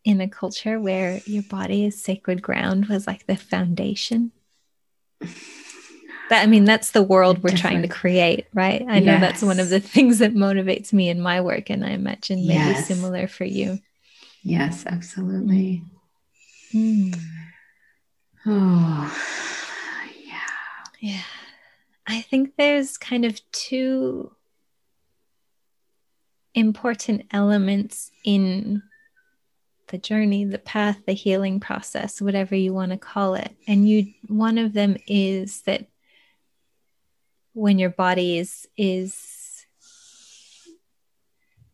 in 0.06 0.20
a 0.20 0.28
culture 0.28 0.78
where 0.78 1.20
your 1.26 1.42
body 1.42 1.84
is 1.84 2.00
sacred 2.00 2.40
ground 2.40 2.86
was 2.86 3.08
like 3.08 3.26
the 3.26 3.36
foundation? 3.36 4.30
That 6.30 6.42
I 6.42 6.46
mean, 6.46 6.64
that's 6.64 6.92
the 6.92 7.02
world 7.02 7.42
we're 7.42 7.56
trying 7.56 7.82
to 7.82 7.88
create, 7.88 8.46
right? 8.54 8.84
I 8.88 9.00
know 9.00 9.18
that's 9.18 9.42
one 9.42 9.60
of 9.60 9.68
the 9.68 9.80
things 9.80 10.18
that 10.20 10.34
motivates 10.34 10.92
me 10.92 11.08
in 11.08 11.20
my 11.20 11.40
work, 11.40 11.70
and 11.70 11.84
I 11.84 11.90
imagine 11.90 12.46
maybe 12.46 12.52
yes. 12.52 12.86
similar 12.86 13.26
for 13.26 13.44
you. 13.44 13.80
Yes, 14.42 14.84
absolutely. 14.86 15.82
Mm. 16.72 17.20
Oh, 18.46 19.22
yeah. 20.24 20.38
Yeah. 21.00 21.22
I 22.06 22.20
think 22.22 22.54
there's 22.56 22.96
kind 22.96 23.24
of 23.24 23.40
two 23.50 24.35
important 26.56 27.26
elements 27.30 28.10
in 28.24 28.82
the 29.88 29.98
journey, 29.98 30.44
the 30.44 30.58
path, 30.58 30.98
the 31.06 31.12
healing 31.12 31.60
process, 31.60 32.20
whatever 32.20 32.56
you 32.56 32.72
want 32.72 32.90
to 32.90 32.98
call 32.98 33.34
it. 33.34 33.54
And 33.68 33.88
you 33.88 34.12
one 34.26 34.58
of 34.58 34.72
them 34.72 34.96
is 35.06 35.60
that 35.62 35.86
when 37.52 37.78
your 37.78 37.90
body 37.90 38.38
is 38.38 38.66
is 38.76 39.66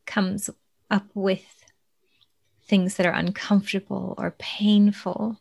comes 0.05 0.51
up 0.91 1.07
with 1.15 1.65
things 2.65 2.97
that 2.97 3.07
are 3.07 3.15
uncomfortable 3.15 4.15
or 4.19 4.35
painful, 4.39 5.41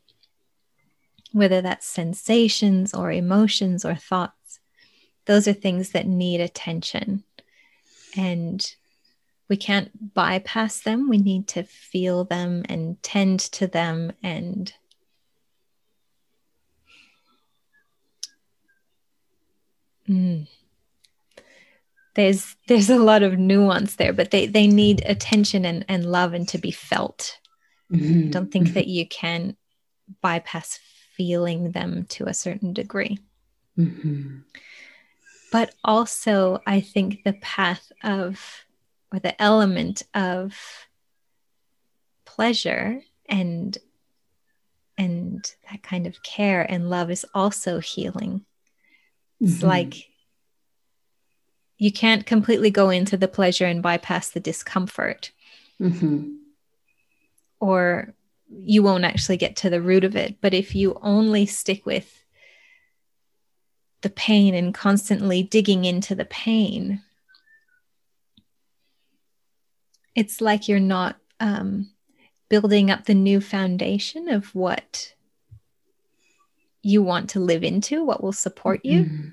whether 1.33 1.61
that's 1.61 1.85
sensations 1.85 2.93
or 2.93 3.11
emotions 3.11 3.83
or 3.83 3.95
thoughts, 3.95 4.59
those 5.25 5.47
are 5.47 5.53
things 5.53 5.91
that 5.91 6.07
need 6.07 6.39
attention. 6.39 7.23
And 8.15 8.75
we 9.51 9.57
can't 9.57 10.13
bypass 10.13 10.79
them. 10.79 11.09
We 11.09 11.17
need 11.17 11.49
to 11.49 11.63
feel 11.63 12.23
them 12.23 12.63
and 12.69 13.03
tend 13.03 13.41
to 13.41 13.67
them 13.67 14.13
and 14.23 14.71
mm. 20.07 20.47
there's 22.15 22.55
there's 22.69 22.89
a 22.89 22.95
lot 22.95 23.23
of 23.23 23.37
nuance 23.37 23.97
there, 23.97 24.13
but 24.13 24.31
they 24.31 24.45
they 24.47 24.67
need 24.67 25.03
attention 25.05 25.65
and, 25.65 25.83
and 25.89 26.05
love 26.05 26.33
and 26.33 26.47
to 26.47 26.57
be 26.57 26.71
felt. 26.71 27.37
Mm-hmm. 27.91 28.29
Don't 28.29 28.53
think 28.53 28.67
mm-hmm. 28.67 28.75
that 28.75 28.87
you 28.87 29.05
can 29.05 29.57
bypass 30.21 30.79
feeling 31.17 31.71
them 31.71 32.05
to 32.11 32.27
a 32.27 32.33
certain 32.33 32.71
degree. 32.71 33.19
Mm-hmm. 33.77 34.43
But 35.51 35.75
also, 35.83 36.61
I 36.65 36.79
think 36.79 37.25
the 37.25 37.33
path 37.33 37.91
of 38.01 38.63
or 39.11 39.19
the 39.19 39.39
element 39.41 40.03
of 40.13 40.57
pleasure 42.25 43.01
and 43.27 43.77
and 44.97 45.53
that 45.69 45.81
kind 45.83 46.07
of 46.07 46.21
care 46.23 46.61
and 46.69 46.89
love 46.89 47.09
is 47.11 47.25
also 47.33 47.79
healing 47.79 48.45
it's 49.39 49.57
mm-hmm. 49.57 49.67
like 49.67 50.07
you 51.77 51.91
can't 51.91 52.25
completely 52.25 52.69
go 52.69 52.89
into 52.89 53.17
the 53.17 53.27
pleasure 53.27 53.65
and 53.65 53.81
bypass 53.81 54.29
the 54.29 54.39
discomfort 54.39 55.31
mm-hmm. 55.79 56.29
or 57.59 58.13
you 58.49 58.83
won't 58.83 59.05
actually 59.05 59.37
get 59.37 59.55
to 59.55 59.69
the 59.69 59.81
root 59.81 60.03
of 60.03 60.15
it 60.15 60.37
but 60.41 60.53
if 60.53 60.75
you 60.75 60.97
only 61.01 61.45
stick 61.45 61.85
with 61.85 62.23
the 64.01 64.09
pain 64.09 64.55
and 64.55 64.73
constantly 64.73 65.43
digging 65.43 65.85
into 65.85 66.15
the 66.15 66.25
pain 66.25 67.01
it's 70.15 70.41
like 70.41 70.67
you're 70.67 70.79
not 70.79 71.17
um, 71.39 71.89
building 72.49 72.91
up 72.91 73.05
the 73.05 73.13
new 73.13 73.41
foundation 73.41 74.29
of 74.29 74.53
what 74.53 75.13
you 76.83 77.01
want 77.01 77.29
to 77.31 77.39
live 77.39 77.63
into, 77.63 78.03
what 78.03 78.23
will 78.23 78.33
support 78.33 78.83
you. 78.83 79.03
Mm-hmm. 79.03 79.27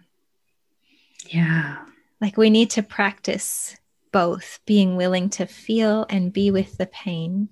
Yeah. 1.29 1.79
Like 2.21 2.37
we 2.37 2.51
need 2.51 2.71
to 2.71 2.83
practice 2.83 3.77
both 4.13 4.61
being 4.67 4.97
willing 4.97 5.31
to 5.31 5.47
feel 5.47 6.07
and 6.09 6.33
be 6.33 6.51
with 6.51 6.79
the 6.79 6.87
pain 6.87 7.49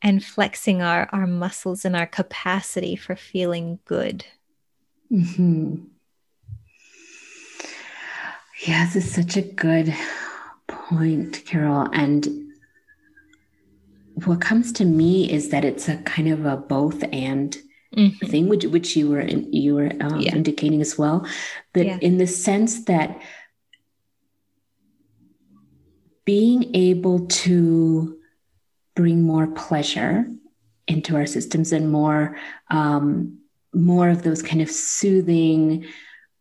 and 0.00 0.24
flexing 0.24 0.82
our, 0.82 1.08
our 1.12 1.26
muscles 1.26 1.84
and 1.84 1.96
our 1.96 2.06
capacity 2.06 2.96
for 2.96 3.14
feeling 3.14 3.78
good. 3.84 4.24
Mm-hmm. 5.10 5.76
Yeah, 8.66 8.84
this 8.86 8.96
is 8.96 9.14
such 9.14 9.36
a 9.36 9.42
good 9.42 9.94
point, 10.66 11.44
Carol. 11.44 11.88
And 11.92 12.28
what 14.24 14.40
comes 14.40 14.72
to 14.72 14.84
me 14.84 15.30
is 15.30 15.50
that 15.50 15.64
it's 15.64 15.88
a 15.88 15.96
kind 15.98 16.28
of 16.28 16.44
a 16.44 16.56
both 16.56 17.02
and 17.12 17.56
mm-hmm. 17.96 18.26
thing, 18.26 18.48
which 18.48 18.64
which 18.64 18.96
you 18.96 19.10
were 19.10 19.20
in, 19.20 19.52
you 19.52 19.74
were 19.74 19.92
um, 20.00 20.20
yeah. 20.20 20.34
indicating 20.34 20.80
as 20.80 20.98
well. 20.98 21.26
But 21.72 21.86
yeah. 21.86 21.98
in 22.00 22.18
the 22.18 22.26
sense 22.26 22.84
that 22.84 23.20
being 26.24 26.74
able 26.74 27.26
to 27.26 28.18
bring 28.94 29.22
more 29.22 29.46
pleasure 29.46 30.26
into 30.86 31.16
our 31.16 31.26
systems 31.26 31.72
and 31.72 31.90
more 31.90 32.36
um, 32.70 33.38
more 33.74 34.08
of 34.08 34.22
those 34.22 34.42
kind 34.42 34.60
of 34.60 34.70
soothing, 34.70 35.86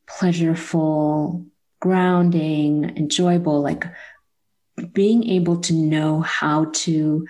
pleasureful, 0.08 1.46
grounding, 1.80 2.98
enjoyable, 2.98 3.62
like 3.62 3.86
being 4.94 5.28
able 5.28 5.60
to 5.62 5.74
know 5.74 6.22
how 6.22 6.66
to 6.74 7.28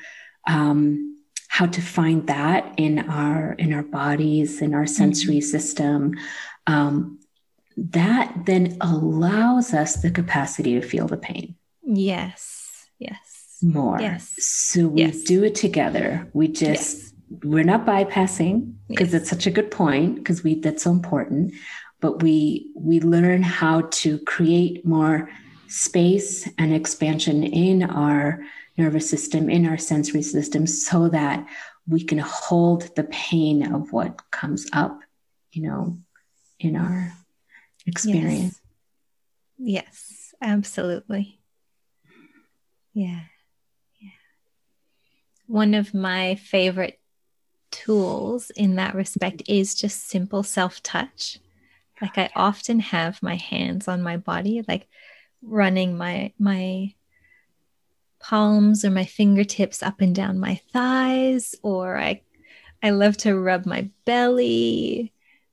um, 0.47 1.17
how 1.47 1.65
to 1.65 1.81
find 1.81 2.27
that 2.27 2.73
in 2.77 2.99
our 3.09 3.53
in 3.53 3.73
our 3.73 3.83
bodies 3.83 4.61
in 4.61 4.73
our 4.73 4.85
sensory 4.85 5.35
mm-hmm. 5.37 5.49
system 5.49 6.13
um, 6.67 7.19
that 7.75 8.33
then 8.45 8.77
allows 8.81 9.73
us 9.73 10.01
the 10.01 10.11
capacity 10.11 10.79
to 10.79 10.81
feel 10.81 11.07
the 11.07 11.17
pain 11.17 11.55
yes 11.83 12.87
yes 12.99 13.57
more 13.61 13.99
yes 13.99 14.33
so 14.37 14.87
we 14.87 15.01
yes. 15.01 15.23
do 15.23 15.43
it 15.43 15.55
together 15.55 16.27
we 16.33 16.47
just 16.47 16.97
yes. 16.97 17.13
we're 17.43 17.63
not 17.63 17.85
bypassing 17.85 18.73
because 18.87 19.13
yes. 19.13 19.21
it's 19.21 19.29
such 19.29 19.45
a 19.45 19.51
good 19.51 19.69
point 19.69 20.15
because 20.15 20.43
we 20.43 20.55
that's 20.55 20.83
so 20.83 20.91
important 20.91 21.53
but 21.99 22.23
we 22.23 22.71
we 22.75 22.99
learn 22.99 23.43
how 23.43 23.81
to 23.91 24.17
create 24.19 24.85
more 24.85 25.29
space 25.71 26.49
and 26.57 26.73
expansion 26.73 27.43
in 27.43 27.83
our 27.83 28.43
nervous 28.77 29.09
system, 29.09 29.49
in 29.49 29.65
our 29.65 29.77
sensory 29.77 30.21
system, 30.21 30.67
so 30.67 31.07
that 31.09 31.47
we 31.87 32.03
can 32.03 32.19
hold 32.19 32.93
the 32.95 33.05
pain 33.05 33.73
of 33.73 33.91
what 33.93 34.29
comes 34.31 34.67
up, 34.73 34.99
you 35.51 35.63
know, 35.63 35.97
in 36.59 36.75
our 36.75 37.13
experience. 37.85 38.59
Yes, 39.57 39.81
yes 39.93 40.33
absolutely. 40.41 41.39
Yeah. 42.93 43.21
Yeah. 44.01 44.09
One 45.47 45.73
of 45.73 45.93
my 45.93 46.35
favorite 46.35 46.99
tools 47.71 48.49
in 48.51 48.75
that 48.75 48.93
respect 48.93 49.43
is 49.47 49.73
just 49.73 50.09
simple 50.09 50.43
self 50.43 50.83
touch. 50.83 51.39
Like 52.01 52.17
I 52.17 52.29
often 52.35 52.79
have 52.79 53.23
my 53.23 53.35
hands 53.35 53.87
on 53.87 54.01
my 54.01 54.17
body, 54.17 54.63
like 54.67 54.87
running 55.41 55.97
my 55.97 56.33
my 56.39 56.93
palms 58.19 58.85
or 58.85 58.91
my 58.91 59.05
fingertips 59.05 59.81
up 59.81 59.99
and 60.01 60.13
down 60.13 60.39
my 60.39 60.61
thighs 60.71 61.55
or 61.63 61.97
I 61.97 62.21
I 62.83 62.91
love 62.91 63.17
to 63.17 63.37
rub 63.37 63.65
my 63.65 63.89
belly 64.05 65.11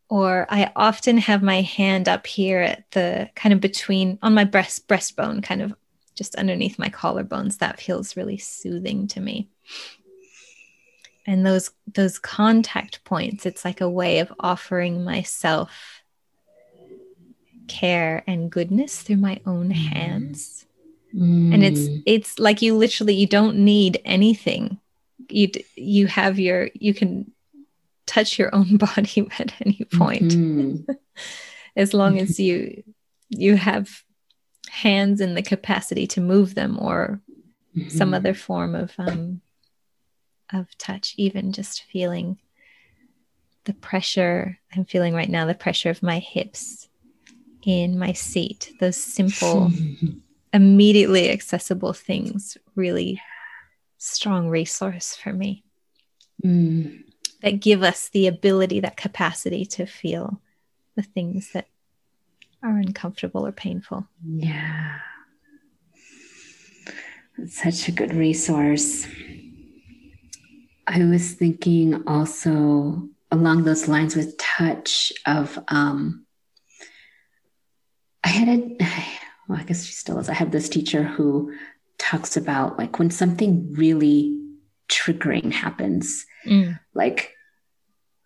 or 0.09 0.47
I 0.49 0.72
often 0.74 1.18
have 1.18 1.43
my 1.43 1.61
hand 1.61 2.09
up 2.09 2.26
here 2.26 2.61
at 2.61 2.91
the 2.93 3.28
kind 3.34 3.53
of 3.53 3.61
between 3.61 4.18
on 4.22 4.34
my 4.34 4.45
breast 4.45 4.89
breastbone 4.89 5.43
kind 5.43 5.62
of 5.62 5.74
just 6.14 6.34
underneath 6.34 6.78
my 6.78 6.89
collarbones. 6.89 7.59
That 7.59 7.80
feels 7.80 8.16
really 8.16 8.39
soothing 8.39 9.07
to 9.09 9.20
me. 9.20 9.49
And 11.26 11.45
those 11.45 11.70
those 11.93 12.18
contact 12.18 13.05
points 13.05 13.45
it's 13.45 13.64
like 13.64 13.82
a 13.82 13.91
way 13.91 14.20
of 14.20 14.32
offering 14.41 15.05
myself 15.05 15.97
care 17.68 18.24
and 18.26 18.50
goodness 18.50 19.02
through 19.02 19.16
my 19.16 19.40
own 19.46 19.68
mm-hmm. 19.68 19.94
hands 19.94 20.66
mm. 21.14 21.52
and 21.54 21.62
it's 21.62 21.88
it's 22.06 22.38
like 22.38 22.62
you 22.62 22.74
literally 22.74 23.14
you 23.14 23.26
don't 23.26 23.56
need 23.56 24.00
anything 24.04 24.78
you 25.28 25.50
you 25.76 26.06
have 26.06 26.38
your 26.38 26.70
you 26.74 26.94
can 26.94 27.30
touch 28.06 28.38
your 28.38 28.54
own 28.54 28.76
body 28.78 29.28
at 29.38 29.52
any 29.64 29.86
point 29.96 30.32
mm-hmm. 30.32 30.92
as 31.76 31.94
long 31.94 32.18
as 32.18 32.40
you 32.40 32.82
you 33.28 33.56
have 33.56 34.02
hands 34.70 35.20
and 35.20 35.36
the 35.36 35.42
capacity 35.42 36.06
to 36.06 36.20
move 36.20 36.54
them 36.54 36.78
or 36.80 37.20
mm-hmm. 37.76 37.88
some 37.88 38.12
other 38.12 38.34
form 38.34 38.74
of 38.74 38.92
um 38.98 39.40
of 40.52 40.66
touch 40.78 41.14
even 41.16 41.52
just 41.52 41.82
feeling 41.84 42.38
the 43.64 43.74
pressure 43.74 44.58
i'm 44.74 44.84
feeling 44.84 45.14
right 45.14 45.28
now 45.28 45.44
the 45.44 45.54
pressure 45.54 45.90
of 45.90 46.02
my 46.02 46.18
hips 46.18 46.88
in 47.68 47.98
my 47.98 48.12
seat. 48.14 48.72
Those 48.80 48.96
simple, 48.96 49.70
immediately 50.52 51.30
accessible 51.30 51.92
things 51.92 52.56
really 52.74 53.20
strong 53.98 54.48
resource 54.48 55.14
for 55.14 55.32
me 55.32 55.64
Mm. 56.44 57.02
that 57.42 57.58
give 57.60 57.82
us 57.82 58.08
the 58.10 58.28
ability, 58.28 58.78
that 58.80 58.96
capacity 58.96 59.64
to 59.66 59.86
feel 59.86 60.40
the 60.94 61.02
things 61.02 61.50
that 61.52 61.66
are 62.62 62.76
uncomfortable 62.78 63.44
or 63.44 63.50
painful. 63.50 64.06
Yeah. 64.24 65.00
It's 67.38 67.60
such 67.60 67.88
a 67.88 67.92
good 67.92 68.14
resource. 68.14 69.06
I 70.86 71.04
was 71.04 71.34
thinking 71.34 72.06
also 72.06 73.08
along 73.32 73.64
those 73.64 73.88
lines 73.88 74.14
with 74.14 74.38
touch 74.38 75.12
of 75.26 75.58
um 75.68 76.24
I 78.24 78.28
had 78.28 78.48
a 78.48 78.76
well, 79.48 79.58
I 79.58 79.64
guess 79.64 79.84
she 79.84 79.92
still 79.92 80.18
is. 80.18 80.28
I 80.28 80.34
have 80.34 80.50
this 80.50 80.68
teacher 80.68 81.02
who 81.02 81.52
talks 81.98 82.36
about 82.36 82.78
like 82.78 82.98
when 82.98 83.10
something 83.10 83.72
really 83.72 84.34
triggering 84.88 85.52
happens, 85.52 86.24
Mm. 86.46 86.78
like 86.94 87.32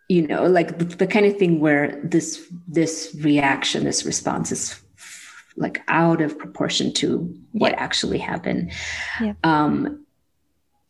you 0.08 0.26
know 0.26 0.44
like 0.46 0.78
the, 0.78 0.84
the 0.84 1.06
kind 1.06 1.24
of 1.26 1.36
thing 1.38 1.58
where 1.60 1.98
this 2.04 2.46
this 2.68 3.16
reaction 3.20 3.84
this 3.84 4.04
response 4.04 4.52
is 4.52 4.78
like 5.56 5.80
out 5.88 6.20
of 6.20 6.38
proportion 6.38 6.92
to 6.92 7.34
what 7.52 7.72
Yeah. 7.72 7.80
actually 7.80 8.18
happened 8.18 8.72
Yeah. 9.20 9.32
um 9.44 10.04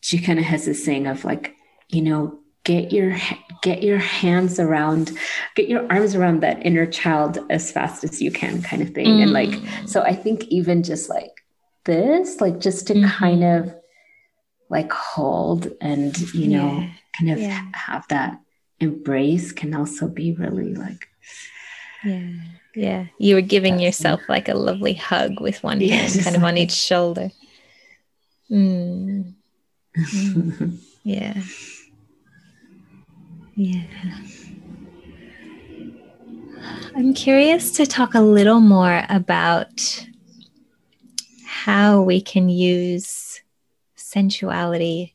she 0.01 0.19
kind 0.19 0.39
of 0.41 0.45
has 0.47 0.65
this 0.67 0.85
saying 0.85 1.07
of 1.07 1.25
like 1.25 1.55
you 1.89 2.03
know 2.03 2.39
get 2.65 2.93
your 2.93 3.17
get 3.63 3.83
your 3.83 3.99
hands 3.99 4.59
around 4.61 5.13
get 5.55 5.69
your 5.69 5.91
arms 5.91 6.15
around 6.15 6.41
that 6.43 6.65
inner 6.67 6.85
child 6.87 7.39
as 7.49 7.71
fast 7.73 8.05
as 8.05 8.21
you 8.21 8.31
can 8.31 8.61
kind 8.63 8.83
of 8.83 8.91
thing 8.91 9.23
and 9.23 9.33
like 9.33 9.51
Mm. 9.51 9.89
so 9.89 10.03
i 10.03 10.15
think 10.15 10.45
even 10.49 10.83
just 10.83 11.09
like 11.09 11.31
this 11.85 12.41
like 12.41 12.59
just 12.61 12.87
to 12.89 12.95
Mhm. 12.95 13.09
kind 13.11 13.45
of 13.45 13.75
like 14.69 14.93
hold 14.93 15.69
and 15.81 16.17
you 16.35 16.49
know 16.49 16.71
Yeah. 16.81 16.91
kind 17.19 17.31
of 17.33 17.39
Yeah. 17.41 17.63
have 17.73 18.05
that 18.09 18.39
embrace 18.81 19.53
can 19.53 19.75
also 19.75 20.09
be 20.09 20.33
really 20.33 20.75
like 20.75 21.09
Yeah. 22.05 22.31
Yeah. 22.75 23.07
You 23.19 23.37
were 23.37 23.43
giving 23.55 23.79
yourself 23.79 24.21
like 24.29 24.49
a 24.49 24.55
lovely 24.55 24.95
hug 24.95 25.41
with 25.41 25.63
one 25.63 25.81
Yeah, 25.81 25.97
hand 25.97 26.25
kind 26.25 26.35
of 26.37 26.43
on 26.43 26.57
each 26.59 26.73
shoulder. 26.73 27.31
Mm. 28.51 29.35
Mm. 29.95 30.79
Yeah. 31.05 31.35
Yeah. 33.55 33.83
I'm 36.95 37.15
curious 37.15 37.73
to 37.73 37.87
talk 37.87 38.15
a 38.15 38.21
little 38.21 38.61
more 38.61 39.05
about 39.09 40.07
how 41.45 42.03
we 42.03 42.21
can 42.21 42.49
use 42.49 43.41
sensuality 43.97 45.15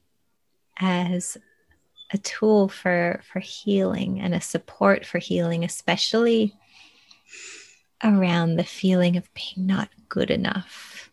as 0.79 1.37
a 2.11 2.17
tool 2.19 2.69
for 2.69 3.21
for 3.31 3.39
healing 3.39 4.19
and 4.21 4.33
a 4.33 4.39
support 4.41 5.05
for 5.05 5.17
healing 5.17 5.65
especially 5.65 6.55
around 8.03 8.55
the 8.55 8.63
feeling 8.63 9.17
of 9.17 9.27
being 9.33 9.67
not 9.67 9.89
good 10.07 10.31
enough 10.31 11.11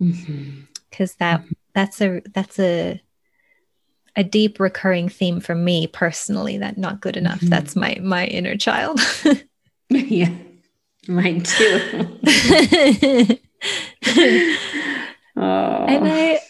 Mhm. 0.00 0.66
because 0.90 1.14
that 1.14 1.42
that's 1.72 2.02
a 2.02 2.20
that's 2.34 2.58
a 2.58 3.00
a 4.16 4.24
deep 4.24 4.58
recurring 4.58 5.08
theme 5.08 5.40
for 5.40 5.54
me 5.54 5.86
personally 5.86 6.58
that 6.58 6.78
not 6.78 7.00
good 7.00 7.16
enough. 7.16 7.40
Mhm. 7.40 7.48
that's 7.50 7.76
my 7.76 7.98
my 8.02 8.26
inner 8.26 8.56
child. 8.56 9.00
Yeah 9.90 10.30
mine 11.08 11.42
too. 11.42 12.18
Oh. 15.38 15.84
And 15.86 16.08
i 16.08 16.40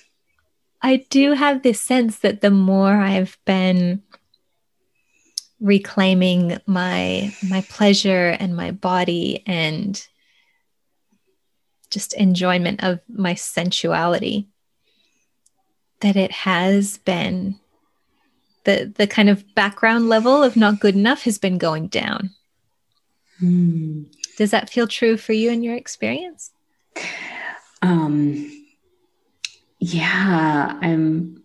i 0.81 1.05
do 1.11 1.33
have 1.33 1.63
this 1.63 1.81
sense 1.81 2.21
that 2.21 2.41
the 2.41 2.51
more 2.51 2.95
i've 2.95 3.37
been 3.45 4.03
reclaiming 5.61 6.59
my 6.67 7.33
my 7.49 7.63
pleasure 7.63 8.29
and 8.39 8.55
my 8.57 8.71
body 8.71 9.43
and 9.47 10.07
just 11.91 12.13
enjoyment 12.15 12.85
of 12.85 13.01
my 13.09 13.35
sensuality 13.35 14.47
that 16.01 16.17
it 16.17 16.31
has 16.33 16.99
been 16.99 17.59
the 18.65 18.93
the 18.97 19.07
kind 19.07 19.29
of 19.29 19.45
background 19.55 20.09
level 20.09 20.43
of 20.43 20.57
not 20.57 20.81
good 20.81 20.95
enough 20.95 21.23
has 21.23 21.39
been 21.39 21.59
going 21.59 21.89
down. 21.89 22.31
Hmm. 23.39 24.05
does 24.39 24.51
that 24.51 24.71
feel 24.71 24.87
true 24.87 25.19
for 25.19 25.35
you 25.35 25.51
in 25.51 25.63
your 25.63 25.75
experience? 25.77 26.53
Um 27.83 28.53
yeah 29.79 30.79
i'm 30.81 31.43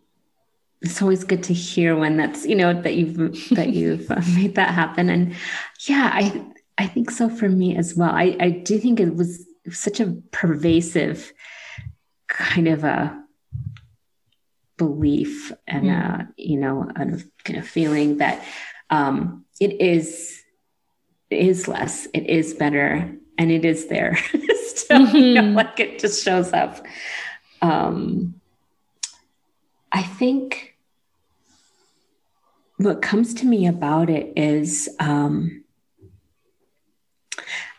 it's 0.82 1.02
always 1.02 1.26
good 1.26 1.44
to 1.44 1.54
hear 1.54 1.98
when 1.98 2.16
that's 2.16 2.46
you 2.46 2.56
know 2.56 2.82
that 2.82 2.96
you've 2.96 3.18
that 3.50 3.70
you've 3.74 4.10
made 4.36 4.56
that 4.56 4.74
happen. 4.74 5.10
And 5.10 5.36
yeah 5.88 6.10
i 6.14 6.46
i 6.78 6.88
think 6.88 7.12
so 7.12 7.30
for 7.30 7.50
me 7.50 7.76
as 7.76 7.96
well. 7.96 8.12
I 8.12 8.36
i 8.40 8.50
do 8.50 8.80
think 8.80 9.00
it 9.00 9.16
was 9.16 9.46
such 9.70 10.00
a 10.00 10.16
pervasive 10.32 11.34
kind 12.28 12.68
of 12.68 12.84
a 12.84 13.21
belief 14.84 15.52
and 15.68 15.86
uh 16.00 16.18
you 16.50 16.58
know 16.64 16.76
a 16.96 17.06
kind 17.46 17.60
of 17.62 17.68
feeling 17.78 18.18
that 18.18 18.38
um 18.90 19.46
it 19.66 19.74
is 19.94 20.42
it 21.30 21.40
is 21.52 21.68
less 21.68 22.08
it 22.18 22.26
is 22.38 22.54
better 22.64 22.88
and 23.38 23.52
it 23.52 23.64
is 23.66 23.88
there. 23.94 24.14
Still 24.82 25.08
you 25.16 25.34
know 25.36 25.42
Mhm. 25.44 25.56
like 25.56 25.80
it 25.80 26.00
just 26.04 26.24
shows 26.26 26.52
up. 26.54 26.74
Um 27.62 28.36
i 29.94 30.04
think 30.20 30.76
what 32.78 33.02
comes 33.02 33.34
to 33.40 33.46
me 33.46 33.68
about 33.68 34.10
it 34.10 34.26
is 34.38 34.88
um 35.00 35.64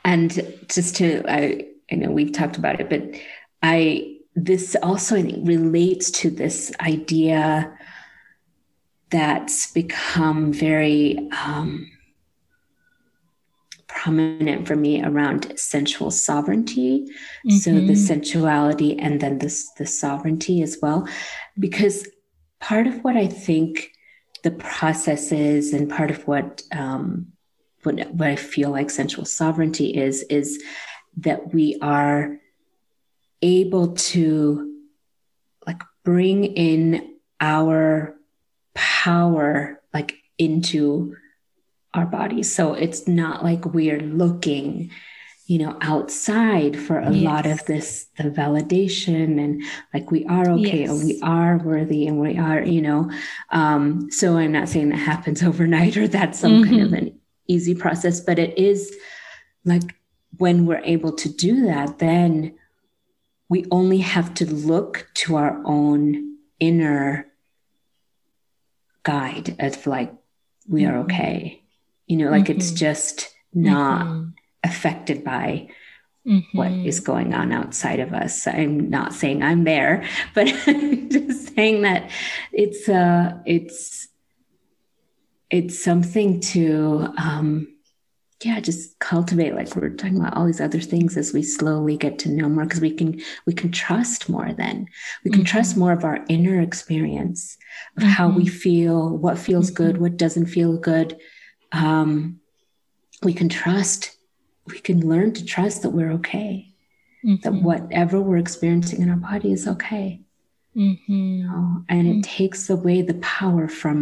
and 0.04 0.30
just 0.68 0.96
to 0.96 1.22
i 1.28 1.66
i 1.90 1.94
know 1.94 2.10
we've 2.10 2.32
talked 2.32 2.56
about 2.58 2.80
it 2.80 2.88
but 2.90 3.02
i 3.62 4.11
this 4.34 4.76
also 4.82 5.16
i 5.16 5.22
think 5.22 5.46
relates 5.46 6.10
to 6.10 6.30
this 6.30 6.72
idea 6.80 7.72
that's 9.10 9.70
become 9.72 10.52
very 10.52 11.28
um 11.44 11.86
prominent 13.86 14.66
for 14.66 14.74
me 14.74 15.02
around 15.04 15.52
sensual 15.58 16.10
sovereignty 16.10 17.06
so 17.50 17.72
the 17.72 17.92
Mhm. 17.92 17.96
sensuality 17.96 18.98
and 18.98 19.20
then 19.20 19.38
this 19.38 19.70
the 19.76 19.86
sovereignty 19.86 20.62
as 20.62 20.78
well 20.80 21.06
because 21.58 22.08
part 22.58 22.86
of 22.86 23.04
what 23.04 23.16
i 23.16 23.26
think 23.26 23.90
the 24.44 24.50
process 24.50 25.30
is 25.30 25.72
and 25.74 25.90
part 25.90 26.10
of 26.10 26.26
what 26.26 26.62
um 26.72 27.26
what, 27.82 27.94
what 28.14 28.28
i 28.28 28.36
feel 28.36 28.70
like 28.70 28.88
sensual 28.90 29.26
sovereignty 29.26 29.94
is 29.94 30.22
is 30.30 30.62
that 31.18 31.52
we 31.52 31.76
are 31.82 32.38
able 33.42 33.94
to 33.94 34.72
like 35.66 35.82
bring 36.04 36.44
in 36.44 37.16
our 37.40 38.14
power 38.74 39.80
like 39.92 40.14
into 40.38 41.14
our 41.94 42.06
bodies 42.06 42.52
so 42.54 42.72
it's 42.74 43.06
not 43.06 43.44
like 43.44 43.66
we're 43.66 44.00
looking 44.00 44.90
you 45.46 45.58
know 45.58 45.76
outside 45.82 46.78
for 46.78 46.98
a 47.00 47.10
lot 47.10 47.44
of 47.46 47.62
this 47.66 48.06
the 48.16 48.24
validation 48.24 49.38
and 49.44 49.62
like 49.92 50.10
we 50.10 50.24
are 50.26 50.48
okay 50.50 50.84
and 50.84 51.04
we 51.04 51.20
are 51.22 51.58
worthy 51.58 52.06
and 52.06 52.18
we 52.20 52.38
are 52.38 52.62
you 52.62 52.80
know 52.80 53.10
um 53.50 54.10
so 54.10 54.38
i'm 54.38 54.52
not 54.52 54.68
saying 54.68 54.88
that 54.88 54.96
happens 54.96 55.42
overnight 55.50 55.96
or 55.96 56.08
that's 56.08 56.38
some 56.38 56.64
kind 56.64 56.80
of 56.80 56.88
Mhm. 56.90 56.98
an 56.98 57.20
easy 57.48 57.74
process 57.74 58.20
but 58.20 58.38
it 58.38 58.56
is 58.56 58.94
like 59.64 59.82
when 60.38 60.64
we're 60.64 60.80
able 60.84 61.12
to 61.12 61.28
do 61.28 61.66
that 61.66 61.98
then 61.98 62.54
we 63.52 63.66
only 63.70 63.98
have 63.98 64.32
to 64.32 64.46
look 64.50 65.08
to 65.12 65.36
our 65.36 65.60
own 65.66 66.36
inner 66.58 67.26
guide 69.02 69.56
of 69.58 69.86
like 69.86 70.10
we 70.68 70.86
are 70.86 70.94
Mhm. 70.94 71.04
okay 71.04 71.62
you 72.06 72.16
know 72.16 72.30
like 72.30 72.48
it's 72.48 72.70
Mhm. 72.72 72.76
just 72.86 73.16
not 73.52 74.06
Mhm. 74.06 74.32
affected 74.64 75.22
by 75.22 75.68
what 76.54 76.70
Mhm. 76.70 76.86
is 76.86 77.00
going 77.00 77.34
on 77.34 77.52
outside 77.52 78.00
of 78.00 78.12
us 78.14 78.46
i'm 78.46 78.88
not 78.88 79.12
saying 79.12 79.42
i'm 79.42 79.64
there 79.64 80.02
but 80.34 80.46
i'm 80.68 81.10
just 81.10 81.54
saying 81.54 81.82
that 81.82 82.08
it's 82.52 82.88
uh 82.88 83.36
it's 83.44 84.08
it's 85.50 85.82
something 85.82 86.40
to 86.40 87.08
um 87.18 87.66
yeah 88.44 88.60
just 88.60 88.98
cultivate 88.98 89.54
like 89.54 89.74
we're 89.76 89.90
talking 89.90 90.16
about 90.18 90.36
all 90.36 90.46
these 90.46 90.60
other 90.60 90.80
things 90.80 91.16
as 91.16 91.32
we 91.32 91.42
slowly 91.42 91.96
get 91.96 92.18
to 92.18 92.28
know 92.28 92.48
more 92.48 92.64
because 92.64 92.80
we 92.80 92.90
can 92.92 93.20
we 93.46 93.52
can 93.52 93.70
trust 93.70 94.28
more 94.28 94.52
then 94.52 94.86
we 95.24 95.30
can 95.30 95.44
trust 95.44 95.74
Mhm. 95.74 95.78
more 95.78 95.92
of 95.92 96.04
our 96.04 96.18
inner 96.28 96.60
experience 96.60 97.56
of 97.96 98.02
how 98.02 98.28
we 98.28 98.44
Mhm. 98.44 98.50
feel 98.50 99.16
what 99.18 99.38
feels 99.38 99.70
good 99.70 99.96
Mhm. 99.96 100.00
what 100.00 100.16
doesn't 100.16 100.46
feel 100.46 100.76
good 100.78 101.16
um 101.72 102.40
we 103.22 103.32
can 103.32 103.48
trust 103.48 104.16
we 104.66 104.78
can 104.78 105.08
learn 105.08 105.32
to 105.34 105.44
trust 105.44 105.82
that 105.82 105.90
we're 105.90 106.12
okay 106.12 106.68
that 107.42 107.52
Mhm. 107.52 107.62
whatever 107.62 108.20
we're 108.20 108.36
experiencing 108.38 109.00
in 109.02 109.08
our 109.10 109.16
body 109.16 109.52
is 109.52 109.66
okay 109.68 110.20
Mm-hmm. 110.74 111.12
You 111.12 111.44
know? 111.44 111.84
And 111.90 112.08
it 112.08 112.10
mm-hmm. 112.12 112.20
takes 112.22 112.70
away 112.70 113.02
the 113.02 113.18
power 113.38 113.68
from 113.68 113.98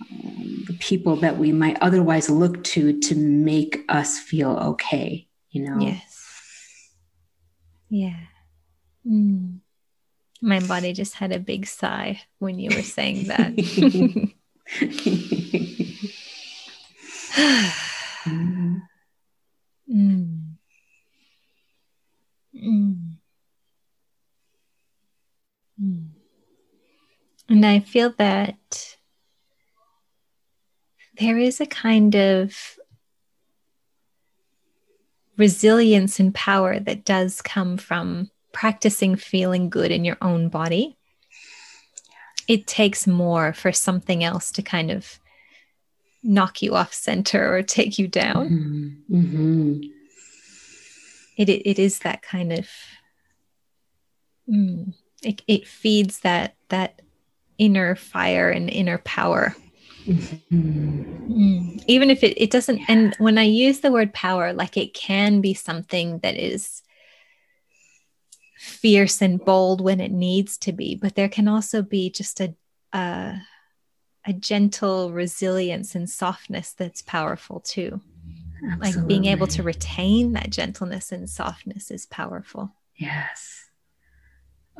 the 0.00 0.76
people 0.80 1.16
that 1.16 1.38
we 1.38 1.52
might 1.52 1.78
otherwise 1.80 2.28
look 2.28 2.62
to 2.64 2.98
to 3.00 3.14
make 3.14 3.84
us 3.88 4.18
feel 4.18 4.50
okay, 4.50 5.26
you 5.50 5.62
know? 5.62 5.78
Yes. 5.80 6.92
Yeah. 7.88 8.20
Mm. 9.06 9.60
My 10.42 10.60
body 10.60 10.92
just 10.92 11.14
had 11.14 11.32
a 11.32 11.38
big 11.38 11.66
sigh 11.66 12.20
when 12.38 12.58
you 12.58 12.74
were 12.74 12.82
saying 12.82 13.28
that. 13.28 13.54
mm. 18.26 18.80
Mm. 22.54 23.16
Mm. 25.80 26.08
And 27.48 27.64
I 27.64 27.80
feel 27.80 28.12
that 28.18 28.95
there 31.18 31.38
is 31.38 31.60
a 31.60 31.66
kind 31.66 32.14
of 32.14 32.78
resilience 35.36 36.18
and 36.18 36.34
power 36.34 36.78
that 36.80 37.04
does 37.04 37.42
come 37.42 37.76
from 37.76 38.30
practicing 38.52 39.16
feeling 39.16 39.68
good 39.68 39.90
in 39.90 40.04
your 40.04 40.16
own 40.22 40.48
body. 40.48 40.96
It 42.48 42.66
takes 42.66 43.06
more 43.06 43.52
for 43.52 43.72
something 43.72 44.24
else 44.24 44.50
to 44.52 44.62
kind 44.62 44.90
of 44.90 45.18
knock 46.22 46.62
you 46.62 46.74
off 46.74 46.92
center 46.92 47.54
or 47.54 47.62
take 47.62 47.98
you 47.98 48.08
down. 48.08 48.48
Mm-hmm. 48.48 49.16
Mm-hmm. 49.16 49.80
It, 51.36 51.48
it 51.50 51.78
is 51.78 51.98
that 52.00 52.22
kind 52.22 52.52
of 52.52 52.68
mm, 54.48 54.94
it, 55.22 55.42
it 55.46 55.68
feeds 55.68 56.20
that 56.20 56.56
that 56.68 57.02
inner 57.58 57.94
fire 57.94 58.50
and 58.50 58.70
inner 58.70 58.98
power. 58.98 59.54
Mm. 60.06 61.84
even 61.86 62.10
if 62.10 62.22
it, 62.22 62.40
it 62.40 62.50
doesn't 62.50 62.80
and 62.88 63.14
when 63.18 63.38
i 63.38 63.42
use 63.42 63.80
the 63.80 63.92
word 63.92 64.12
power 64.12 64.52
like 64.52 64.76
it 64.76 64.94
can 64.94 65.40
be 65.40 65.54
something 65.54 66.18
that 66.20 66.36
is 66.36 66.82
fierce 68.58 69.20
and 69.20 69.44
bold 69.44 69.80
when 69.80 70.00
it 70.00 70.12
needs 70.12 70.56
to 70.58 70.72
be 70.72 70.94
but 70.94 71.14
there 71.14 71.28
can 71.28 71.48
also 71.48 71.82
be 71.82 72.10
just 72.10 72.40
a 72.40 72.54
a, 72.92 73.34
a 74.26 74.32
gentle 74.32 75.12
resilience 75.12 75.94
and 75.94 76.08
softness 76.08 76.72
that's 76.72 77.02
powerful 77.02 77.60
too 77.60 78.00
Absolutely. 78.72 79.00
like 79.00 79.08
being 79.08 79.24
able 79.26 79.46
to 79.48 79.62
retain 79.62 80.32
that 80.32 80.50
gentleness 80.50 81.12
and 81.12 81.28
softness 81.28 81.90
is 81.90 82.06
powerful 82.06 82.72
yes 82.94 83.66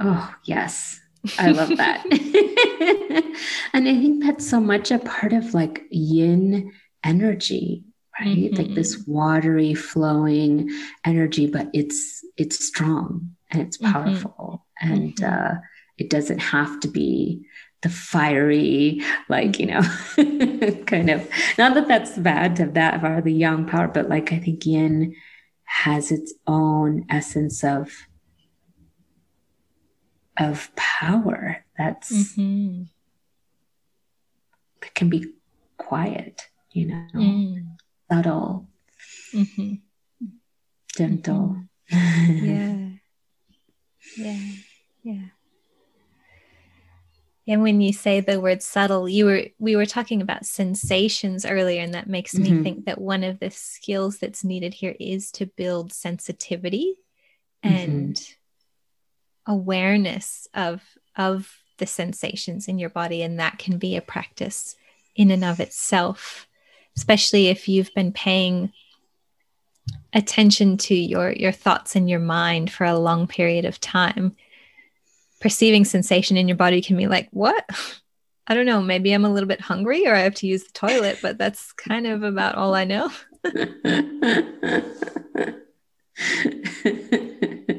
Oh, 0.01 0.35
yes. 0.45 1.01
I 1.39 1.51
love 1.51 1.77
that. 1.77 2.05
and 3.73 3.89
I 3.89 3.95
think 3.95 4.25
that's 4.25 4.49
so 4.49 4.61
much 4.61 4.91
a 4.91 4.99
part 4.99 5.33
of 5.33 5.55
like 5.55 5.85
yin 5.91 6.73
energy, 7.05 7.85
right? 8.19 8.37
Mm-hmm. 8.37 8.57
Like 8.57 8.75
this 8.75 9.05
watery 9.07 9.75
flowing 9.75 10.71
energy, 11.05 11.47
but 11.47 11.69
it's 11.73 12.25
it's 12.37 12.65
strong 12.65 13.37
and 13.51 13.63
it's 13.63 13.79
mm-hmm. 13.79 13.93
powerful. 13.93 14.67
Mm-hmm. 14.83 14.93
And 14.93 15.25
uh 15.25 15.55
it 15.99 16.11
doesn't 16.11 16.41
have 16.41 16.81
to 16.81 16.89
be 16.89 17.47
the 17.83 17.89
fiery, 17.89 19.01
like, 19.29 19.59
you 19.59 19.67
know, 19.67 19.81
kind 20.87 21.11
of 21.11 21.29
not 21.57 21.75
that 21.75 21.89
that's 21.89 22.19
bad 22.19 22.57
to 22.57 22.65
have 22.65 22.75
that 22.75 23.05
or 23.05 23.21
the 23.21 23.33
yang 23.33 23.67
power, 23.67 23.89
but 23.89 24.09
like 24.09 24.33
I 24.33 24.39
think 24.39 24.67
yin 24.67 25.15
has 25.65 26.11
its 26.11 26.33
own 26.47 27.07
essence 27.09 27.63
of 27.65 28.06
of 30.39 30.75
power 30.77 31.65
that's 31.77 32.13
mm-hmm. 32.13 32.83
that 34.81 34.95
can 34.95 35.09
be 35.09 35.27
quiet, 35.79 36.49
you 36.73 36.87
know, 36.87 37.07
mm. 37.15 37.67
subtle, 38.11 38.67
mm-hmm. 39.33 39.75
gentle. 40.97 41.57
Mm-hmm. 41.93 42.45
yeah. 42.45 42.89
Yeah. 44.17 44.41
Yeah. 45.03 45.23
And 47.49 47.63
when 47.63 47.81
you 47.81 47.93
say 47.93 48.21
the 48.21 48.41
word 48.41 48.61
subtle, 48.63 49.09
you 49.09 49.25
were 49.25 49.45
we 49.59 49.77
were 49.77 49.87
talking 49.87 50.21
about 50.21 50.47
sensations 50.47 51.47
earlier, 51.47 51.81
and 51.81 51.95
that 51.95 52.09
makes 52.09 52.35
mm-hmm. 52.35 52.57
me 52.57 52.63
think 52.63 52.87
that 52.87 53.01
one 53.01 53.23
of 53.23 53.39
the 53.39 53.51
skills 53.51 54.19
that's 54.19 54.43
needed 54.43 54.75
here 54.75 54.97
is 54.99 55.31
to 55.33 55.47
build 55.47 55.93
sensitivity 55.93 56.97
mm-hmm. 57.65 58.13
Awareness 59.47 60.49
of 60.55 60.83
of 61.17 61.51
the 61.79 61.87
sensations 61.87 62.69
in 62.69 62.79
your 62.79 62.91
body 62.91 63.23
and 63.23 63.39
that 63.39 63.59
can 63.59 63.79
be 63.79 63.97
a 63.97 64.03
practice 64.03 64.77
in 65.15 65.31
and 65.31 65.45
of 65.45 65.61
itself 65.61 66.47
especially 66.97 67.49
if 67.49 67.69
you've 67.69 67.93
been 67.95 68.13
paying 68.13 68.73
attention 70.13 70.77
to 70.77 70.95
your 70.95 71.33
your 71.33 71.53
thoughts 71.53 71.95
and 71.95 72.09
your 72.09 72.21
mind 72.21 72.73
for 72.73 72.85
a 72.85 72.99
long 72.99 73.27
period 73.27 73.65
of 73.65 73.81
time. 73.81 74.35
Perceiving 75.41 75.85
sensation 75.85 76.37
in 76.37 76.49
your 76.49 76.57
body 76.57 76.81
can 76.81 76.97
be 76.97 77.07
like 77.07 77.29
what? 77.31 77.65
I 78.49 78.55
don't 78.55 78.65
know 78.65 78.81
maybe 78.81 79.11
i'm 79.11 79.25
a 79.25 79.33
little 79.33 79.49
bit 79.49 79.61
hungry 79.61 80.07
or 80.07 80.15
i 80.15 80.21
have 80.21 80.37
to 80.37 80.47
use 80.47 80.63
the 80.63 80.73
toilet 80.73 81.19
but 81.21 81.37
that's 81.37 81.73
kind 81.73 82.07
of 82.07 82.23
about 82.23 82.55
all 82.55 82.77
i 82.77 82.85
know 82.85 83.11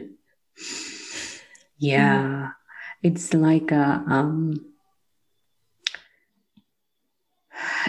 Yeah. 1.77 2.21
Mm. 2.23 2.53
It's 3.03 3.33
like 3.33 3.71
a 3.71 4.03
um 4.07 4.65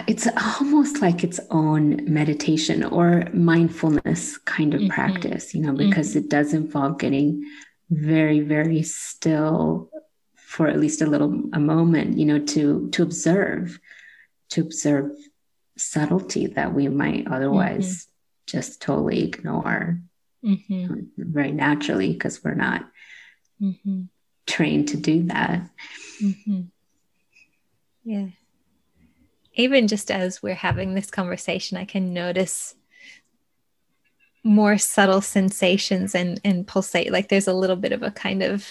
it's 0.07 0.27
almost 0.59 1.01
like 1.01 1.23
its 1.23 1.39
own 1.51 2.01
meditation 2.11 2.83
or 2.83 3.27
mindfulness 3.33 4.37
kind 4.39 4.73
of 4.73 4.81
mm-hmm. 4.81 4.89
practice, 4.89 5.53
you 5.53 5.61
know, 5.61 5.73
because 5.73 6.09
mm-hmm. 6.09 6.19
it 6.19 6.29
does 6.29 6.53
involve 6.53 6.97
getting 6.97 7.43
very, 7.89 8.39
very 8.39 8.81
still 8.83 9.89
for 10.35 10.67
at 10.67 10.79
least 10.79 11.01
a 11.01 11.05
little 11.05 11.43
a 11.53 11.59
moment, 11.59 12.17
you 12.17 12.25
know, 12.25 12.39
to 12.39 12.89
to 12.91 13.03
observe, 13.03 13.79
to 14.49 14.61
observe 14.61 15.11
subtlety 15.77 16.47
that 16.47 16.73
we 16.73 16.87
might 16.87 17.27
otherwise 17.27 18.05
mm-hmm. 18.05 18.57
just 18.57 18.81
totally 18.81 19.23
ignore 19.23 19.99
mm-hmm. 20.43 20.95
very 21.17 21.51
naturally 21.51 22.13
because 22.13 22.43
we're 22.43 22.55
not 22.55 22.85
mm-hmm. 23.61 24.01
trained 24.45 24.89
to 24.89 24.97
do 24.97 25.23
that. 25.23 25.69
Mm-hmm. 26.21 26.61
Yeah. 28.03 28.27
Even 29.53 29.87
just 29.87 30.09
as 30.09 30.41
we're 30.41 30.55
having 30.55 30.93
this 30.93 31.11
conversation, 31.11 31.77
I 31.77 31.85
can 31.85 32.13
notice 32.13 32.75
more 34.43 34.77
subtle 34.77 35.21
sensations 35.21 36.15
and 36.15 36.39
and 36.43 36.65
pulsate. 36.65 37.11
Like 37.11 37.29
there's 37.29 37.47
a 37.47 37.53
little 37.53 37.75
bit 37.75 37.91
of 37.91 38.03
a 38.03 38.11
kind 38.11 38.41
of 38.41 38.65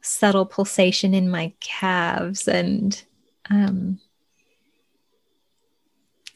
subtle 0.00 0.46
pulsation 0.46 1.14
in 1.14 1.28
my 1.28 1.52
calves 1.60 2.46
and 2.46 3.02
um 3.50 3.98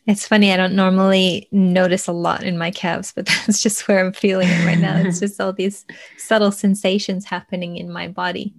it's 0.07 0.27
funny, 0.27 0.53
I 0.53 0.57
don't 0.57 0.75
normally 0.75 1.49
notice 1.53 2.09
a 2.09 2.13
lot 2.13 2.43
in 2.43 2.59
my 2.59 2.71
calves, 2.71 3.13
but 3.15 3.27
that's 3.47 3.63
just 3.63 3.87
where 3.87 4.05
I'm 4.05 4.13
feeling 4.13 4.49
it 4.49 4.67
right 4.67 4.79
now. 4.79 4.97
It's 4.97 5.21
just 5.21 5.41
all 5.41 5.53
these 5.53 5.85
subtle 6.19 6.53
sensations 6.53 7.25
happening 7.25 7.77
in 7.77 7.91
my 7.91 8.09
body. 8.09 8.55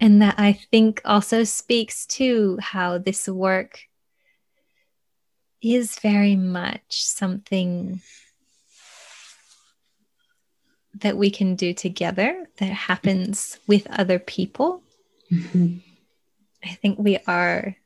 And 0.00 0.22
that 0.22 0.34
I 0.38 0.52
think 0.52 1.00
also 1.04 1.44
speaks 1.44 2.06
to 2.06 2.58
how 2.60 2.98
this 2.98 3.28
work 3.28 3.80
is 5.60 5.98
very 6.00 6.34
much 6.34 7.04
something 7.04 8.00
that 10.96 11.16
we 11.16 11.30
can 11.30 11.54
do 11.54 11.72
together 11.72 12.46
that 12.58 12.66
happens 12.66 13.58
with 13.66 13.86
other 13.90 14.18
people. 14.18 14.82
Mm-hmm. 15.30 15.78
I 16.64 16.68
think 16.74 16.98
we 16.98 17.18
are 17.26 17.76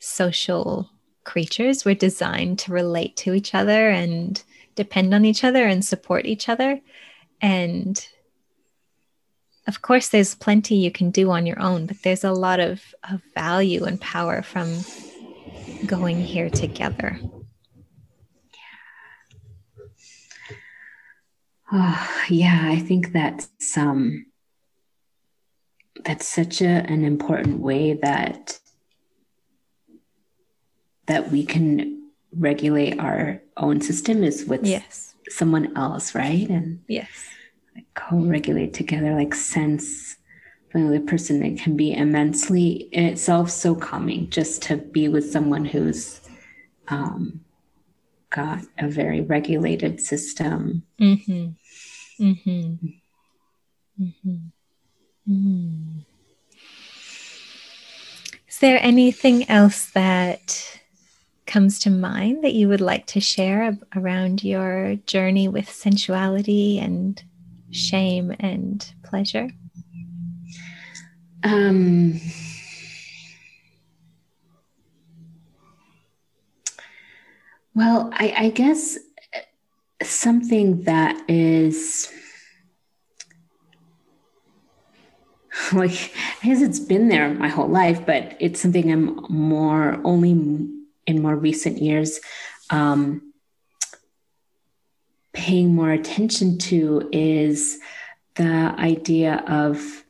social 0.00 0.90
creatures. 1.24 1.84
We're 1.84 1.94
designed 1.94 2.58
to 2.60 2.72
relate 2.72 3.16
to 3.18 3.34
each 3.34 3.54
other 3.54 3.90
and 3.90 4.42
depend 4.74 5.14
on 5.14 5.24
each 5.24 5.44
other 5.44 5.66
and 5.66 5.84
support 5.84 6.26
each 6.26 6.48
other. 6.48 6.80
And 7.40 8.04
of 9.66 9.82
course, 9.82 10.08
there's 10.08 10.34
plenty 10.34 10.74
you 10.76 10.90
can 10.90 11.10
do 11.10 11.30
on 11.30 11.46
your 11.46 11.60
own, 11.60 11.86
but 11.86 12.02
there's 12.02 12.24
a 12.24 12.32
lot 12.32 12.58
of, 12.58 12.82
of 13.08 13.22
value 13.34 13.84
and 13.84 14.00
power 14.00 14.42
from 14.42 14.80
going 15.86 16.20
here 16.20 16.50
together. 16.50 17.20
Oh, 21.72 22.24
yeah, 22.28 22.62
I 22.64 22.80
think 22.80 23.12
that's 23.12 23.76
um, 23.76 24.26
that's 26.04 26.26
such 26.26 26.60
a, 26.62 26.66
an 26.66 27.04
important 27.04 27.60
way 27.60 27.94
that 27.94 28.58
that 31.10 31.30
we 31.30 31.44
can 31.44 32.10
regulate 32.32 32.98
our 32.98 33.42
own 33.56 33.80
system 33.80 34.22
is 34.22 34.44
with 34.46 34.64
yes. 34.64 35.14
someone 35.28 35.76
else, 35.76 36.14
right? 36.14 36.48
And 36.48 36.80
yes, 36.88 37.08
like 37.74 37.86
co-regulate 37.94 38.72
together, 38.72 39.14
like 39.14 39.34
sense 39.34 40.16
the 40.72 41.04
person 41.06 41.42
it 41.42 41.58
can 41.58 41.76
be 41.76 41.92
immensely 41.92 42.88
in 42.92 43.04
itself 43.04 43.50
so 43.50 43.74
calming 43.74 44.30
just 44.30 44.62
to 44.62 44.76
be 44.76 45.08
with 45.08 45.30
someone 45.30 45.64
who's 45.64 46.20
um, 46.88 47.40
got 48.30 48.62
a 48.78 48.88
very 48.88 49.20
regulated 49.20 50.00
system 50.00 50.84
mm-hmm. 51.00 51.48
Mm-hmm. 52.22 52.86
Mm-hmm. 54.00 54.36
mm-hmm. 55.28 55.98
is 58.48 58.58
there 58.60 58.78
anything 58.80 59.48
else 59.50 59.90
that 59.90 60.79
comes 61.50 61.80
to 61.80 61.90
mind 61.90 62.44
that 62.44 62.54
you 62.54 62.68
would 62.68 62.80
like 62.80 63.06
to 63.06 63.20
share 63.20 63.76
around 63.96 64.44
your 64.44 64.94
journey 65.06 65.48
with 65.48 65.68
sensuality 65.68 66.78
and 66.78 67.22
shame 67.72 68.32
and 68.38 68.92
pleasure? 69.02 69.50
Um, 71.42 72.20
well, 77.74 78.10
I, 78.12 78.34
I 78.36 78.50
guess 78.50 78.96
something 80.02 80.84
that 80.84 81.20
is 81.28 82.12
like 85.72 86.12
I 86.42 86.46
guess 86.46 86.62
it's 86.62 86.78
been 86.78 87.08
there 87.08 87.34
my 87.34 87.48
whole 87.48 87.68
life, 87.68 88.06
but 88.06 88.36
it's 88.38 88.60
something 88.60 88.92
I'm 88.92 89.26
more 89.28 90.00
only 90.04 90.79
in 91.10 91.20
more 91.20 91.36
recent 91.36 91.78
years 91.78 92.20
um, 92.70 93.32
paying 95.32 95.74
more 95.74 95.90
attention 95.90 96.58
to 96.58 97.08
is 97.12 97.78
the 98.36 98.74
idea 98.78 99.44
of 99.46 100.04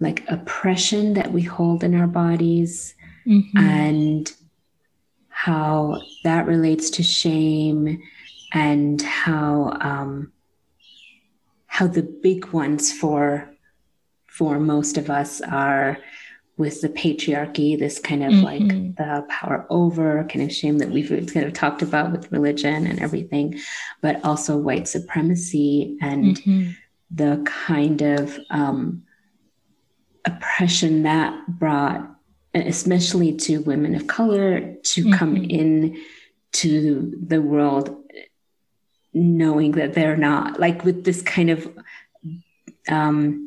like 0.00 0.24
oppression 0.28 1.14
that 1.14 1.32
we 1.32 1.42
hold 1.42 1.82
in 1.82 1.94
our 1.94 2.06
bodies 2.06 2.94
mm-hmm. 3.26 3.58
and 3.58 4.32
how 5.28 6.00
that 6.24 6.46
relates 6.46 6.90
to 6.90 7.02
shame 7.02 8.02
and 8.52 9.02
how 9.02 9.76
um, 9.80 10.32
how 11.66 11.86
the 11.86 12.02
big 12.02 12.46
ones 12.46 12.92
for 12.92 13.50
for 14.26 14.58
most 14.58 14.98
of 14.98 15.10
us 15.10 15.40
are 15.40 15.98
with 16.58 16.80
the 16.80 16.88
patriarchy, 16.88 17.78
this 17.78 17.98
kind 17.98 18.24
of 18.24 18.32
mm-hmm. 18.32 18.44
like 18.44 18.96
the 18.96 19.26
power 19.28 19.66
over 19.68 20.24
kind 20.24 20.42
of 20.42 20.52
shame 20.52 20.78
that 20.78 20.90
we've 20.90 21.08
kind 21.32 21.44
of 21.44 21.52
talked 21.52 21.82
about 21.82 22.12
with 22.12 22.32
religion 22.32 22.86
and 22.86 23.00
everything, 23.00 23.58
but 24.00 24.24
also 24.24 24.56
white 24.56 24.88
supremacy 24.88 25.98
and 26.00 26.36
mm-hmm. 26.38 26.70
the 27.10 27.42
kind 27.44 28.00
of 28.00 28.38
um, 28.50 29.02
oppression 30.24 31.02
that 31.02 31.46
brought, 31.46 32.08
especially 32.54 33.34
to 33.34 33.58
women 33.58 33.94
of 33.94 34.06
color, 34.06 34.76
to 34.82 35.04
mm-hmm. 35.04 35.12
come 35.12 35.36
in 35.36 36.02
to 36.52 37.14
the 37.26 37.42
world 37.42 38.02
knowing 39.12 39.72
that 39.72 39.94
they're 39.94 40.16
not 40.16 40.60
like 40.60 40.84
with 40.84 41.04
this 41.04 41.22
kind 41.22 41.50
of 41.50 41.68
um, 42.88 43.46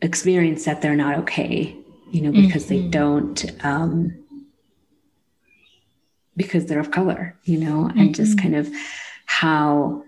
experience 0.00 0.64
that 0.64 0.82
they're 0.82 0.96
not 0.96 1.18
okay, 1.18 1.76
you 2.10 2.20
know, 2.20 2.32
because 2.32 2.66
mm-hmm. 2.66 2.84
they 2.84 2.88
don't, 2.88 3.64
um, 3.64 4.24
because 6.36 6.66
they're 6.66 6.80
of 6.80 6.90
color, 6.90 7.36
you 7.44 7.58
know, 7.58 7.84
mm-hmm. 7.84 7.98
and 7.98 8.14
just 8.14 8.36
mm-hmm. 8.36 8.54
kind 8.54 8.56
of 8.56 8.72
how 9.26 10.02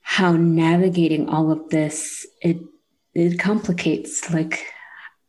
how 0.00 0.32
navigating 0.32 1.28
all 1.28 1.50
of 1.50 1.68
this 1.70 2.26
it 2.40 2.58
it 3.14 3.38
complicates 3.38 4.30
like 4.32 4.66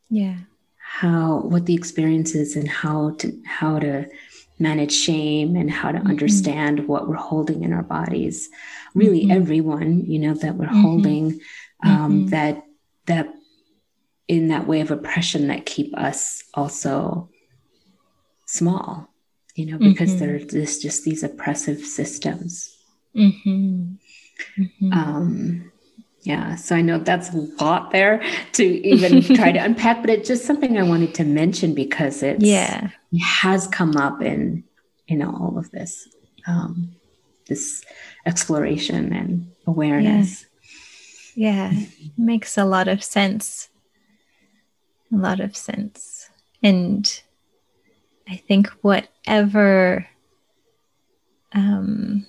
yeah 0.09 0.35
how 0.77 1.39
what 1.41 1.65
the 1.65 1.75
experience 1.75 2.35
is 2.35 2.55
and 2.55 2.67
how 2.67 3.11
to 3.11 3.31
how 3.45 3.79
to 3.79 4.05
manage 4.59 4.91
shame 4.91 5.55
and 5.55 5.71
how 5.71 5.91
to 5.91 5.99
mm-hmm. 5.99 6.09
understand 6.09 6.87
what 6.87 7.07
we're 7.07 7.15
holding 7.15 7.63
in 7.63 7.71
our 7.71 7.83
bodies 7.83 8.49
really 8.93 9.21
mm-hmm. 9.21 9.31
everyone 9.31 10.05
you 10.05 10.19
know 10.19 10.33
that 10.33 10.55
we're 10.55 10.65
mm-hmm. 10.65 10.81
holding 10.81 11.39
um, 11.85 12.27
that 12.27 12.63
that 13.05 13.33
in 14.27 14.47
that 14.47 14.67
way 14.67 14.81
of 14.81 14.91
oppression 14.91 15.47
that 15.47 15.65
keep 15.65 15.95
us 15.97 16.43
also 16.53 17.29
small 18.45 19.09
you 19.55 19.65
know 19.65 19.77
because 19.77 20.11
mm-hmm. 20.15 20.47
there's 20.51 20.79
just 20.79 21.03
these 21.03 21.23
oppressive 21.23 21.79
systems 21.79 22.75
mm-hmm. 23.15 23.93
Mm-hmm. 24.57 24.93
Um, 24.93 25.71
yeah 26.21 26.55
so 26.55 26.75
i 26.75 26.81
know 26.81 26.97
that's 26.97 27.33
a 27.33 27.37
lot 27.61 27.91
there 27.91 28.23
to 28.53 28.63
even 28.63 29.21
try 29.35 29.51
to 29.51 29.59
unpack 29.59 30.01
but 30.01 30.09
it's 30.09 30.27
just 30.27 30.45
something 30.45 30.77
i 30.77 30.83
wanted 30.83 31.13
to 31.15 31.23
mention 31.23 31.73
because 31.73 32.23
it's 32.23 32.43
yeah 32.43 32.89
it 33.11 33.19
has 33.19 33.67
come 33.67 33.95
up 33.97 34.21
in 34.21 34.63
you 35.07 35.17
know 35.17 35.29
all 35.29 35.57
of 35.57 35.69
this 35.71 36.07
um, 36.45 36.93
this 37.47 37.83
exploration 38.25 39.13
and 39.13 39.51
awareness 39.65 40.45
yeah, 41.35 41.71
yeah. 41.71 41.87
makes 42.17 42.57
a 42.57 42.65
lot 42.65 42.87
of 42.87 43.03
sense 43.03 43.69
a 45.13 45.17
lot 45.17 45.39
of 45.39 45.55
sense. 45.55 46.29
And 46.61 47.21
I 48.27 48.37
think 48.37 48.67
whatever 48.81 50.07
um, 51.53 52.25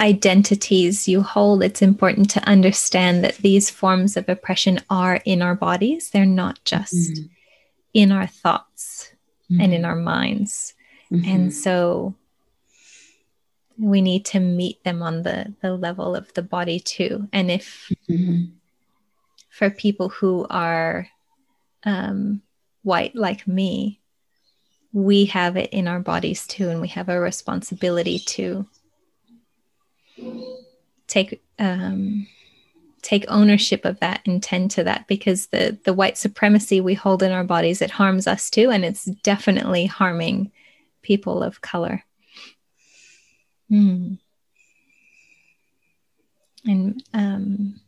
identities 0.00 1.06
you 1.06 1.22
hold, 1.22 1.62
it's 1.62 1.82
important 1.82 2.30
to 2.30 2.48
understand 2.48 3.22
that 3.24 3.36
these 3.36 3.70
forms 3.70 4.16
of 4.16 4.28
oppression 4.28 4.80
are 4.90 5.20
in 5.24 5.42
our 5.42 5.54
bodies. 5.54 6.10
They're 6.10 6.26
not 6.26 6.58
just 6.64 6.94
mm-hmm. 6.94 7.26
in 7.94 8.12
our 8.12 8.26
thoughts 8.26 9.12
mm-hmm. 9.50 9.60
and 9.60 9.74
in 9.74 9.84
our 9.84 9.96
minds. 9.96 10.74
Mm-hmm. 11.12 11.30
And 11.30 11.54
so 11.54 12.14
we 13.78 14.00
need 14.00 14.24
to 14.26 14.40
meet 14.40 14.82
them 14.82 15.02
on 15.02 15.22
the, 15.22 15.54
the 15.62 15.74
level 15.76 16.16
of 16.16 16.32
the 16.34 16.42
body 16.42 16.80
too. 16.80 17.28
And 17.32 17.50
if 17.50 17.92
mm-hmm. 18.08 18.44
for 19.50 19.70
people 19.70 20.08
who 20.08 20.46
are 20.50 21.08
um, 21.84 22.42
white 22.82 23.14
like 23.14 23.46
me, 23.46 24.00
we 24.92 25.26
have 25.26 25.56
it 25.56 25.70
in 25.70 25.86
our 25.86 26.00
bodies 26.00 26.46
too, 26.46 26.68
and 26.70 26.80
we 26.80 26.88
have 26.88 27.08
a 27.08 27.20
responsibility 27.20 28.18
to 28.18 28.66
take 31.06 31.42
um, 31.58 32.26
take 33.02 33.24
ownership 33.28 33.84
of 33.84 34.00
that 34.00 34.20
and 34.26 34.42
tend 34.42 34.70
to 34.72 34.84
that 34.84 35.06
because 35.06 35.46
the 35.46 35.78
the 35.84 35.92
white 35.92 36.18
supremacy 36.18 36.80
we 36.80 36.94
hold 36.94 37.22
in 37.22 37.32
our 37.32 37.44
bodies 37.44 37.82
it 37.82 37.90
harms 37.90 38.26
us 38.26 38.50
too, 38.50 38.70
and 38.70 38.84
it's 38.84 39.04
definitely 39.04 39.86
harming 39.86 40.50
people 41.02 41.42
of 41.42 41.60
color. 41.60 42.04
Mm. 43.70 44.18
And 46.64 47.02
um, 47.14 47.80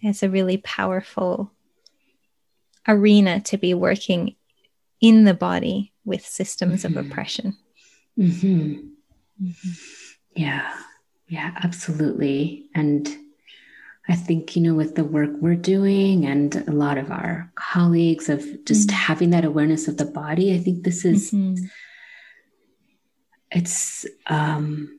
it's 0.00 0.22
a 0.22 0.30
really 0.30 0.58
powerful 0.58 1.50
arena 2.86 3.40
to 3.40 3.56
be 3.56 3.74
working 3.74 4.36
in 5.00 5.24
the 5.24 5.34
body 5.34 5.92
with 6.04 6.24
systems 6.26 6.84
mm-hmm. 6.84 6.98
of 6.98 7.06
oppression. 7.06 7.56
Mm-hmm. 8.18 8.88
Mm-hmm. 9.42 9.70
Yeah, 10.36 10.76
yeah, 11.28 11.52
absolutely. 11.62 12.66
And 12.74 13.08
I 14.08 14.14
think, 14.14 14.56
you 14.56 14.62
know, 14.62 14.74
with 14.74 14.94
the 14.94 15.04
work 15.04 15.30
we're 15.40 15.54
doing 15.54 16.26
and 16.26 16.54
a 16.68 16.72
lot 16.72 16.98
of 16.98 17.10
our 17.10 17.50
colleagues 17.54 18.28
of 18.28 18.40
just 18.64 18.88
mm-hmm. 18.88 18.96
having 18.96 19.30
that 19.30 19.44
awareness 19.44 19.88
of 19.88 19.96
the 19.96 20.04
body, 20.04 20.54
I 20.54 20.58
think 20.58 20.84
this 20.84 21.04
is, 21.04 21.30
mm-hmm. 21.30 21.64
it's, 23.50 24.06
um, 24.26 24.98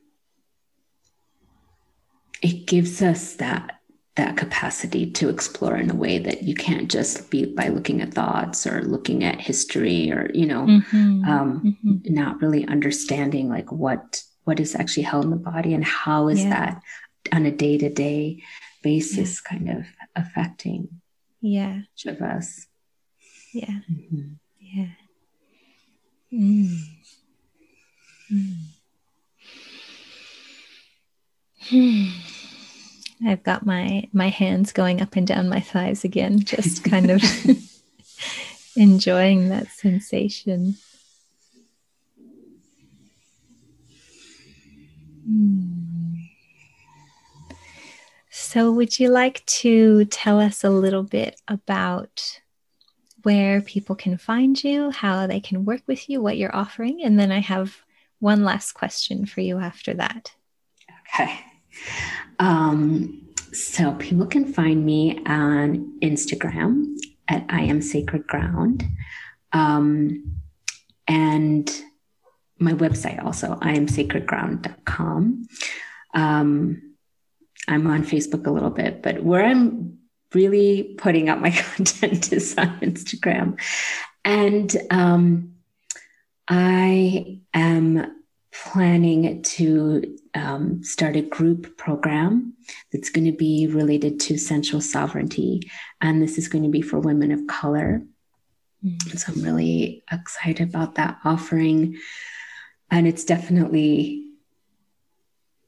it 2.40 2.66
gives 2.66 3.02
us 3.02 3.34
that 3.34 3.78
that 4.16 4.36
capacity 4.36 5.10
to 5.10 5.30
explore 5.30 5.76
in 5.76 5.90
a 5.90 5.94
way 5.94 6.18
that 6.18 6.42
you 6.42 6.54
can't 6.54 6.90
just 6.90 7.30
be 7.30 7.46
by 7.46 7.68
looking 7.68 8.02
at 8.02 8.12
thoughts 8.12 8.66
or 8.66 8.82
looking 8.82 9.24
at 9.24 9.40
history 9.40 10.12
or 10.12 10.30
you 10.34 10.46
know 10.46 10.66
mm-hmm. 10.66 11.24
Um, 11.24 11.78
mm-hmm. 11.82 12.14
not 12.14 12.42
really 12.42 12.66
understanding 12.66 13.48
like 13.48 13.72
what 13.72 14.22
what 14.44 14.60
is 14.60 14.74
actually 14.74 15.04
held 15.04 15.24
in 15.24 15.30
the 15.30 15.36
body 15.36 15.72
and 15.72 15.84
how 15.84 16.28
is 16.28 16.42
yeah. 16.42 16.50
that 16.50 16.82
on 17.32 17.46
a 17.46 17.50
day-to-day 17.50 18.42
basis 18.82 19.40
yeah. 19.40 19.50
kind 19.50 19.70
of 19.70 19.86
affecting 20.14 20.88
yeah 21.40 21.80
each 21.94 22.06
of 22.06 22.20
us 22.20 22.66
yeah 23.54 23.80
mm-hmm. 23.90 24.32
yeah 24.60 24.88
mm. 26.32 26.78
Mm. 28.30 28.56
Hmm. 31.60 32.41
I've 33.26 33.42
got 33.42 33.64
my 33.64 34.08
my 34.12 34.28
hands 34.28 34.72
going 34.72 35.00
up 35.00 35.16
and 35.16 35.26
down 35.26 35.48
my 35.48 35.60
thighs 35.60 36.04
again, 36.04 36.40
just 36.40 36.84
kind 36.84 37.10
of 37.10 37.22
enjoying 38.76 39.48
that 39.50 39.68
sensation. 39.68 40.76
Hmm. 45.24 46.14
So, 48.30 48.72
would 48.72 48.98
you 48.98 49.08
like 49.08 49.44
to 49.46 50.04
tell 50.06 50.40
us 50.40 50.64
a 50.64 50.70
little 50.70 51.02
bit 51.02 51.40
about 51.48 52.40
where 53.22 53.60
people 53.60 53.94
can 53.94 54.18
find 54.18 54.62
you, 54.62 54.90
how 54.90 55.26
they 55.26 55.40
can 55.40 55.64
work 55.64 55.82
with 55.86 56.10
you, 56.10 56.20
what 56.20 56.36
you're 56.36 56.54
offering? 56.54 57.02
And 57.02 57.18
then 57.18 57.30
I 57.30 57.40
have 57.40 57.76
one 58.18 58.44
last 58.44 58.72
question 58.72 59.26
for 59.26 59.40
you 59.40 59.58
after 59.58 59.94
that. 59.94 60.32
Okay. 61.08 61.40
Um, 62.38 63.28
so, 63.52 63.92
people 63.94 64.26
can 64.26 64.52
find 64.52 64.84
me 64.84 65.20
on 65.26 65.98
Instagram 66.00 66.96
at 67.28 67.44
I 67.48 67.62
am 67.62 67.82
Sacred 67.82 68.26
Ground. 68.26 68.84
Um, 69.52 70.38
and 71.06 71.70
my 72.58 72.72
website 72.72 73.22
also, 73.22 73.58
I 73.60 73.72
am 73.72 73.86
sacredground.com. 73.86 75.46
Um, 76.14 76.94
I'm 77.68 77.86
on 77.86 78.04
Facebook 78.04 78.46
a 78.46 78.50
little 78.50 78.70
bit, 78.70 79.02
but 79.02 79.22
where 79.22 79.44
I'm 79.44 79.98
really 80.34 80.94
putting 80.98 81.28
up 81.28 81.38
my 81.38 81.50
content 81.76 82.32
is 82.32 82.56
on 82.56 82.80
Instagram. 82.80 83.60
And 84.24 84.74
um, 84.90 85.54
I 86.48 87.40
am 87.54 88.21
planning 88.52 89.42
to 89.42 90.18
um, 90.34 90.84
start 90.84 91.16
a 91.16 91.22
group 91.22 91.76
program 91.76 92.54
that's 92.92 93.10
going 93.10 93.24
to 93.24 93.36
be 93.36 93.66
related 93.66 94.20
to 94.20 94.36
sensual 94.36 94.80
sovereignty. 94.80 95.70
And 96.00 96.22
this 96.22 96.38
is 96.38 96.48
going 96.48 96.64
to 96.64 96.70
be 96.70 96.82
for 96.82 96.98
women 96.98 97.32
of 97.32 97.46
color. 97.46 98.02
Mm-hmm. 98.84 99.16
So 99.16 99.32
I'm 99.32 99.42
really 99.42 100.04
excited 100.10 100.68
about 100.68 100.96
that 100.96 101.18
offering. 101.24 101.98
And 102.90 103.06
it's 103.06 103.24
definitely 103.24 104.26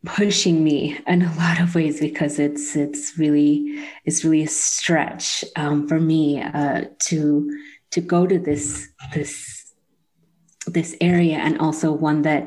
pushing 0.05 0.63
me 0.63 0.99
in 1.07 1.23
a 1.23 1.35
lot 1.37 1.61
of 1.61 1.75
ways 1.75 1.99
because 1.99 2.39
it's 2.39 2.77
it's 2.77 3.17
really 3.17 3.83
it's 4.05 4.23
really 4.23 4.43
a 4.43 4.49
stretch 4.49 5.43
um, 5.57 5.89
for 5.89 5.99
me 5.99 6.43
uh, 6.43 6.85
to 6.99 7.59
to 7.91 8.01
go 8.03 8.27
to 8.27 8.39
this 8.39 8.89
this 9.15 9.73
this 10.67 10.97
area 11.01 11.37
and 11.37 11.59
also 11.59 11.93
one 11.93 12.23
that 12.23 12.47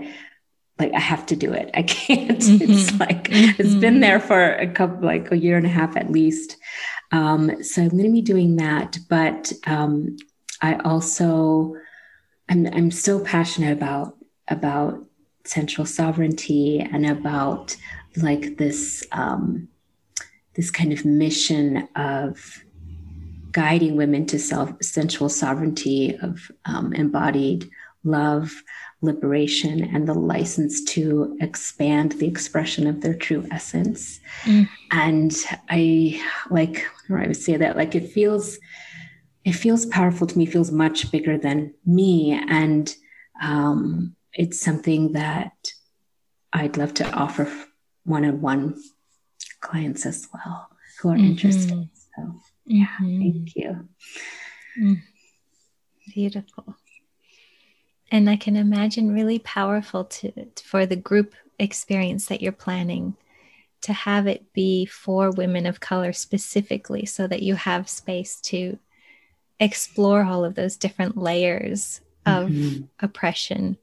like 0.80 0.94
I 0.94 1.00
have 1.00 1.26
to 1.28 1.36
do 1.36 1.54
it. 1.54 1.70
I 1.74 1.82
can't. 1.84 2.40
Mm-hmm. 2.40 2.72
It's 2.72 3.00
like 3.00 3.30
mm-hmm. 3.30 3.62
it's 3.62 3.76
been 3.76 3.96
mm-hmm. 3.96 4.00
there 4.02 4.20
for 4.20 4.54
a 4.54 4.68
couple 4.68 5.06
like 5.06 5.32
a 5.32 5.38
year 5.38 5.58
and 5.58 5.66
a 5.66 5.70
half 5.70 5.96
at 5.98 6.12
least. 6.12 6.58
Um, 7.12 7.64
so 7.64 7.82
I'm 7.82 7.90
going 7.90 8.04
to 8.04 8.12
be 8.12 8.22
doing 8.22 8.58
that, 8.58 8.98
but 9.10 9.54
um, 9.66 10.18
I 10.62 10.76
also 10.78 11.76
I'm 12.50 12.68
I'm 12.68 12.92
still 12.92 13.24
passionate 13.24 13.74
about 13.74 14.18
about 14.48 15.04
sensual 15.46 15.86
sovereignty 15.86 16.80
and 16.80 17.06
about 17.06 17.76
like 18.18 18.58
this 18.58 19.06
um, 19.12 19.68
this 20.56 20.72
kind 20.72 20.92
of 20.92 21.06
mission 21.06 21.88
of 21.96 22.64
guiding 23.52 23.96
women 23.96 24.26
to 24.28 24.40
self 24.40 24.72
sensual 24.82 25.30
sovereignty 25.30 26.18
of 26.22 26.52
um, 26.66 26.94
embodied 26.94 27.70
love 28.04 28.52
liberation 29.02 29.84
and 29.95 30.08
the 30.08 30.14
license 30.14 30.84
to 30.84 31.38
expand 31.39 32.14
the 32.14 32.28
expression 32.28 32.88
of 32.88 33.02
their 33.02 33.14
true 33.14 33.45
essence 33.52 34.20
mm. 34.43 34.68
and 34.91 35.45
i 35.70 36.20
like 36.50 36.84
i 37.12 37.28
would 37.28 37.38
say 37.38 37.56
that 37.56 37.78
like 37.78 37.93
it 37.93 38.10
feels 38.10 38.58
it 39.45 39.54
feels 39.54 39.86
powerful 39.86 40.26
to 40.26 40.38
me 40.38 40.45
feels 40.48 40.72
much 40.72 41.12
bigger 41.12 41.38
than 41.38 41.74
me 41.86 42.32
and 42.50 42.95
um, 43.41 44.16
it's 44.34 44.60
something 44.60 45.14
that 45.14 45.54
I'd 46.54 46.78
love 46.78 46.93
to 46.95 47.12
offer 47.12 47.52
one 48.04 48.26
on 48.26 48.41
one 48.41 48.82
clients 49.60 50.06
as 50.06 50.28
well 50.34 50.70
who 51.00 51.10
are 51.10 51.16
mm-hmm. 51.16 51.26
interested. 51.26 51.89
So, 52.16 52.36
yeah, 52.66 52.88
mm-hmm. 53.02 53.22
thank 53.22 53.56
you. 53.56 53.89
Mm. 54.80 55.02
Beautiful. 56.14 56.76
And 58.12 58.30
I 58.30 58.38
can 58.38 58.55
imagine 58.55 59.14
really 59.14 59.39
powerful 59.39 60.05
to 60.05 60.32
for 60.64 60.86
the 60.86 60.95
group 60.95 61.36
experience 61.60 62.28
that 62.28 62.41
you're 62.41 62.51
planning 62.51 63.16
to 63.82 63.93
have 63.93 64.28
it 64.28 64.53
be 64.53 64.86
for 64.86 65.32
women 65.32 65.66
of 65.66 65.80
color 65.80 66.14
specifically 66.14 67.05
so 67.05 67.28
that 67.28 67.43
you 67.43 67.55
have 67.55 67.89
space 67.89 68.39
to 68.41 68.78
explore 69.60 70.24
all 70.24 70.45
of 70.45 70.55
those 70.55 70.78
different 70.78 71.18
layers 71.18 72.01
of 72.26 72.49
mm-hmm. 72.49 72.84
oppression 72.99 73.78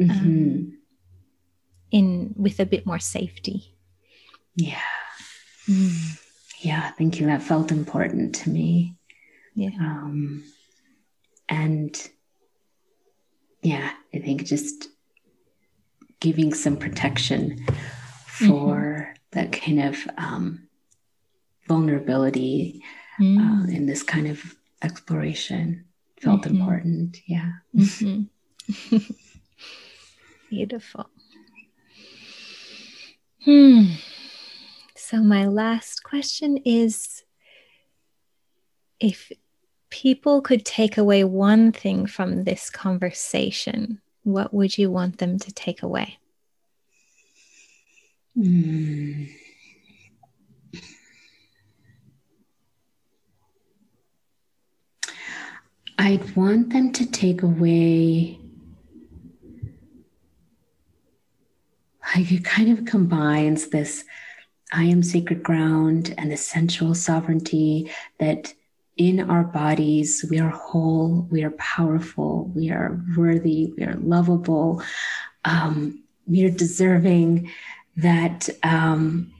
um, 0.00 0.08
mm-hmm. 0.08 0.26
um, 0.26 0.78
in 1.90 2.34
with 2.36 2.60
a 2.60 2.66
bit 2.66 2.86
more 2.86 2.98
safety. 2.98 3.74
Yeah. 4.54 4.80
Mm. 5.68 6.20
Yeah, 6.60 6.90
thank 6.92 7.20
you. 7.20 7.26
That 7.26 7.42
felt 7.42 7.70
important 7.70 8.34
to 8.36 8.50
me. 8.50 8.96
Yeah. 9.54 9.70
Um, 9.80 10.44
and 11.48 12.10
yeah, 13.62 13.90
I 14.14 14.18
think 14.18 14.44
just 14.44 14.88
giving 16.20 16.52
some 16.52 16.76
protection 16.76 17.64
for 18.26 18.76
mm-hmm. 18.76 19.12
that 19.32 19.52
kind 19.52 19.80
of 19.80 19.96
um, 20.16 20.68
vulnerability 21.66 22.82
mm. 23.20 23.38
uh, 23.38 23.68
in 23.70 23.86
this 23.86 24.02
kind 24.02 24.26
of 24.26 24.56
exploration 24.82 25.84
felt 26.20 26.42
mm-hmm. 26.42 26.56
important. 26.56 27.18
Yeah. 27.26 27.52
Mm-hmm. 27.76 28.98
Beautiful. 30.50 31.10
Hmm. 33.44 33.84
So, 34.94 35.22
my 35.22 35.46
last 35.46 36.02
question 36.02 36.58
is 36.64 37.22
if 39.00 39.30
people 39.90 40.40
could 40.40 40.64
take 40.64 40.98
away 40.98 41.24
one 41.24 41.72
thing 41.72 42.06
from 42.06 42.44
this 42.44 42.70
conversation, 42.70 44.00
what 44.22 44.52
would 44.52 44.76
you 44.76 44.90
want 44.90 45.18
them 45.18 45.38
to 45.38 45.52
take 45.52 45.82
away? 45.82 46.18
Hmm. 48.34 49.24
I'd 56.00 56.36
want 56.36 56.70
them 56.70 56.92
to 56.92 57.06
take 57.10 57.42
away 57.42 58.38
like 62.14 62.30
it 62.30 62.44
kind 62.44 62.70
of 62.76 62.84
combines 62.84 63.68
this 63.68 64.04
I 64.72 64.84
am 64.84 65.02
sacred 65.02 65.42
ground 65.42 66.14
and 66.18 66.30
the 66.30 66.36
sensual 66.36 66.94
sovereignty 66.94 67.90
that 68.18 68.54
in 68.98 69.30
our 69.30 69.44
bodies 69.44 70.24
we 70.30 70.38
are 70.38 70.50
whole, 70.50 71.26
we 71.30 71.42
are 71.42 71.52
powerful, 71.52 72.50
we 72.54 72.70
are 72.70 73.00
worthy, 73.16 73.72
we 73.76 73.84
are 73.84 73.96
lovable, 73.96 74.82
um, 75.44 76.02
we 76.26 76.44
are 76.44 76.50
deserving, 76.50 77.50
that 77.96 78.48
um, 78.62 79.32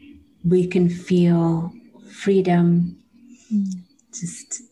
we 0.45 0.67
can 0.67 0.89
feel 0.89 1.73
freedom 2.11 2.97
mm. 3.53 3.73
just 4.13 4.63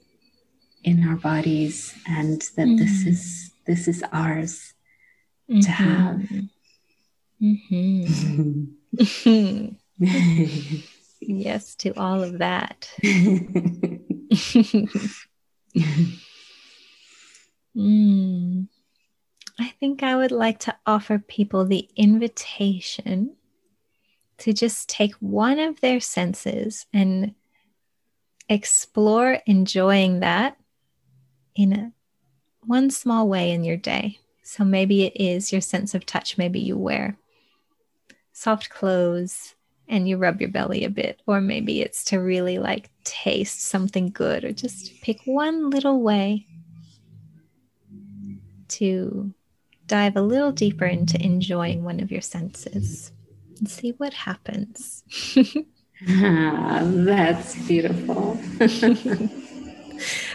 in 0.85 1.07
our 1.09 1.17
bodies 1.17 1.95
and 2.09 2.43
that 2.57 2.67
mm. 2.67 2.79
this 2.79 3.07
is 3.07 3.51
this 3.67 3.89
is 3.89 4.03
ours 4.13 4.73
mm-hmm. 5.51 5.61
to 5.61 5.71
have 5.71 6.23
Mm-hmm. 7.43 8.65
yes 11.21 11.75
to 11.77 11.93
all 11.99 12.23
of 12.23 12.39
that. 12.39 12.91
mm. 17.77 18.69
I 19.59 19.69
think 19.81 20.03
I 20.03 20.17
would 20.17 20.33
like 20.33 20.59
to 20.61 20.77
offer 20.87 21.19
people 21.19 21.65
the 21.65 21.89
invitation 21.97 23.37
to 24.39 24.53
just 24.53 24.89
take 24.89 25.15
one 25.15 25.59
of 25.59 25.81
their 25.81 26.01
senses 26.01 26.87
and 26.93 27.35
explore 28.49 29.39
enjoying 29.47 30.21
that 30.21 30.57
in 31.55 31.73
a, 31.73 31.93
one 32.65 32.91
small 32.91 33.29
way 33.29 33.51
in 33.51 33.65
your 33.65 33.79
day. 33.79 34.19
So 34.43 34.65
maybe 34.65 35.05
it 35.05 35.17
is 35.17 35.53
your 35.53 35.63
sense 35.63 35.95
of 35.95 36.07
touch, 36.07 36.39
maybe 36.39 36.61
you 36.61 36.77
wear 36.77 37.19
soft 38.33 38.69
clothes 38.69 39.56
and 39.89 40.09
you 40.09 40.17
rub 40.17 40.41
your 40.41 40.51
belly 40.51 40.85
a 40.85 40.91
bit, 40.91 41.23
or 41.27 41.41
maybe 41.41 41.81
it's 41.81 42.05
to 42.05 42.19
really 42.19 42.59
like 42.59 42.91
taste 43.05 43.63
something 43.63 44.11
good, 44.11 44.45
or 44.45 44.53
just 44.53 45.01
pick 45.01 45.21
one 45.25 45.71
little 45.71 46.01
way 46.01 46.47
to 48.69 49.33
dive 49.87 50.17
a 50.17 50.23
little 50.23 50.53
deeper 50.53 50.85
into 50.85 51.21
enjoying 51.23 51.85
one 51.85 52.01
of 52.01 52.11
your 52.11 52.21
senses 52.21 53.13
and 53.59 53.69
see 53.69 53.91
what 53.93 54.13
happens. 54.13 55.05
ah, 56.09 56.81
that's 56.85 57.55
beautiful. 57.67 58.39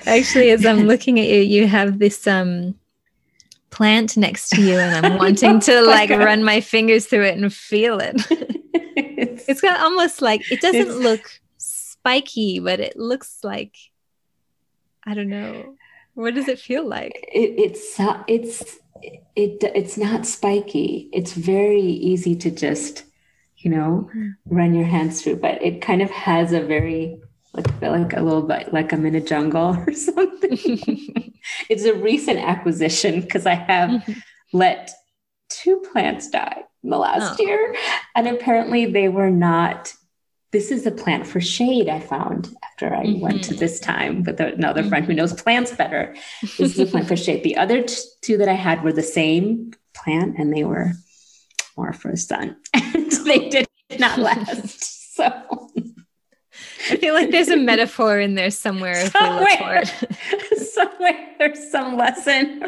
Actually, 0.06 0.50
as 0.50 0.66
I'm 0.66 0.88
looking 0.88 1.20
at 1.20 1.28
you, 1.28 1.42
you 1.42 1.68
have 1.68 2.00
this 2.00 2.26
um 2.26 2.76
plant 3.82 4.16
next 4.16 4.50
to 4.50 4.62
you 4.62 4.78
and 4.78 5.04
I'm 5.04 5.18
wanting 5.26 5.60
to 5.62 5.82
like 5.82 6.12
run 6.12 6.44
my 6.44 6.62
fingers 6.62 7.08
through 7.08 7.24
it 7.24 7.36
and 7.36 7.52
feel 7.52 7.98
it. 8.00 8.14
it's, 8.30 9.44
it's 9.50 9.60
got 9.60 9.80
almost 9.80 10.22
like 10.22 10.52
it 10.52 10.62
doesn't 10.62 11.00
look 11.00 11.42
spiky, 11.58 12.60
but 12.60 12.80
it 12.80 12.96
looks 12.96 13.40
like 13.44 13.76
I 15.04 15.16
don't 15.16 15.30
know. 15.30 15.78
What 16.14 16.36
does 16.36 16.48
it 16.48 16.60
feel 16.60 16.88
like? 16.88 17.28
It, 17.34 17.56
it's 17.58 17.96
it's 18.28 18.78
it 19.36 19.64
it's 19.64 19.98
not 19.98 20.28
spiky. 20.28 21.10
It's 21.12 21.34
very 21.34 21.82
easy 21.82 22.36
to 22.36 22.52
just 22.52 23.06
you 23.58 23.72
know 23.72 24.12
hmm. 24.14 24.30
run 24.46 24.76
your 24.76 24.86
hands 24.86 25.24
through, 25.24 25.38
but 25.38 25.60
it 25.60 25.82
kind 25.82 26.04
of 26.04 26.12
has 26.12 26.54
a 26.54 26.62
very 26.62 27.20
like 27.54 27.82
like 27.82 28.14
a 28.14 28.22
little 28.22 28.44
bit 28.44 28.74
like 28.74 28.94
I'm 28.94 29.06
in 29.06 29.16
a 29.16 29.22
jungle 29.22 29.76
or 29.88 29.94
something. 29.94 30.58
it's 31.70 31.86
a 31.86 31.94
recent 31.94 32.40
acquisition 32.40 33.22
because 33.22 33.46
I 33.46 33.56
have 33.56 34.08
let 34.54 34.92
two 35.50 35.84
plants 35.92 36.30
die 36.30 36.64
in 36.84 36.90
the 36.90 36.98
last 36.98 37.40
oh. 37.40 37.44
year, 37.44 37.76
and 38.16 38.28
apparently 38.28 38.86
they 38.86 39.10
were 39.10 39.32
not 39.32 39.94
this 40.52 40.70
is 40.70 40.86
a 40.86 40.92
plant 40.92 41.26
for 41.26 41.40
shade 41.40 41.88
I 41.88 42.00
found 42.00 42.54
after 42.64 42.94
I 42.94 43.06
mm-hmm. 43.06 43.22
went 43.22 43.44
to 43.46 43.54
this 43.54 43.80
time 43.80 44.24
with 44.24 44.40
another 44.40 44.82
mm-hmm. 44.82 44.90
friend 44.90 45.06
who 45.06 45.14
knows 45.14 45.34
plants 45.34 45.72
better. 45.72 46.14
This 46.42 46.60
is 46.60 46.80
a 46.80 46.86
plant 46.86 47.08
for 47.08 47.16
shade. 47.16 47.44
The 47.44 47.56
other 47.56 47.84
t- 47.84 47.96
two 48.22 48.38
that 48.38 48.50
I 48.50 48.54
had 48.54 48.84
were 48.84 48.92
the 48.92 49.02
same 49.02 49.72
plant 49.94 50.38
and 50.38 50.54
they 50.54 50.64
were 50.64 50.92
more 51.78 51.94
for 51.94 52.16
sun. 52.16 52.58
And 52.94 53.10
they 53.26 53.50
did 53.50 53.68
not 54.00 54.20
last. 54.20 55.16
So 55.16 55.71
I 56.90 56.98
feel 56.98 57.14
like 57.14 57.32
there's 57.32 57.50
a 57.50 57.58
metaphor 57.58 58.20
in 58.20 58.36
there 58.36 58.52
somewhere. 58.52 59.10
Somewhere, 59.10 59.84
somewhere 60.56 61.36
there's 61.38 61.72
some 61.72 61.98
lesson. 61.98 62.62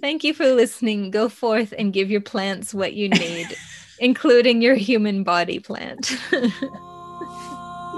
Thank 0.00 0.24
you 0.24 0.34
for 0.34 0.52
listening. 0.52 1.10
Go 1.10 1.28
forth 1.28 1.72
and 1.78 1.92
give 1.92 2.10
your 2.10 2.20
plants 2.20 2.74
what 2.74 2.94
you 2.94 3.08
need, 3.08 3.54
including 3.98 4.62
your 4.62 4.74
human 4.74 5.22
body 5.22 5.60
plant. 5.60 6.10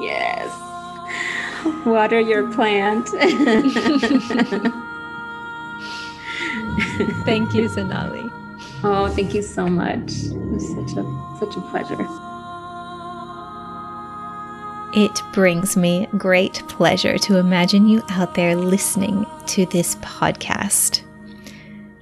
yes. 0.01 0.65
Water 1.85 2.21
your 2.21 2.53
plant. 2.53 3.09
thank 7.25 7.55
you, 7.55 7.69
Sonali. 7.69 8.31
Oh, 8.85 9.13
thank 9.15 9.35
you 9.35 9.43
so 9.43 9.67
much. 9.67 10.11
It 10.11 10.35
was 10.35 10.69
such 10.69 10.97
a 10.97 11.05
such 11.39 11.57
a 11.57 11.61
pleasure. 11.71 12.07
It 14.95 15.23
brings 15.33 15.77
me 15.77 16.09
great 16.17 16.63
pleasure 16.69 17.19
to 17.19 17.37
imagine 17.37 17.87
you 17.87 18.03
out 18.11 18.35
there 18.35 18.57
listening 18.57 19.27
to 19.49 19.67
this 19.67 19.97
podcast. 19.97 21.03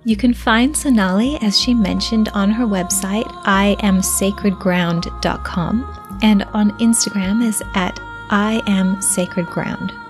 You 0.05 0.16
can 0.16 0.32
find 0.35 0.77
Sonali, 0.77 1.36
as 1.43 1.59
she 1.59 1.74
mentioned, 1.74 2.28
on 2.28 2.48
her 2.51 2.65
website, 2.65 3.27
iamsacredground.com, 3.44 6.19
and 6.23 6.44
on 6.44 6.70
Instagram 6.78 7.43
is 7.43 7.61
at 7.74 7.97
iamsacredground. 8.31 10.06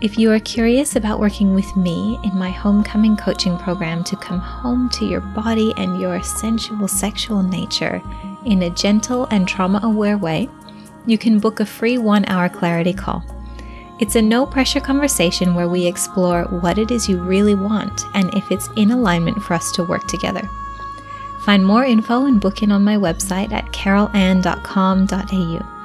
If 0.00 0.16
you 0.16 0.30
are 0.30 0.38
curious 0.38 0.94
about 0.94 1.18
working 1.18 1.54
with 1.54 1.76
me 1.76 2.20
in 2.22 2.38
my 2.38 2.50
homecoming 2.50 3.16
coaching 3.16 3.58
program 3.58 4.04
to 4.04 4.14
come 4.14 4.38
home 4.38 4.88
to 4.90 5.04
your 5.04 5.20
body 5.20 5.74
and 5.76 6.00
your 6.00 6.22
sensual 6.22 6.86
sexual 6.86 7.42
nature 7.42 8.00
in 8.44 8.62
a 8.62 8.70
gentle 8.70 9.24
and 9.32 9.48
trauma 9.48 9.80
aware 9.82 10.16
way, 10.16 10.48
you 11.06 11.18
can 11.18 11.40
book 11.40 11.58
a 11.58 11.66
free 11.66 11.98
one 11.98 12.24
hour 12.26 12.48
clarity 12.48 12.92
call. 12.92 13.24
It's 13.98 14.14
a 14.14 14.22
no 14.22 14.46
pressure 14.46 14.78
conversation 14.78 15.56
where 15.56 15.68
we 15.68 15.84
explore 15.84 16.44
what 16.44 16.78
it 16.78 16.92
is 16.92 17.08
you 17.08 17.20
really 17.20 17.56
want 17.56 18.04
and 18.14 18.32
if 18.34 18.52
it's 18.52 18.68
in 18.76 18.92
alignment 18.92 19.42
for 19.42 19.54
us 19.54 19.72
to 19.72 19.82
work 19.82 20.06
together. 20.06 20.48
Find 21.44 21.66
more 21.66 21.84
info 21.84 22.26
and 22.26 22.40
book 22.40 22.62
in 22.62 22.70
on 22.70 22.84
my 22.84 22.94
website 22.94 23.50
at 23.50 23.64
carolann.com.au. 23.72 25.77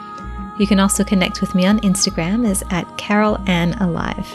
You 0.59 0.67
can 0.67 0.79
also 0.79 1.03
connect 1.03 1.41
with 1.41 1.55
me 1.55 1.65
on 1.65 1.79
Instagram 1.79 2.47
as 2.47 2.63
at 2.69 2.97
Carol 2.97 3.37
Ann 3.47 3.73
Alive. 3.73 4.27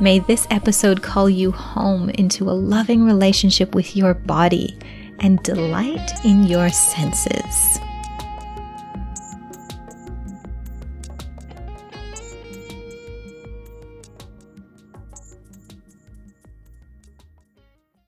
May 0.00 0.18
this 0.18 0.46
episode 0.50 1.02
call 1.02 1.28
you 1.30 1.50
home 1.50 2.10
into 2.10 2.48
a 2.48 2.52
loving 2.52 3.04
relationship 3.04 3.74
with 3.74 3.96
your 3.96 4.14
body 4.14 4.78
and 5.18 5.42
delight 5.42 6.10
in 6.24 6.44
your 6.44 6.70
senses. 6.70 7.80